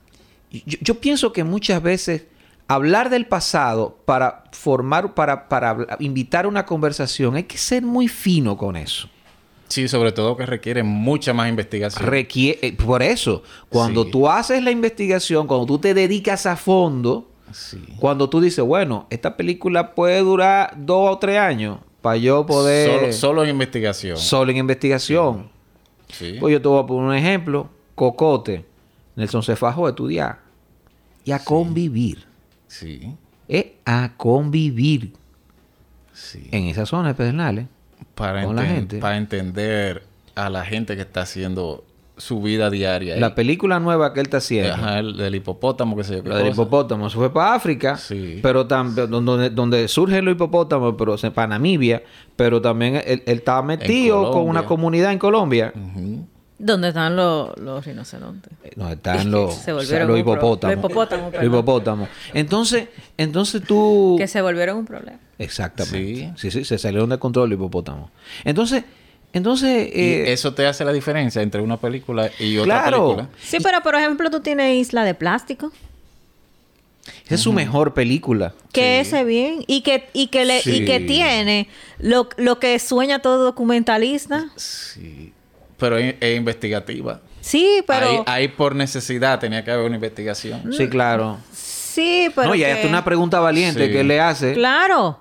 yo, 0.51 0.77
yo, 0.81 0.95
pienso 0.99 1.33
que 1.33 1.43
muchas 1.43 1.81
veces 1.81 2.25
hablar 2.67 3.09
del 3.09 3.25
pasado 3.25 3.97
para 4.05 4.43
formar, 4.51 5.13
para, 5.13 5.49
para 5.49 5.87
invitar 5.99 6.47
una 6.47 6.65
conversación, 6.65 7.35
hay 7.35 7.43
que 7.43 7.57
ser 7.57 7.83
muy 7.83 8.07
fino 8.07 8.57
con 8.57 8.75
eso. 8.75 9.09
Sí, 9.71 9.87
sobre 9.87 10.11
todo 10.11 10.35
que 10.35 10.45
requiere 10.45 10.83
mucha 10.83 11.33
más 11.33 11.47
investigación. 11.47 12.05
Requiere, 12.05 12.59
eh, 12.61 12.73
por 12.73 13.01
eso, 13.01 13.41
cuando 13.69 14.05
tú 14.05 14.27
haces 14.27 14.61
la 14.61 14.71
investigación, 14.71 15.47
cuando 15.47 15.65
tú 15.65 15.79
te 15.79 15.93
dedicas 15.93 16.45
a 16.45 16.57
fondo, 16.57 17.29
cuando 17.97 18.29
tú 18.29 18.41
dices, 18.41 18.65
bueno, 18.65 19.07
esta 19.09 19.37
película 19.37 19.95
puede 19.95 20.19
durar 20.19 20.73
dos 20.77 21.15
o 21.15 21.17
tres 21.19 21.37
años 21.37 21.79
para 22.01 22.17
yo 22.17 22.45
poder... 22.45 23.13
Solo, 23.13 23.43
en 23.43 23.49
investigación. 23.51 24.17
Solo 24.17 24.51
en 24.51 24.57
investigación. 24.57 25.49
Sí. 26.09 26.35
Pues 26.37 26.51
yo 26.51 26.61
te 26.61 26.67
voy 26.67 26.83
a 26.83 26.85
poner 26.85 27.03
un 27.09 27.15
ejemplo. 27.15 27.69
Cocote. 27.95 28.65
Nelson 29.15 29.41
se 29.41 29.55
fajó 29.55 29.87
a 29.87 29.91
estudiar. 29.91 30.40
Y 31.23 31.31
a 31.31 31.39
convivir. 31.39 32.25
Sí. 32.67 33.15
Es 33.47 33.65
a 33.85 34.11
convivir. 34.17 35.13
Sí. 36.13 36.47
En 36.51 36.65
esas 36.65 36.89
zonas 36.89 37.15
pedernales 37.15 37.67
para, 38.15 38.45
la 38.45 38.63
gente. 38.63 38.99
para 38.99 39.17
entender 39.17 40.03
a 40.35 40.49
la 40.49 40.63
gente 40.65 40.95
que 40.95 41.01
está 41.01 41.21
haciendo 41.21 41.83
su 42.17 42.41
vida 42.41 42.69
diaria. 42.69 43.17
La 43.17 43.33
película 43.35 43.79
nueva 43.79 44.13
que 44.13 44.19
él 44.19 44.27
está 44.27 44.37
haciendo. 44.37 44.73
Ajá, 44.73 44.99
el 44.99 45.17
del 45.17 45.35
hipopótamo, 45.35 45.95
que 45.97 46.03
se 46.03 46.21
del 46.21 46.47
hipopótamo. 46.47 47.09
Se 47.09 47.17
fue 47.17 47.33
para 47.33 47.55
África. 47.55 47.99
Pero 48.41 48.67
también, 48.67 49.09
donde, 49.09 49.49
donde 49.49 49.87
surgen 49.87 50.25
los 50.25 50.35
hipopótamos, 50.35 50.95
pero 50.97 51.15
para 51.33 51.47
Namibia. 51.47 52.03
Pero 52.35 52.61
también 52.61 53.01
él, 53.05 53.23
estaba 53.25 53.63
metido 53.63 54.31
con 54.31 54.47
una 54.47 54.65
comunidad 54.65 55.11
en 55.11 55.19
Colombia. 55.19 55.73
¿Dónde 56.63 56.89
están 56.89 57.15
los, 57.15 57.57
los 57.57 57.83
rinocerontes? 57.83 58.53
Donde 58.75 58.93
están 58.93 59.31
los, 59.31 59.67
los 59.67 60.19
hipopótamos. 60.19 60.75
Los 60.75 60.85
hipopótamos, 60.85 61.33
Los 61.33 61.43
hipopótamos. 61.43 62.09
Entonces, 62.35 62.87
entonces 63.17 63.63
tú... 63.63 64.15
Que 64.19 64.27
se 64.27 64.41
volvieron 64.43 64.77
un 64.77 64.85
problema. 64.85 65.17
Exactamente. 65.39 66.33
Sí, 66.37 66.51
sí, 66.51 66.63
se 66.63 66.77
salieron 66.77 67.09
de 67.09 67.17
control 67.17 67.49
los 67.49 67.57
hipopótamos. 67.57 68.11
Entonces, 68.43 68.83
entonces... 69.33 69.89
Eh, 69.91 70.31
eso 70.31 70.53
te 70.53 70.67
hace 70.67 70.85
la 70.85 70.93
diferencia 70.93 71.41
entre 71.41 71.61
una 71.61 71.77
película 71.77 72.29
y 72.37 72.57
otra 72.57 72.83
claro. 72.83 73.15
película. 73.15 73.29
Sí, 73.41 73.57
pero 73.63 73.81
por 73.81 73.95
ejemplo 73.95 74.29
tú 74.29 74.41
tienes 74.41 74.79
Isla 74.79 75.03
de 75.03 75.15
Plástico. 75.15 75.71
Esa 77.25 77.35
es 77.35 77.41
su 77.41 77.53
mejor 77.53 77.95
película. 77.95 78.53
Que 78.71 78.99
ese 78.99 79.23
bien. 79.23 79.63
Y 79.65 79.81
que, 79.81 80.09
y 80.13 80.27
que, 80.27 80.45
le, 80.45 80.61
y 80.63 80.85
que 80.85 80.99
tiene 80.99 81.67
lo, 81.97 82.29
lo 82.37 82.59
que 82.59 82.77
sueña 82.77 83.17
todo 83.19 83.43
documentalista. 83.43 84.51
Sí 84.57 85.33
pero 85.81 85.97
es, 85.97 86.15
investigativa. 86.37 87.19
Sí, 87.41 87.83
pero... 87.87 88.23
Ahí, 88.27 88.49
por 88.49 88.75
necesidad 88.75 89.39
tenía 89.39 89.65
que 89.65 89.71
haber 89.71 89.87
una 89.87 89.95
investigación. 89.95 90.71
Sí, 90.71 90.87
claro. 90.87 91.39
Sí, 91.51 92.29
pero... 92.35 92.49
No, 92.49 92.55
y 92.55 92.63
hay 92.63 92.85
una 92.85 93.03
pregunta 93.03 93.39
valiente 93.39 93.91
que 93.91 94.03
le 94.03 94.19
hace. 94.19 94.53
Claro. 94.53 95.19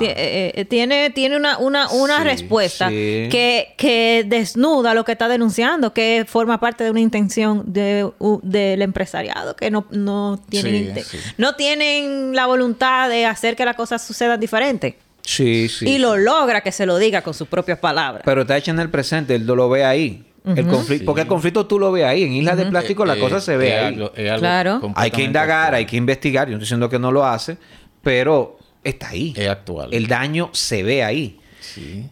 Eh, 0.00 0.52
eh, 0.54 0.64
tiene, 0.64 1.10
tiene 1.10 1.36
una, 1.36 1.58
una, 1.58 1.88
una 1.90 2.22
respuesta 2.22 2.88
Que, 2.88 3.74
que 3.76 4.24
desnuda 4.28 4.94
lo 4.94 5.04
que 5.04 5.10
está 5.10 5.26
denunciando, 5.26 5.92
que 5.92 6.24
forma 6.28 6.60
parte 6.60 6.84
de 6.84 6.92
una 6.92 7.00
intención 7.00 7.64
de, 7.66 8.08
del 8.42 8.82
empresariado, 8.82 9.56
que 9.56 9.72
no, 9.72 9.86
no, 9.90 10.38
tienen, 10.48 10.94
no 11.36 11.56
tienen 11.56 12.32
la 12.32 12.46
voluntad 12.46 13.08
de 13.08 13.26
hacer 13.26 13.56
que 13.56 13.64
las 13.64 13.74
cosas 13.74 14.06
sucedan 14.06 14.38
diferente. 14.38 14.98
Sí, 15.26 15.68
sí. 15.68 15.88
Y 15.88 15.98
lo 15.98 16.16
logra 16.16 16.60
que 16.60 16.70
se 16.70 16.86
lo 16.86 16.98
diga 16.98 17.20
con 17.20 17.34
sus 17.34 17.48
propias 17.48 17.80
palabras. 17.80 18.22
Pero 18.24 18.42
está 18.42 18.56
hecho 18.56 18.70
en 18.70 18.78
el 18.78 18.90
presente, 18.90 19.34
él 19.34 19.44
lo 19.44 19.68
ve 19.68 19.84
ahí. 19.84 20.24
el 20.44 20.68
conflicto, 20.68 21.04
Porque 21.04 21.22
el 21.22 21.26
conflicto 21.26 21.66
tú 21.66 21.80
lo 21.80 21.90
ves 21.90 22.04
ahí. 22.04 22.22
En 22.22 22.32
Islas 22.32 22.56
de 22.56 22.66
Plástico 22.66 23.04
la 23.04 23.16
eh, 23.16 23.20
cosa 23.20 23.40
se 23.40 23.56
ve 23.56 23.76
ahí. 23.76 24.10
claro. 24.38 24.92
Hay 24.94 25.10
que 25.10 25.24
indagar, 25.24 25.74
hay 25.74 25.84
que 25.84 25.96
investigar. 25.96 26.46
Yo 26.46 26.52
no 26.52 26.58
estoy 26.58 26.66
diciendo 26.66 26.88
que 26.88 27.00
no 27.00 27.10
lo 27.10 27.26
hace, 27.26 27.58
pero 28.02 28.56
está 28.84 29.08
ahí. 29.08 29.34
Es 29.36 29.48
actual. 29.48 29.92
El 29.92 30.06
daño 30.06 30.50
se 30.52 30.84
ve 30.84 31.02
ahí. 31.02 31.40
Sí. 31.60 32.08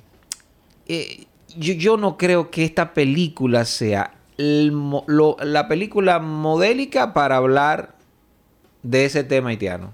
Eh, 0.89 1.27
yo, 1.57 1.97
no 1.97 2.17
creo 2.17 2.51
que 2.51 2.65
esta 2.65 2.95
película 2.95 3.65
sea 3.65 4.13
la 4.37 5.69
película 5.69 6.19
modélica 6.19 7.13
para 7.13 7.37
hablar 7.37 7.95
de 8.83 9.05
ese 9.05 9.23
tema 9.23 9.51
haitiano. 9.51 9.93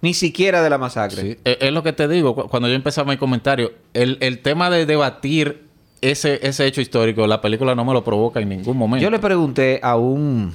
Ni 0.00 0.14
siquiera 0.14 0.62
de 0.62 0.70
la 0.70 0.78
masacre. 0.78 1.38
Es, 1.44 1.72
lo 1.72 1.82
que 1.82 1.92
te 1.92 2.08
digo, 2.08 2.34
cuando 2.48 2.68
yo 2.68 2.74
empezaba 2.74 3.10
mi 3.10 3.18
comentario, 3.18 3.72
el, 3.92 4.16
el 4.20 4.40
tema 4.40 4.70
de 4.70 4.86
debatir 4.86 5.66
ese, 6.00 6.46
ese 6.46 6.66
hecho 6.66 6.80
histórico, 6.80 7.26
la 7.26 7.40
película 7.40 7.74
no 7.74 7.84
me 7.84 7.92
lo 7.92 8.04
provoca 8.04 8.40
en 8.40 8.48
ningún 8.48 8.76
momento. 8.76 9.02
Yo 9.02 9.10
le 9.10 9.18
pregunté 9.18 9.80
a 9.82 9.96
un, 9.96 10.54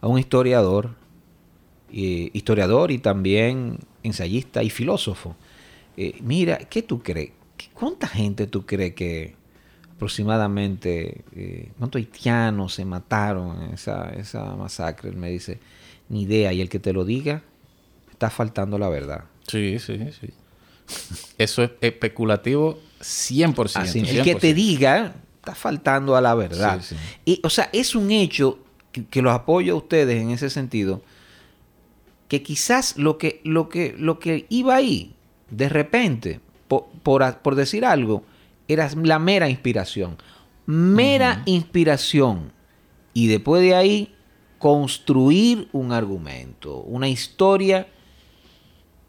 a 0.00 0.06
un 0.08 0.18
historiador, 0.18 0.90
historiador 1.90 2.90
y 2.90 2.98
también 2.98 3.78
ensayista 4.02 4.62
y 4.62 4.70
filósofo, 4.70 5.36
eh, 5.96 6.18
mira, 6.22 6.58
¿qué 6.58 6.82
tú 6.82 7.02
crees? 7.02 7.32
¿Cuánta 7.74 8.08
gente 8.08 8.46
tú 8.46 8.64
crees 8.64 8.94
que 8.94 9.34
aproximadamente, 9.94 11.22
eh, 11.36 11.70
cuántos 11.78 12.00
haitianos 12.00 12.74
se 12.74 12.84
mataron 12.84 13.62
en 13.62 13.74
esa, 13.74 14.10
esa 14.10 14.56
masacre? 14.56 15.10
Él 15.10 15.16
me 15.16 15.30
dice, 15.30 15.60
ni 16.08 16.22
idea, 16.22 16.52
y 16.52 16.60
el 16.60 16.68
que 16.68 16.78
te 16.78 16.92
lo 16.92 17.04
diga 17.04 17.42
está 18.22 18.30
faltando 18.30 18.78
la 18.78 18.88
verdad. 18.88 19.24
Sí, 19.48 19.80
sí, 19.80 19.98
sí. 20.20 20.28
Eso 21.38 21.64
es 21.64 21.70
especulativo 21.80 22.78
100%. 23.00 23.76
Así, 23.76 23.98
El 24.00 24.22
que 24.22 24.36
te 24.36 24.54
diga 24.54 25.14
está 25.38 25.56
faltando 25.56 26.14
a 26.14 26.20
la 26.20 26.34
verdad. 26.34 26.80
Y, 27.24 27.40
o 27.42 27.50
sea, 27.50 27.68
es 27.72 27.96
un 27.96 28.12
hecho 28.12 28.60
que, 28.92 29.22
los 29.22 29.32
apoyo 29.32 29.74
a 29.74 29.76
ustedes 29.76 30.22
en 30.22 30.30
ese 30.30 30.50
sentido, 30.50 31.02
que 32.28 32.44
quizás 32.44 32.96
lo 32.96 33.18
que, 33.18 33.40
lo 33.42 33.68
que, 33.68 33.96
lo 33.98 34.20
que 34.20 34.46
iba 34.48 34.76
ahí, 34.76 35.16
de 35.50 35.68
repente, 35.68 36.38
por, 36.68 36.86
por, 37.38 37.54
decir 37.56 37.84
algo, 37.84 38.22
era 38.68 38.88
la 39.02 39.18
mera 39.18 39.48
inspiración. 39.48 40.16
Mera 40.66 41.42
inspiración. 41.46 42.52
Y 43.14 43.26
después 43.26 43.62
de 43.62 43.74
ahí, 43.74 44.14
construir 44.58 45.68
un 45.72 45.90
argumento, 45.90 46.76
una 46.82 47.08
historia 47.08 47.88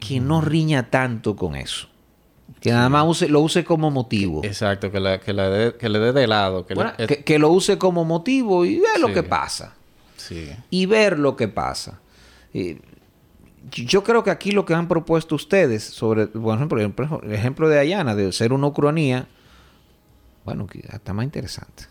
que 0.06 0.20
no 0.20 0.40
riña 0.40 0.90
tanto 0.90 1.36
con 1.36 1.56
eso. 1.56 1.88
Que 2.60 2.70
nada 2.70 2.88
más 2.88 3.22
lo 3.22 3.40
use 3.40 3.64
como 3.64 3.90
motivo. 3.90 4.42
Exacto, 4.44 4.90
que, 4.90 5.20
que, 5.24 5.32
le 5.88 5.98
dé 5.98 6.12
de 6.12 6.26
lado. 6.26 6.66
Que, 6.66 7.38
lo 7.38 7.50
use 7.50 7.78
como 7.78 8.04
motivo 8.04 8.64
y 8.64 8.78
ver 8.78 9.00
lo 9.00 9.12
que 9.12 9.22
pasa. 9.22 9.74
Sí. 10.16 10.50
Y 10.70 10.86
ver 10.86 11.18
lo 11.18 11.36
que 11.36 11.48
pasa. 11.48 12.00
yo 13.70 14.04
creo 14.04 14.24
que 14.24 14.30
aquí 14.30 14.52
lo 14.52 14.64
que 14.64 14.74
han 14.74 14.88
propuesto 14.88 15.34
ustedes 15.34 15.84
sobre, 15.84 16.26
por 16.26 16.56
ejemplo, 16.56 17.20
el 17.22 17.32
ejemplo 17.32 17.68
de 17.68 17.78
Ayana, 17.78 18.14
de 18.14 18.32
ser 18.32 18.52
una 18.52 18.66
ucronía, 18.66 19.26
bueno, 20.44 20.66
está 20.92 21.12
más 21.12 21.24
interesante. 21.24 21.84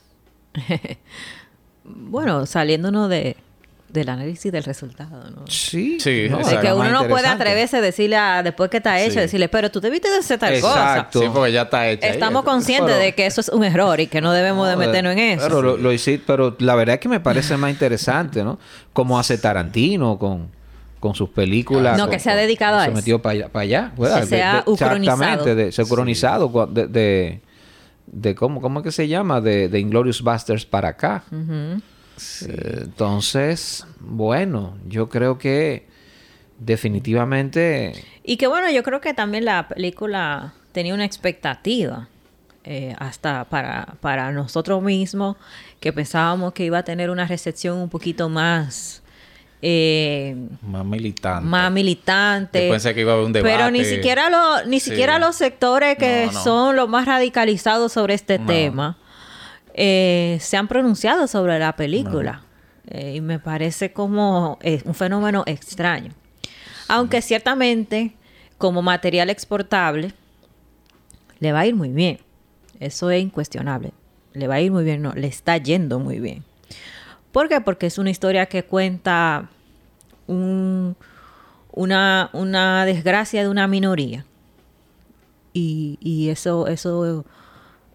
bueno, 1.83 2.45
saliéndonos 2.45 3.09
de, 3.09 3.37
del 3.93 4.09
análisis 4.09 4.51
del 4.51 4.63
resultado, 4.63 5.29
¿no? 5.29 5.45
Sí, 5.47 5.99
sí. 5.99 6.27
¿no? 6.29 6.39
Es 6.39 6.47
que 6.47 6.73
uno 6.73 6.89
no 6.89 7.07
puede 7.07 7.27
atreverse 7.27 7.77
a 7.77 7.81
decirle 7.81 8.17
a, 8.17 8.41
después 8.41 8.69
que 8.71 8.77
está 8.77 8.99
hecho, 8.99 9.19
decirle, 9.19 9.49
pero 9.49 9.69
tú 9.69 9.79
debiste 9.79 10.09
de 10.09 10.17
hacer 10.17 10.39
tal 10.39 10.53
Exacto. 10.55 11.19
cosa. 11.19 11.25
Sí, 11.25 11.31
porque 11.31 11.51
ya 11.51 11.61
está 11.61 11.87
hecho. 11.87 12.07
Estamos 12.07 12.43
conscientes 12.43 12.97
de 12.97 13.13
que 13.13 13.27
eso 13.27 13.39
es 13.39 13.49
un 13.49 13.63
error 13.63 13.99
y 13.99 14.07
que 14.07 14.19
no 14.19 14.33
debemos 14.33 14.67
de 14.67 14.75
meternos 14.75 15.13
en 15.13 15.19
eso. 15.19 15.47
Pero 15.47 15.61
lo, 15.61 15.77
lo 15.77 15.91
pero 16.25 16.55
la 16.59 16.75
verdad 16.75 16.95
es 16.95 17.01
que 17.01 17.09
me 17.09 17.19
parece 17.19 17.55
más 17.55 17.69
interesante, 17.69 18.43
¿no? 18.43 18.59
Como 18.93 19.19
hace 19.19 19.37
Tarantino 19.37 20.17
con 20.17 20.49
con 21.03 21.15
sus 21.15 21.29
películas. 21.31 21.97
No, 21.97 22.09
que 22.09 22.17
se 22.17 22.31
ha 22.31 22.35
dedicado 22.35 22.77
a 22.77 22.83
eso. 22.85 22.91
Se 22.91 22.95
metió 22.95 23.21
para 23.21 23.33
allá. 23.33 23.49
allá. 23.53 23.91
se 24.25 24.41
ha 24.41 24.63
Exactamente, 24.65 25.53
de, 25.53 25.71
se 25.73 25.81
ha 25.81 25.83
ucronizado 25.83 26.67
de, 26.67 27.41
de, 28.07 28.35
¿cómo, 28.35 28.61
¿cómo 28.61 28.79
es 28.79 28.85
que 28.85 28.91
se 28.93 29.09
llama? 29.09 29.41
De, 29.41 29.67
de 29.67 29.79
Inglorious 29.81 30.21
Busters 30.21 30.65
para 30.65 30.87
acá. 30.87 31.25
Entonces, 32.41 33.85
bueno, 33.99 34.77
yo 34.87 35.09
creo 35.09 35.37
que 35.37 35.87
definitivamente... 36.59 37.93
Y 38.23 38.37
que 38.37 38.47
bueno, 38.47 38.69
yo 38.71 38.83
creo 38.83 39.01
que 39.01 39.13
también 39.13 39.45
la 39.45 39.67
película 39.67 40.53
tenía 40.71 40.93
una 40.93 41.05
expectativa. 41.05 42.07
Eh, 42.65 42.95
hasta 42.97 43.43
para, 43.43 43.95
para 43.99 44.31
nosotros 44.31 44.81
mismos, 44.81 45.35
que 45.81 45.91
pensábamos 45.91 46.53
que 46.53 46.63
iba 46.63 46.77
a 46.77 46.83
tener 46.83 47.09
una 47.09 47.27
recepción 47.27 47.77
un 47.77 47.89
poquito 47.89 48.29
más 48.29 49.03
eh, 49.65 50.35
más 50.61 50.85
militante. 50.85 51.45
Más 51.47 51.71
militante. 51.71 52.69
pensé 52.69 52.93
que 52.93 52.99
iba 52.99 53.11
a 53.11 53.15
haber 53.15 53.27
un 53.27 53.31
debate. 53.31 53.53
Pero 53.53 53.71
ni 53.71 53.85
siquiera, 53.85 54.29
lo, 54.29 54.65
ni 54.65 54.81
siquiera 54.81 55.19
los 55.19 55.37
sectores 55.37 55.97
que 55.97 56.29
son 56.43 56.75
los 56.75 56.89
más 56.89 57.05
radicalizados 57.05 57.93
sobre 57.93 58.13
este 58.13 58.39
tema 58.39 58.97
eh, 59.73 60.37
se 60.39 60.57
han 60.57 60.67
pronunciado 60.67 61.27
sobre 61.27 61.59
la 61.59 61.75
película. 61.75 62.43
Eh, 62.87 63.15
y 63.15 63.21
me 63.21 63.39
parece 63.39 63.93
como 63.93 64.59
un 64.85 64.93
fenómeno 64.93 65.43
extraño. 65.45 66.11
Aunque 66.87 67.21
ciertamente, 67.21 68.15
como 68.57 68.81
material 68.81 69.29
exportable, 69.29 70.13
le 71.39 71.51
va 71.51 71.61
a 71.61 71.65
ir 71.65 71.75
muy 71.75 71.89
bien. 71.89 72.19
Eso 72.79 73.09
es 73.09 73.21
incuestionable. 73.21 73.93
Le 74.33 74.47
va 74.47 74.55
a 74.55 74.61
ir 74.61 74.71
muy 74.71 74.83
bien, 74.83 75.01
no, 75.01 75.13
le 75.13 75.27
está 75.27 75.57
yendo 75.57 75.99
muy 75.99 76.19
bien. 76.19 76.43
¿Por 77.31 77.49
qué? 77.49 77.61
Porque 77.61 77.87
es 77.87 77.97
una 77.97 78.09
historia 78.09 78.45
que 78.45 78.63
cuenta 78.63 79.49
una, 80.27 82.29
una, 82.33 82.85
desgracia 82.85 83.41
de 83.41 83.49
una 83.49 83.67
minoría. 83.67 84.25
Y, 85.53 86.29
eso, 86.29 86.67
eso 86.67 87.25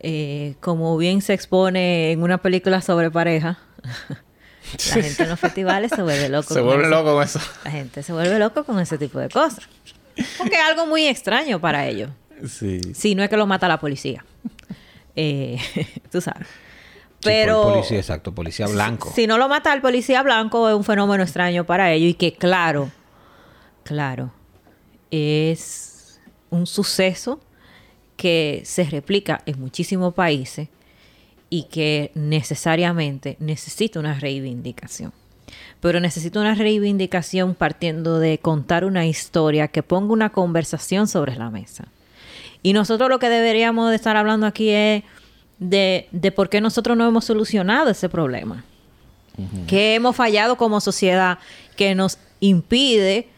eh, 0.00 0.54
como 0.60 0.96
bien 0.96 1.22
se 1.22 1.34
expone 1.34 2.12
en 2.12 2.22
una 2.22 2.38
película 2.38 2.80
sobre 2.80 3.10
pareja, 3.10 3.58
la 4.94 5.02
gente 5.02 5.22
en 5.24 5.28
los 5.28 5.40
festivales 5.40 5.92
se 5.94 6.02
vuelve 6.02 6.28
loco. 6.28 6.54
Se 6.54 6.60
vuelve 6.60 6.88
loco 6.88 7.14
con 7.14 7.24
eso. 7.24 7.40
La 7.64 7.70
gente 7.70 8.02
se 8.02 8.12
vuelve 8.12 8.38
loco 8.38 8.64
con 8.64 8.78
ese 8.78 8.98
tipo 8.98 9.18
de 9.18 9.28
cosas. 9.28 9.68
Porque 10.36 10.56
es 10.56 10.62
algo 10.62 10.86
muy 10.86 11.06
extraño 11.06 11.60
para 11.60 11.86
ellos. 11.86 12.10
Sí. 12.46 12.80
Si 12.94 13.14
no 13.14 13.22
es 13.22 13.28
que 13.28 13.36
lo 13.36 13.46
mata 13.46 13.68
la 13.68 13.80
policía. 13.80 14.24
Eh, 15.16 15.58
tú 16.12 16.20
sabes. 16.20 16.46
Pero. 17.22 17.62
policía, 17.64 17.98
exacto, 17.98 18.32
policía 18.32 18.66
blanco. 18.68 19.12
Si 19.14 19.26
no 19.26 19.38
lo 19.38 19.48
mata 19.48 19.72
el 19.74 19.80
policía 19.80 20.22
blanco, 20.22 20.68
es 20.68 20.74
un 20.74 20.84
fenómeno 20.84 21.24
extraño 21.24 21.64
para 21.64 21.92
ellos 21.92 22.10
y 22.10 22.14
que, 22.14 22.34
claro, 22.34 22.90
claro, 23.82 24.32
es 25.10 26.20
un 26.50 26.66
suceso 26.66 27.40
que 28.18 28.62
se 28.64 28.82
replica 28.82 29.42
en 29.46 29.60
muchísimos 29.60 30.12
países 30.12 30.68
y 31.48 31.62
que 31.70 32.10
necesariamente 32.14 33.36
necesita 33.38 34.00
una 34.00 34.18
reivindicación. 34.18 35.12
Pero 35.80 36.00
necesita 36.00 36.40
una 36.40 36.56
reivindicación 36.56 37.54
partiendo 37.54 38.18
de 38.18 38.38
contar 38.38 38.84
una 38.84 39.06
historia 39.06 39.68
que 39.68 39.84
ponga 39.84 40.12
una 40.12 40.30
conversación 40.30 41.06
sobre 41.06 41.36
la 41.36 41.48
mesa. 41.48 41.86
Y 42.60 42.72
nosotros 42.72 43.08
lo 43.08 43.20
que 43.20 43.28
deberíamos 43.28 43.88
de 43.88 43.96
estar 43.96 44.16
hablando 44.16 44.46
aquí 44.46 44.70
es 44.70 45.04
de, 45.60 46.08
de 46.10 46.32
por 46.32 46.48
qué 46.48 46.60
nosotros 46.60 46.96
no 46.96 47.06
hemos 47.06 47.24
solucionado 47.24 47.88
ese 47.88 48.08
problema. 48.08 48.64
Que 49.68 49.94
hemos 49.94 50.16
fallado 50.16 50.56
como 50.56 50.80
sociedad 50.80 51.38
que 51.76 51.94
nos 51.94 52.18
impide 52.40 53.28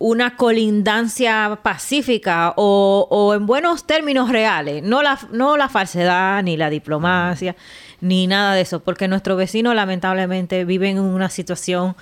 una 0.00 0.34
colindancia 0.34 1.60
pacífica 1.62 2.54
o, 2.56 3.34
en 3.36 3.44
buenos 3.46 3.86
términos 3.86 4.30
reales, 4.30 4.82
no 4.82 5.02
la, 5.02 5.20
no 5.30 5.58
la 5.58 5.68
falsedad, 5.68 6.42
ni 6.42 6.56
la 6.56 6.70
diplomacia, 6.70 7.54
ni 8.00 8.26
nada 8.26 8.54
de 8.54 8.62
eso, 8.62 8.80
porque 8.80 9.08
nuestros 9.08 9.36
vecinos 9.36 9.74
lamentablemente 9.74 10.64
viven 10.64 10.96
en 10.96 11.02
una 11.02 11.28
situación 11.28 11.96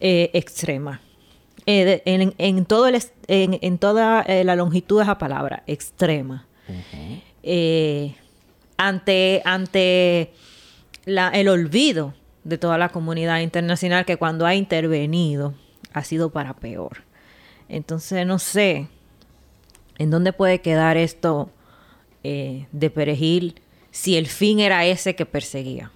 eh, 0.00 0.30
extrema. 0.34 1.00
Eh, 1.66 2.02
en, 2.04 2.64
todo 2.66 2.88
el, 2.88 3.00
en, 3.28 3.78
toda 3.78 4.22
eh, 4.22 4.42
la 4.42 4.56
longitud 4.56 4.98
de 4.98 5.04
esa 5.04 5.16
palabra, 5.16 5.62
extrema 5.68 6.46
ante, 8.76 9.42
ante 9.44 10.32
el 11.06 11.48
olvido 11.48 12.14
de 12.42 12.58
toda 12.58 12.78
la 12.78 12.88
comunidad 12.88 13.38
internacional 13.38 14.04
que 14.04 14.16
cuando 14.16 14.44
ha 14.44 14.56
intervenido 14.56 15.54
ha 15.92 16.02
sido 16.02 16.30
para 16.30 16.54
peor. 16.54 17.04
Entonces 17.68 18.26
no 18.26 18.38
sé 18.38 18.88
en 19.98 20.10
dónde 20.10 20.32
puede 20.32 20.60
quedar 20.60 20.96
esto 20.96 21.50
eh, 22.22 22.66
de 22.72 22.90
Perejil 22.90 23.60
si 23.90 24.16
el 24.16 24.26
fin 24.26 24.60
era 24.60 24.84
ese 24.86 25.14
que 25.14 25.26
perseguía 25.26 25.90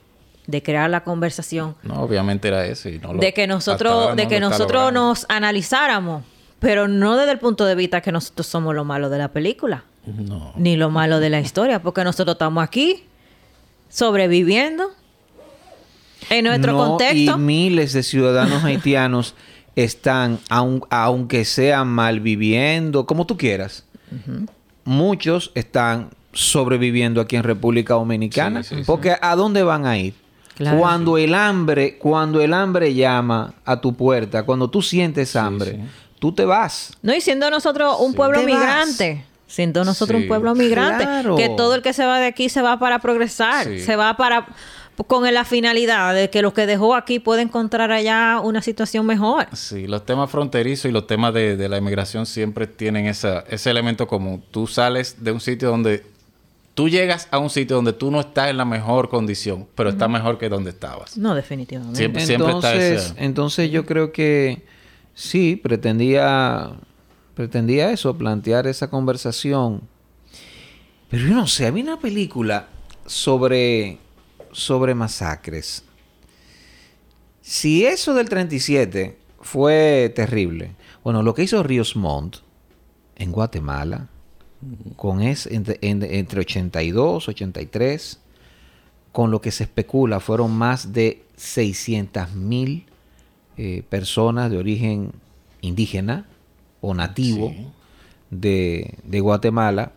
de 0.46 0.62
crear 0.62 0.88
la 0.88 1.04
conversación. 1.04 1.76
No, 1.82 2.02
obviamente 2.02 2.48
era 2.48 2.64
ese. 2.64 2.98
de 2.98 3.34
que 3.34 3.46
nosotros, 3.46 4.16
de 4.16 4.28
que 4.28 4.40
nosotros 4.40 4.92
nos 4.92 5.26
analizáramos, 5.28 6.24
pero 6.58 6.88
no 6.88 7.16
desde 7.16 7.32
el 7.32 7.38
punto 7.38 7.66
de 7.66 7.74
vista 7.74 8.00
que 8.00 8.12
nosotros 8.12 8.46
somos 8.46 8.74
lo 8.74 8.84
malo 8.84 9.10
de 9.10 9.18
la 9.18 9.28
película. 9.28 9.84
Ni 10.56 10.76
lo 10.76 10.88
malo 10.88 11.20
de 11.20 11.28
la 11.28 11.38
historia, 11.38 11.82
porque 11.82 12.02
nosotros 12.02 12.36
estamos 12.36 12.64
aquí 12.64 13.04
sobreviviendo 13.90 14.90
en 16.30 16.46
nuestro 16.46 16.76
contexto. 16.76 17.36
Y 17.36 17.38
miles 17.38 17.92
de 17.92 18.02
ciudadanos 18.02 18.64
haitianos 18.64 19.34
están, 19.84 20.40
aunque 20.48 21.44
sean 21.44 21.86
malviviendo, 21.86 23.06
como 23.06 23.26
tú 23.26 23.36
quieras, 23.36 23.84
muchos 24.84 25.52
están 25.54 26.10
sobreviviendo 26.32 27.20
aquí 27.20 27.36
en 27.36 27.44
República 27.44 27.94
Dominicana. 27.94 28.62
porque 28.86 29.16
¿a 29.20 29.36
dónde 29.36 29.62
van 29.62 29.86
a 29.86 29.96
ir? 29.96 30.14
Cuando 30.76 31.16
el 31.16 31.32
hambre, 31.32 31.96
cuando 31.98 32.40
el 32.40 32.54
hambre 32.54 32.92
llama 32.92 33.54
a 33.64 33.80
tu 33.80 33.94
puerta, 33.94 34.42
cuando 34.42 34.68
tú 34.68 34.82
sientes 34.82 35.36
hambre, 35.36 35.78
tú 36.18 36.32
te 36.32 36.44
vas. 36.44 36.96
No, 37.00 37.14
y 37.14 37.20
siendo 37.20 37.48
nosotros 37.48 37.98
un 38.00 38.14
pueblo 38.14 38.42
migrante 38.42 39.24
siendo 39.48 39.82
nosotros 39.82 40.20
un 40.20 40.28
pueblo 40.28 40.54
migrante, 40.54 41.06
que 41.36 41.48
todo 41.48 41.74
el 41.74 41.82
que 41.82 41.94
se 41.94 42.04
va 42.04 42.18
de 42.20 42.26
aquí 42.26 42.50
se 42.50 42.60
va 42.60 42.78
para 42.78 42.98
progresar, 42.98 43.66
se 43.78 43.96
va 43.96 44.16
para 44.16 44.46
con 45.06 45.32
la 45.32 45.44
finalidad 45.44 46.14
de 46.14 46.30
que 46.30 46.42
los 46.42 46.52
que 46.52 46.66
dejó 46.66 46.94
aquí 46.94 47.18
puede 47.18 47.42
encontrar 47.42 47.92
allá 47.92 48.40
una 48.42 48.62
situación 48.62 49.06
mejor. 49.06 49.46
Sí, 49.54 49.86
los 49.86 50.04
temas 50.04 50.30
fronterizos 50.30 50.86
y 50.86 50.92
los 50.92 51.06
temas 51.06 51.32
de, 51.34 51.68
la 51.68 51.78
inmigración 51.78 52.26
siempre 52.26 52.66
tienen 52.66 53.06
ese 53.06 53.70
elemento 53.70 54.06
común. 54.06 54.42
Tú 54.50 54.66
sales 54.66 55.22
de 55.22 55.32
un 55.32 55.40
sitio 55.40 55.70
donde 55.70 56.04
tú 56.74 56.88
llegas 56.88 57.28
a 57.30 57.38
un 57.38 57.50
sitio 57.50 57.76
donde 57.76 57.92
tú 57.92 58.10
no 58.10 58.20
estás 58.20 58.50
en 58.50 58.56
la 58.56 58.64
mejor 58.64 59.08
condición, 59.08 59.66
pero 59.74 59.90
estás 59.90 60.08
mejor 60.08 60.38
que 60.38 60.48
donde 60.48 60.70
estabas. 60.70 61.16
No, 61.16 61.34
definitivamente. 61.34 61.98
Siempre, 61.98 62.22
entonces, 62.22 63.06
está 63.06 63.24
Entonces 63.24 63.70
yo 63.70 63.84
creo 63.84 64.12
que 64.12 64.62
sí, 65.14 65.56
pretendía 65.56 66.72
pretendía 67.38 67.92
eso, 67.92 68.18
plantear 68.18 68.66
esa 68.66 68.90
conversación. 68.90 69.82
Pero 71.08 71.28
yo 71.28 71.34
no 71.36 71.46
sé, 71.46 71.66
había 71.66 71.84
una 71.84 72.00
película 72.00 72.66
sobre, 73.06 73.98
sobre 74.58 74.94
masacres. 74.94 75.84
Si 77.40 77.86
eso 77.86 78.14
del 78.14 78.28
37 78.28 79.16
fue 79.40 80.12
terrible, 80.14 80.72
bueno, 81.02 81.22
lo 81.22 81.34
que 81.34 81.42
hizo 81.42 81.62
Ríos 81.62 81.96
Montt 81.96 82.38
en 83.16 83.32
Guatemala, 83.32 84.08
con 84.96 85.22
es, 85.22 85.46
entre, 85.46 85.78
entre 85.80 86.40
82, 86.40 87.28
83, 87.28 88.20
con 89.12 89.30
lo 89.30 89.40
que 89.40 89.50
se 89.50 89.64
especula 89.64 90.20
fueron 90.20 90.52
más 90.52 90.92
de 90.92 91.24
600 91.36 92.34
mil 92.34 92.84
eh, 93.56 93.82
personas 93.88 94.50
de 94.50 94.58
origen 94.58 95.12
indígena 95.60 96.26
o 96.80 96.94
nativo 96.94 97.52
de, 98.30 98.94
Guatemala, 99.20 99.92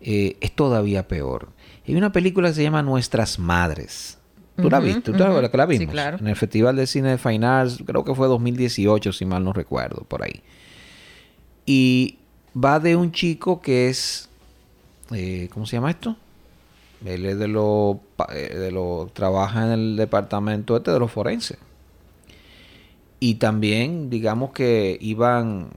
eh, 0.00 0.36
es 0.40 0.52
todavía 0.52 1.06
peor. 1.08 1.50
Hay 1.88 1.96
una 1.96 2.12
película 2.12 2.48
que 2.48 2.54
se 2.54 2.62
llama 2.62 2.82
Nuestras 2.82 3.38
Madres. 3.38 4.18
¿Tú 4.56 4.68
la 4.68 4.78
viste? 4.78 5.10
¿Tú 5.10 5.12
la, 5.12 5.40
la 5.40 5.66
vimos? 5.66 5.94
En 6.20 6.26
el 6.26 6.36
Festival 6.36 6.76
de 6.76 6.86
Cine 6.86 7.10
de 7.10 7.18
Fine 7.18 7.46
Arts, 7.46 7.82
creo 7.86 8.04
que 8.04 8.14
fue 8.14 8.28
2018, 8.28 9.10
si 9.14 9.24
mal 9.24 9.42
no 9.42 9.54
recuerdo, 9.54 10.02
por 10.02 10.22
ahí. 10.22 10.42
Y 11.64 12.18
va 12.54 12.78
de 12.78 12.94
un 12.94 13.10
chico 13.10 13.62
que 13.62 13.88
es... 13.88 14.28
Eh, 15.12 15.48
¿Cómo 15.54 15.64
se 15.64 15.76
llama 15.76 15.90
esto? 15.90 16.14
Él 17.06 17.24
es 17.24 17.38
de 17.38 17.48
lo, 17.48 18.00
eh, 18.34 18.54
de 18.54 18.70
lo... 18.70 19.10
Trabaja 19.14 19.64
en 19.64 19.72
el 19.72 19.96
departamento 19.96 20.76
este 20.76 20.90
de 20.90 20.98
los 20.98 21.10
forenses. 21.10 21.56
y 23.18 23.36
también, 23.36 24.10
digamos 24.10 24.50
que 24.50 24.98
iban, 25.00 25.70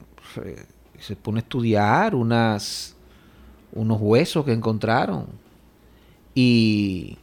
eh, 0.44 0.66
se 1.00 1.16
pone 1.16 1.40
a 1.40 1.44
estudiar 1.44 2.16
unas, 2.16 2.98
unos 3.72 4.02
huesos 4.02 4.44
que 4.44 4.52
encontraron 4.52 5.41
y, 6.36 7.18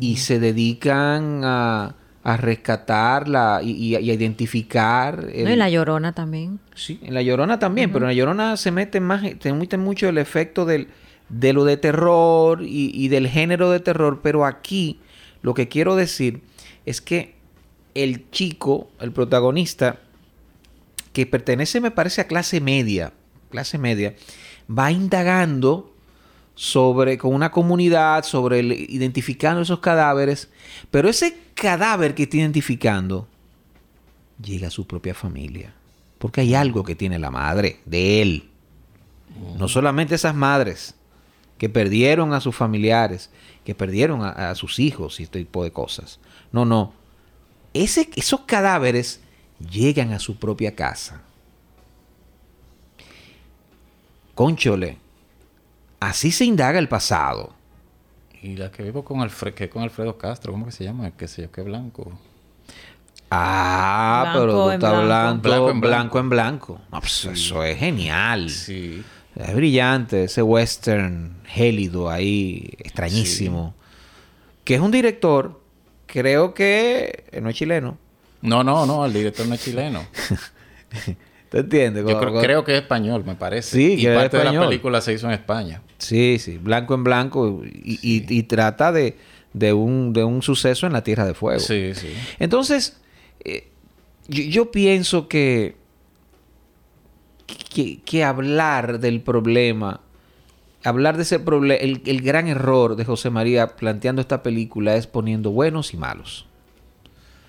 y 0.00 0.12
mm. 0.12 0.16
se 0.16 0.40
dedican 0.40 1.42
a, 1.44 1.94
a 2.22 2.36
rescatarla 2.36 3.60
y, 3.62 3.94
a 3.94 4.00
identificar. 4.00 5.28
El... 5.32 5.48
en 5.48 5.58
la 5.58 5.70
llorona 5.70 6.12
también. 6.12 6.60
Sí, 6.74 7.00
en 7.02 7.14
la 7.14 7.22
llorona 7.22 7.58
también, 7.58 7.92
pero 7.92 8.04
en 8.04 8.08
la 8.08 8.14
llorona 8.14 8.56
se 8.56 8.70
mete 8.70 9.00
más, 9.00 9.22
se 9.40 9.52
mete 9.52 9.76
mucho 9.76 10.08
el 10.08 10.18
efecto 10.18 10.64
del, 10.64 10.88
de 11.28 11.52
lo 11.52 11.64
de 11.64 11.76
terror 11.76 12.62
y, 12.62 12.90
y 12.94 13.08
del 13.08 13.28
género 13.28 13.70
de 13.70 13.80
terror, 13.80 14.20
pero 14.22 14.44
aquí 14.44 15.00
lo 15.42 15.54
que 15.54 15.68
quiero 15.68 15.96
decir 15.96 16.42
es 16.84 17.00
que 17.00 17.34
el 17.94 18.30
chico, 18.30 18.90
el 19.00 19.12
protagonista, 19.12 19.98
que 21.12 21.26
pertenece, 21.26 21.80
me 21.80 21.90
parece, 21.90 22.20
a 22.20 22.26
clase 22.26 22.60
media, 22.60 23.12
clase 23.50 23.78
media, 23.78 24.14
va 24.70 24.92
indagando 24.92 25.89
sobre, 26.60 27.16
con 27.16 27.32
una 27.32 27.50
comunidad, 27.50 28.22
sobre 28.24 28.60
identificando 28.60 29.62
esos 29.62 29.78
cadáveres, 29.78 30.50
pero 30.90 31.08
ese 31.08 31.38
cadáver 31.54 32.14
que 32.14 32.24
está 32.24 32.36
identificando 32.36 33.26
llega 34.42 34.68
a 34.68 34.70
su 34.70 34.86
propia 34.86 35.14
familia, 35.14 35.72
porque 36.18 36.42
hay 36.42 36.54
algo 36.54 36.84
que 36.84 36.94
tiene 36.94 37.18
la 37.18 37.30
madre 37.30 37.80
de 37.86 38.20
él. 38.20 38.50
No 39.56 39.68
solamente 39.68 40.16
esas 40.16 40.34
madres 40.34 40.94
que 41.56 41.70
perdieron 41.70 42.34
a 42.34 42.40
sus 42.40 42.54
familiares, 42.54 43.30
que 43.64 43.74
perdieron 43.74 44.22
a, 44.22 44.50
a 44.50 44.54
sus 44.54 44.78
hijos 44.78 45.18
y 45.18 45.22
este 45.22 45.38
tipo 45.38 45.64
de 45.64 45.70
cosas. 45.70 46.20
No, 46.52 46.66
no 46.66 46.92
esos 47.72 48.40
cadáveres 48.40 49.20
llegan 49.70 50.12
a 50.12 50.18
su 50.18 50.36
propia 50.36 50.74
casa. 50.74 51.22
Conchole, 54.34 54.98
así 56.00 56.32
se 56.32 56.44
indaga 56.44 56.78
el 56.78 56.88
pasado. 56.88 57.54
Y 58.42 58.56
la 58.56 58.70
que 58.70 58.82
vivo 58.82 59.04
con, 59.04 59.20
Alfred, 59.20 59.68
con 59.70 59.82
Alfredo 59.82 60.16
Castro, 60.16 60.52
¿cómo 60.52 60.66
que 60.66 60.72
se 60.72 60.84
llama? 60.84 61.10
Que 61.12 61.28
sé 61.28 61.42
yo, 61.42 61.52
que 61.52 61.60
blanco. 61.62 62.18
Ah, 63.30 64.32
pero 64.34 64.64
tú 64.64 64.70
estás 64.70 64.92
hablando 64.92 65.42
blanco 65.42 65.70
en 65.70 65.80
blanco. 65.80 66.18
en 66.18 66.28
blanco. 66.30 66.80
Pues 66.90 67.26
eso 67.26 67.62
es 67.62 67.78
genial. 67.78 68.50
Sí. 68.50 69.04
Es 69.36 69.54
brillante, 69.54 70.24
ese 70.24 70.42
western 70.42 71.36
gélido 71.46 72.10
ahí, 72.10 72.74
extrañísimo. 72.78 73.74
Que 74.64 74.74
es 74.74 74.80
un 74.80 74.90
director 74.90 75.60
creo 76.10 76.54
que 76.54 77.24
no 77.40 77.50
es 77.50 77.56
chileno. 77.56 77.98
No, 78.42 78.64
no, 78.64 78.86
no, 78.86 79.04
el 79.04 79.12
director 79.12 79.46
no 79.46 79.54
es 79.54 79.64
chileno. 79.64 80.04
¿Te 81.50 81.58
entiendes? 81.58 82.04
Yo 82.06 82.18
creo, 82.18 82.64
que 82.64 82.72
es 82.72 82.82
español, 82.82 83.24
me 83.26 83.34
parece. 83.34 83.76
Sí, 83.76 83.94
y 83.98 84.06
parte 84.06 84.38
de 84.38 84.44
la 84.44 84.60
película 84.60 85.00
se 85.00 85.12
hizo 85.12 85.26
en 85.26 85.32
España. 85.32 85.82
Sí, 85.98 86.38
sí, 86.38 86.58
blanco 86.58 86.94
en 86.94 87.04
blanco 87.04 87.62
y, 87.64 88.42
trata 88.44 88.92
de, 88.92 89.16
un, 89.72 90.12
de 90.12 90.24
un 90.24 90.42
suceso 90.42 90.86
en 90.86 90.92
la 90.92 91.02
Tierra 91.02 91.26
de 91.26 91.34
Fuego. 91.34 91.60
Sí, 91.60 91.92
sí. 91.94 92.14
Entonces, 92.38 93.00
eh, 93.44 93.68
yo, 94.28 94.70
pienso 94.70 95.28
que, 95.28 95.76
que, 97.74 98.00
que 98.02 98.24
hablar 98.24 99.00
del 99.00 99.20
problema 99.20 100.00
hablar 100.84 101.16
de 101.16 101.22
ese 101.22 101.38
problema, 101.40 101.74
el, 101.82 102.22
gran 102.22 102.48
error 102.48 102.96
de 102.96 103.04
José 103.04 103.30
María 103.30 103.76
planteando 103.76 104.22
esta 104.22 104.42
película 104.42 104.96
es 104.96 105.06
poniendo 105.06 105.50
buenos 105.50 105.92
y 105.94 105.96
malos. 105.96 106.46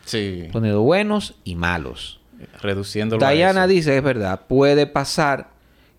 Sí. 0.05 0.47
Poniendo 0.51 0.81
buenos 0.81 1.35
y 1.43 1.55
malos. 1.55 2.19
Reduciendo 2.61 3.17
Diana 3.17 3.67
dice, 3.67 3.97
es 3.97 4.03
verdad, 4.03 4.41
puede 4.47 4.87
pasar 4.87 5.51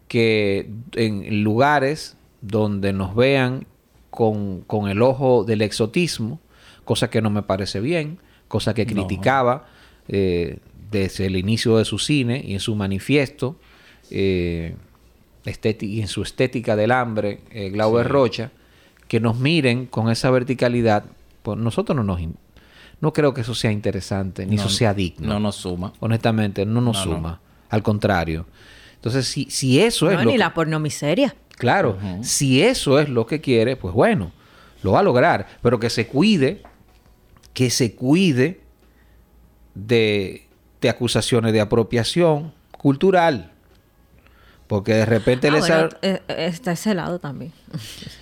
que 0.09 0.71
en 0.95 1.43
lugares 1.43 2.17
donde 2.43 2.93
nos 2.93 3.15
vean 3.15 3.67
con, 4.11 4.65
el 4.89 5.01
ojo 5.01 5.45
del 5.45 5.63
exotismo, 5.63 6.39
cosa 6.85 7.09
que 7.09 7.23
no 7.23 7.31
me 7.31 7.43
parece 7.43 7.81
bien, 7.81 8.19
cosa 8.49 8.75
que 8.75 8.87
criticaba 8.87 9.67
eh, 10.09 10.59
desde 10.91 11.27
el 11.27 11.37
inicio 11.37 11.79
de 11.79 11.87
su 11.87 11.99
cine 11.99 12.43
y 12.45 12.53
en 12.53 12.61
su 12.61 12.75
manifiesto, 12.75 13.57
eh, 14.11 14.77
y 15.81 16.01
en 16.01 16.09
su 16.09 16.23
estética 16.23 16.77
del 16.77 16.93
hambre, 16.93 17.41
eh, 17.51 17.71
Glauber 17.71 18.07
Rocha, 18.07 18.51
que 19.09 19.19
nos 19.19 19.39
miren 19.39 19.87
con 19.87 20.11
esa 20.11 20.31
verticalidad, 20.31 21.05
pues 21.43 21.59
nosotros 21.59 21.97
no 21.97 22.05
nos... 22.05 22.21
No 23.03 23.13
creo 23.13 23.35
que 23.35 23.41
eso 23.41 23.53
sea 23.53 23.73
interesante, 23.73 24.47
ni 24.47 24.55
eso 24.55 24.69
sea 24.69 24.95
digno. 24.95 25.27
No 25.27 25.41
nos 25.41 25.57
suma. 25.57 25.93
Honestamente, 25.99 26.65
no 26.65 26.81
nos 26.81 26.99
suma. 26.99 27.41
Al 27.69 27.83
contrario. 27.83 28.47
Entonces, 28.95 29.27
si, 29.27 29.51
si 29.51 29.81
eso 29.81 30.09
es... 30.09 30.19
No, 30.19 30.25
ni 30.25 30.39
la 30.39 30.55
pornomiseria. 30.55 31.35
Claro, 31.57 31.99
si 32.23 32.63
eso 32.63 33.01
es 33.01 33.09
lo 33.09 33.27
que 33.27 33.41
quiere, 33.41 33.75
pues 33.75 33.93
bueno, 33.93 34.31
lo 34.85 34.93
va 34.93 35.01
a 35.01 35.03
lograr. 35.03 35.49
Pero 35.63 35.81
que 35.81 35.91
se 35.91 36.07
cuide, 36.07 36.63
que 37.53 37.71
se 37.71 37.97
cuide 37.97 38.61
de, 39.75 40.47
de 40.81 40.89
acusaciones 40.89 41.53
de 41.53 41.61
apropiación 41.61 42.55
cultural. 42.71 43.51
Porque 44.69 44.95
de 44.95 45.07
repente 45.07 45.51
le 45.51 45.61
sale... 45.61 45.89
Eh, 46.03 46.23
eh, 46.29 46.47
está 46.47 46.71
ese 46.71 46.95
lado 46.95 47.19
también. 47.19 47.53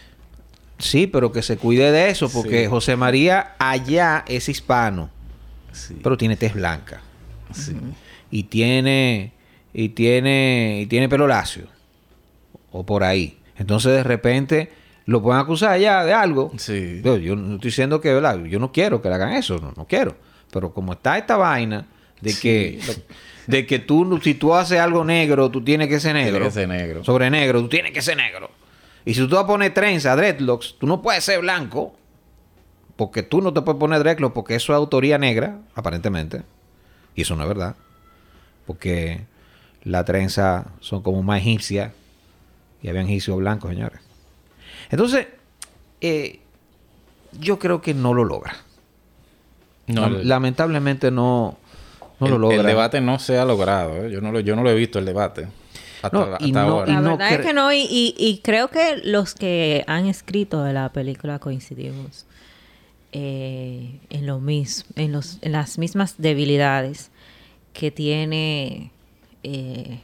Sí, 0.81 1.07
pero 1.07 1.33
que 1.33 1.43
se 1.43 1.57
cuide 1.57 1.93
de 1.93 2.11
eso, 2.11 2.29
porque 2.31 2.67
José 2.69 2.97
María 2.97 3.55
allá 3.59 4.25
es 4.27 4.49
hispano, 4.49 5.11
pero 6.03 6.17
tiene 6.17 6.37
tez 6.37 6.55
blanca. 6.55 7.01
Y 8.31 8.45
tiene 8.45 9.33
y 9.73 9.91
tiene 9.91 10.81
y 10.83 10.87
tiene 10.87 11.09
pelo 11.09 11.27
lacio 11.27 11.65
o 12.73 12.85
por 12.85 13.05
ahí. 13.05 13.39
Entonces 13.57 13.93
de 13.93 14.03
repente 14.03 14.73
lo 15.07 15.23
pueden 15.23 15.41
acusar 15.41 15.73
allá 15.73 16.05
de 16.05 16.13
algo. 16.13 16.53
Sí. 16.57 17.01
Yo, 17.03 17.37
no 17.37 17.55
estoy 17.55 17.69
diciendo 17.71 18.01
que, 18.01 18.13
¿verdad? 18.15 18.45
Yo 18.45 18.59
no 18.59 18.73
quiero 18.73 19.03
que 19.03 19.09
le 19.09 19.15
hagan 19.17 19.33
eso, 19.33 19.59
no, 19.59 19.73
no 19.77 19.87
quiero. 19.87 20.17
Pero 20.53 20.73
como 20.73 20.93
está 20.93 21.19
esta 21.19 21.37
vaina 21.37 21.87
de 22.21 22.35
que 22.35 22.81
de 23.47 23.67
que 23.67 23.81
tú, 23.81 24.21
si 24.23 24.35
tú 24.35 24.55
haces 24.55 24.79
algo 24.79 25.05
negro, 25.05 25.51
tú 25.51 25.63
tienes 25.63 25.89
que 25.89 25.99
ser 26.01 26.15
negro. 26.15 26.33
Tienes 26.33 26.49
que 26.49 26.61
ser 26.61 26.69
negro. 26.69 27.05
Sobre 27.05 27.31
negro, 27.31 27.61
tú 27.61 27.69
tienes 27.69 27.93
que 27.93 28.03
ser 28.03 28.17
negro. 28.17 28.51
Y 29.05 29.15
si 29.15 29.27
tú 29.27 29.35
vas 29.35 29.45
a 29.45 29.47
poner 29.47 29.73
trenza, 29.73 30.15
dreadlocks, 30.17 30.77
tú 30.79 30.87
no 30.87 31.03
puedes 31.03 31.25
ser 31.25 31.41
blanco. 31.41 31.95
Porque 32.97 33.23
tú 33.23 33.41
no 33.41 33.53
te 33.53 33.63
puedes 33.63 33.79
poner 33.79 34.01
dreadlocks 34.01 34.35
porque 34.35 34.55
eso 34.55 34.73
es 34.73 34.77
autoría 34.77 35.17
negra, 35.17 35.59
aparentemente. 35.75 36.43
Y 37.15 37.23
eso 37.23 37.35
no 37.35 37.43
es 37.43 37.49
verdad. 37.49 37.77
Porque 38.67 39.23
la 39.85 40.05
trenza 40.05 40.67
son 40.81 41.03
como 41.03 41.23
más 41.23 41.41
egipcias. 41.41 41.93
Y 42.83 42.89
habían 42.89 43.07
egipcios 43.07 43.39
blancos, 43.39 43.71
señores. 43.71 44.01
Entonces, 44.91 45.29
eh, 46.01 46.41
yo 47.39 47.59
creo 47.59 47.81
que 47.81 47.95
no 47.95 48.15
lo 48.15 48.25
logra. 48.25 48.55
Lamentablemente 49.87 51.11
no, 51.11 51.59
el, 52.21 52.65
debate 52.65 53.01
no 53.01 53.19
se 53.19 53.39
ha 53.39 53.45
logrado. 53.45 54.05
¿eh? 54.05 54.11
Yo, 54.11 54.21
no 54.21 54.31
lo, 54.31 54.41
yo 54.41 54.55
no 54.55 54.63
lo 54.63 54.71
he 54.71 54.75
visto 54.75 54.99
el 54.99 55.05
debate. 55.05 55.49
Hasta, 56.03 56.19
ahora. 56.63 57.01
La 57.01 57.01
verdad 57.01 57.33
es 57.33 57.47
que 57.47 57.53
no, 57.53 57.73
y, 57.73 58.41
creo 58.43 58.69
que 58.69 59.01
los 59.05 59.35
que 59.35 59.85
han 59.87 60.07
escrito 60.07 60.63
de 60.63 60.73
la 60.73 60.91
película 60.93 61.39
coincidimos 61.39 62.27
eh, 63.13 63.99
en, 64.09 64.27
lo 64.27 64.41
mismo, 64.41 64.91
en, 64.97 65.13
los, 65.13 65.39
en 65.43 65.53
las 65.53 65.79
mismas 65.79 66.15
debilidades 66.19 67.11
que 67.73 67.91
tiene 67.91 68.93
eh, 69.43 70.01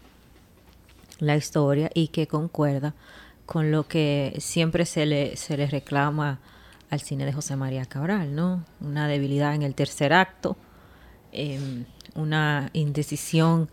la 1.18 1.36
historia 1.36 1.90
y 1.94 2.09
que 2.09 2.26
concuerda 2.26 2.94
con 3.47 3.70
lo 3.70 3.86
que 3.86 4.34
siempre 4.38 4.86
se 4.86 5.07
le, 5.07 5.36
se 5.36 5.57
le 5.57 5.66
reclama 5.66 6.40
al 6.90 7.01
cine 7.01 7.24
de 7.24 7.32
José 7.32 7.57
María 7.57 7.84
Cabral, 7.84 8.34
¿no? 8.34 8.64
Una 8.80 9.09
debilidad 9.09 9.55
en 9.55 9.62
el 9.62 9.74
tercer 9.74 10.12
acto. 10.12 10.57
Em, 11.32 11.84
una 12.14 12.70
indecisión 12.72 13.68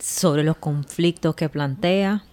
sobre 0.00 0.42
los 0.42 0.56
conflictos 0.56 1.34
que 1.34 1.48
plantea, 1.48 2.24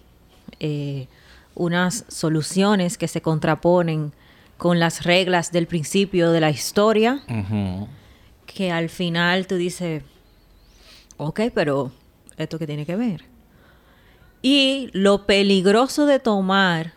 eh, 0.60 1.06
unas 1.54 2.04
soluciones 2.08 2.98
que 2.98 3.08
se 3.08 3.20
contraponen 3.20 4.12
con 4.56 4.80
las 4.80 5.04
reglas 5.04 5.52
del 5.52 5.66
principio 5.66 6.32
de 6.32 6.40
la 6.40 6.50
historia, 6.50 7.22
que 8.46 8.72
al 8.72 8.88
final 8.88 9.46
tú 9.46 9.56
dices, 9.56 10.02
ok, 11.16 11.42
pero 11.54 11.92
¿esto 12.36 12.58
qué 12.58 12.66
tiene 12.66 12.86
que 12.86 12.96
ver? 12.96 13.24
Y 14.42 14.90
lo 14.92 15.26
peligroso 15.26 16.06
de 16.06 16.18
tomar 16.18 16.94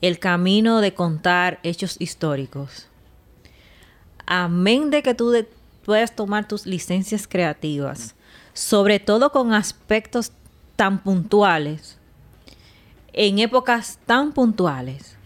el 0.00 0.18
camino 0.18 0.80
de 0.80 0.94
contar 0.94 1.58
hechos 1.62 1.96
históricos, 1.98 2.88
amén 4.26 4.90
de 4.90 5.02
que 5.02 5.14
tú 5.14 5.30
de 5.30 5.48
puedes 5.84 6.14
tomar 6.14 6.48
tus 6.48 6.66
licencias 6.66 7.26
creativas, 7.26 8.14
sobre 8.52 9.00
todo 9.00 9.30
con 9.30 9.54
aspectos 9.54 10.32
tan 10.76 11.02
puntuales, 11.02 11.98
en 13.12 13.38
épocas 13.38 13.98
tan 14.06 14.32
puntuales, 14.32 15.16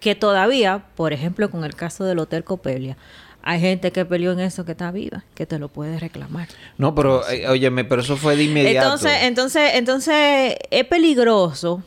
que 0.00 0.14
todavía, 0.14 0.84
por 0.96 1.12
ejemplo, 1.12 1.50
con 1.50 1.64
el 1.64 1.74
caso 1.74 2.04
del 2.04 2.18
Hotel 2.18 2.44
Copelia, 2.44 2.96
hay 3.42 3.60
gente 3.60 3.92
que 3.92 4.04
peleó 4.04 4.32
en 4.32 4.40
eso 4.40 4.64
que 4.64 4.72
está 4.72 4.90
viva, 4.90 5.24
que 5.34 5.46
te 5.46 5.58
lo 5.58 5.68
puede 5.68 5.98
reclamar. 5.98 6.48
No, 6.78 6.94
pero, 6.94 7.20
oye, 7.20 7.48
óyeme, 7.48 7.84
pero 7.84 8.02
eso 8.02 8.16
fue 8.16 8.36
de 8.36 8.44
inmediato. 8.44 8.86
Entonces, 8.86 9.12
entonces, 9.22 9.70
entonces, 9.74 10.56
es 10.70 10.84
peligroso, 10.86 11.82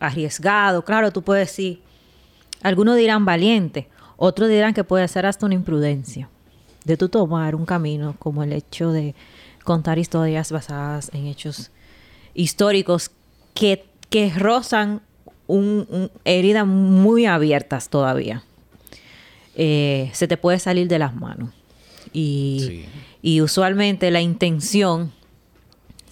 arriesgado, 0.00 0.84
claro, 0.84 1.12
tú 1.12 1.22
puedes 1.22 1.48
decir, 1.48 1.80
algunos 2.62 2.96
dirán 2.96 3.24
valiente, 3.24 3.88
otros 4.16 4.48
dirán 4.48 4.74
que 4.74 4.84
puede 4.84 5.06
ser 5.08 5.26
hasta 5.26 5.46
una 5.46 5.54
imprudencia 5.54 6.28
de 6.84 6.96
tú 6.96 7.08
tomar 7.08 7.54
un 7.54 7.66
camino 7.66 8.14
como 8.18 8.42
el 8.42 8.52
hecho 8.52 8.92
de 8.92 9.14
contar 9.64 9.98
historias 9.98 10.52
basadas 10.52 11.10
en 11.14 11.26
hechos 11.26 11.70
históricos 12.34 13.10
que, 13.54 13.84
que 14.10 14.30
rozan 14.30 15.00
un, 15.46 16.10
heridas 16.24 16.66
muy 16.66 17.26
abiertas 17.26 17.88
todavía. 17.88 18.44
Eh, 19.56 20.10
se 20.12 20.28
te 20.28 20.36
puede 20.36 20.58
salir 20.58 20.88
de 20.88 20.98
las 20.98 21.14
manos. 21.14 21.50
Y, 22.12 22.84
y 23.22 23.40
usualmente 23.40 24.10
la 24.10 24.20
intención 24.20 25.12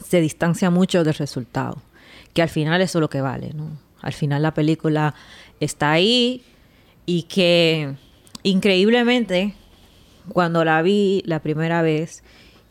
se 0.04 0.20
distancia 0.20 0.70
mucho 0.70 1.04
del 1.04 1.14
resultado. 1.14 1.82
Que 2.32 2.42
al 2.42 2.48
final 2.48 2.80
eso 2.80 2.98
es 2.98 3.00
lo 3.00 3.10
que 3.10 3.20
vale, 3.20 3.52
¿no? 3.52 3.78
Al 4.00 4.12
final 4.12 4.42
la 4.42 4.54
película 4.54 5.14
está 5.60 5.92
ahí 5.92 6.42
y 7.06 7.24
que 7.24 7.94
increíblemente 8.42 9.54
cuando 10.28 10.64
la 10.64 10.82
vi 10.82 11.22
la 11.24 11.40
primera 11.40 11.82
vez 11.82 12.22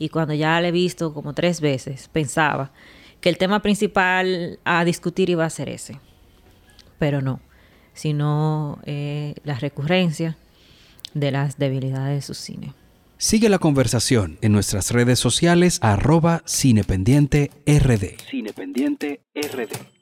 y 0.02 0.10
cuando 0.10 0.34
ya 0.34 0.60
la 0.60 0.70
he 0.70 0.72
visto 0.72 1.14
como 1.14 1.36
tres 1.36 1.62
veces, 1.62 2.10
pensaba 2.12 2.72
que 3.20 3.30
el 3.30 3.38
tema 3.38 3.62
principal 3.62 4.58
a 4.64 4.84
discutir 4.84 5.30
iba 5.30 5.45
a 5.45 5.49
ser 5.52 5.70
ese. 5.70 5.99
Pero 6.97 7.22
no, 7.22 7.39
sino 7.93 8.80
eh, 8.88 9.36
la 9.43 9.60
recurrencia 9.60 10.38
de 11.14 11.30
las 11.30 11.60
debilidades 11.60 12.16
de 12.16 12.22
su 12.22 12.34
cine. 12.34 12.74
Sigue 13.20 13.47
la 13.47 13.60
conversación 13.60 14.39
en 14.41 14.54
nuestras 14.54 14.89
redes 14.89 15.20
sociales 15.20 15.78
arroba 15.84 16.41
cinependiente 16.47 17.52
RD. 17.68 18.20
Cinependiente 18.28 19.22
RD. 19.36 20.01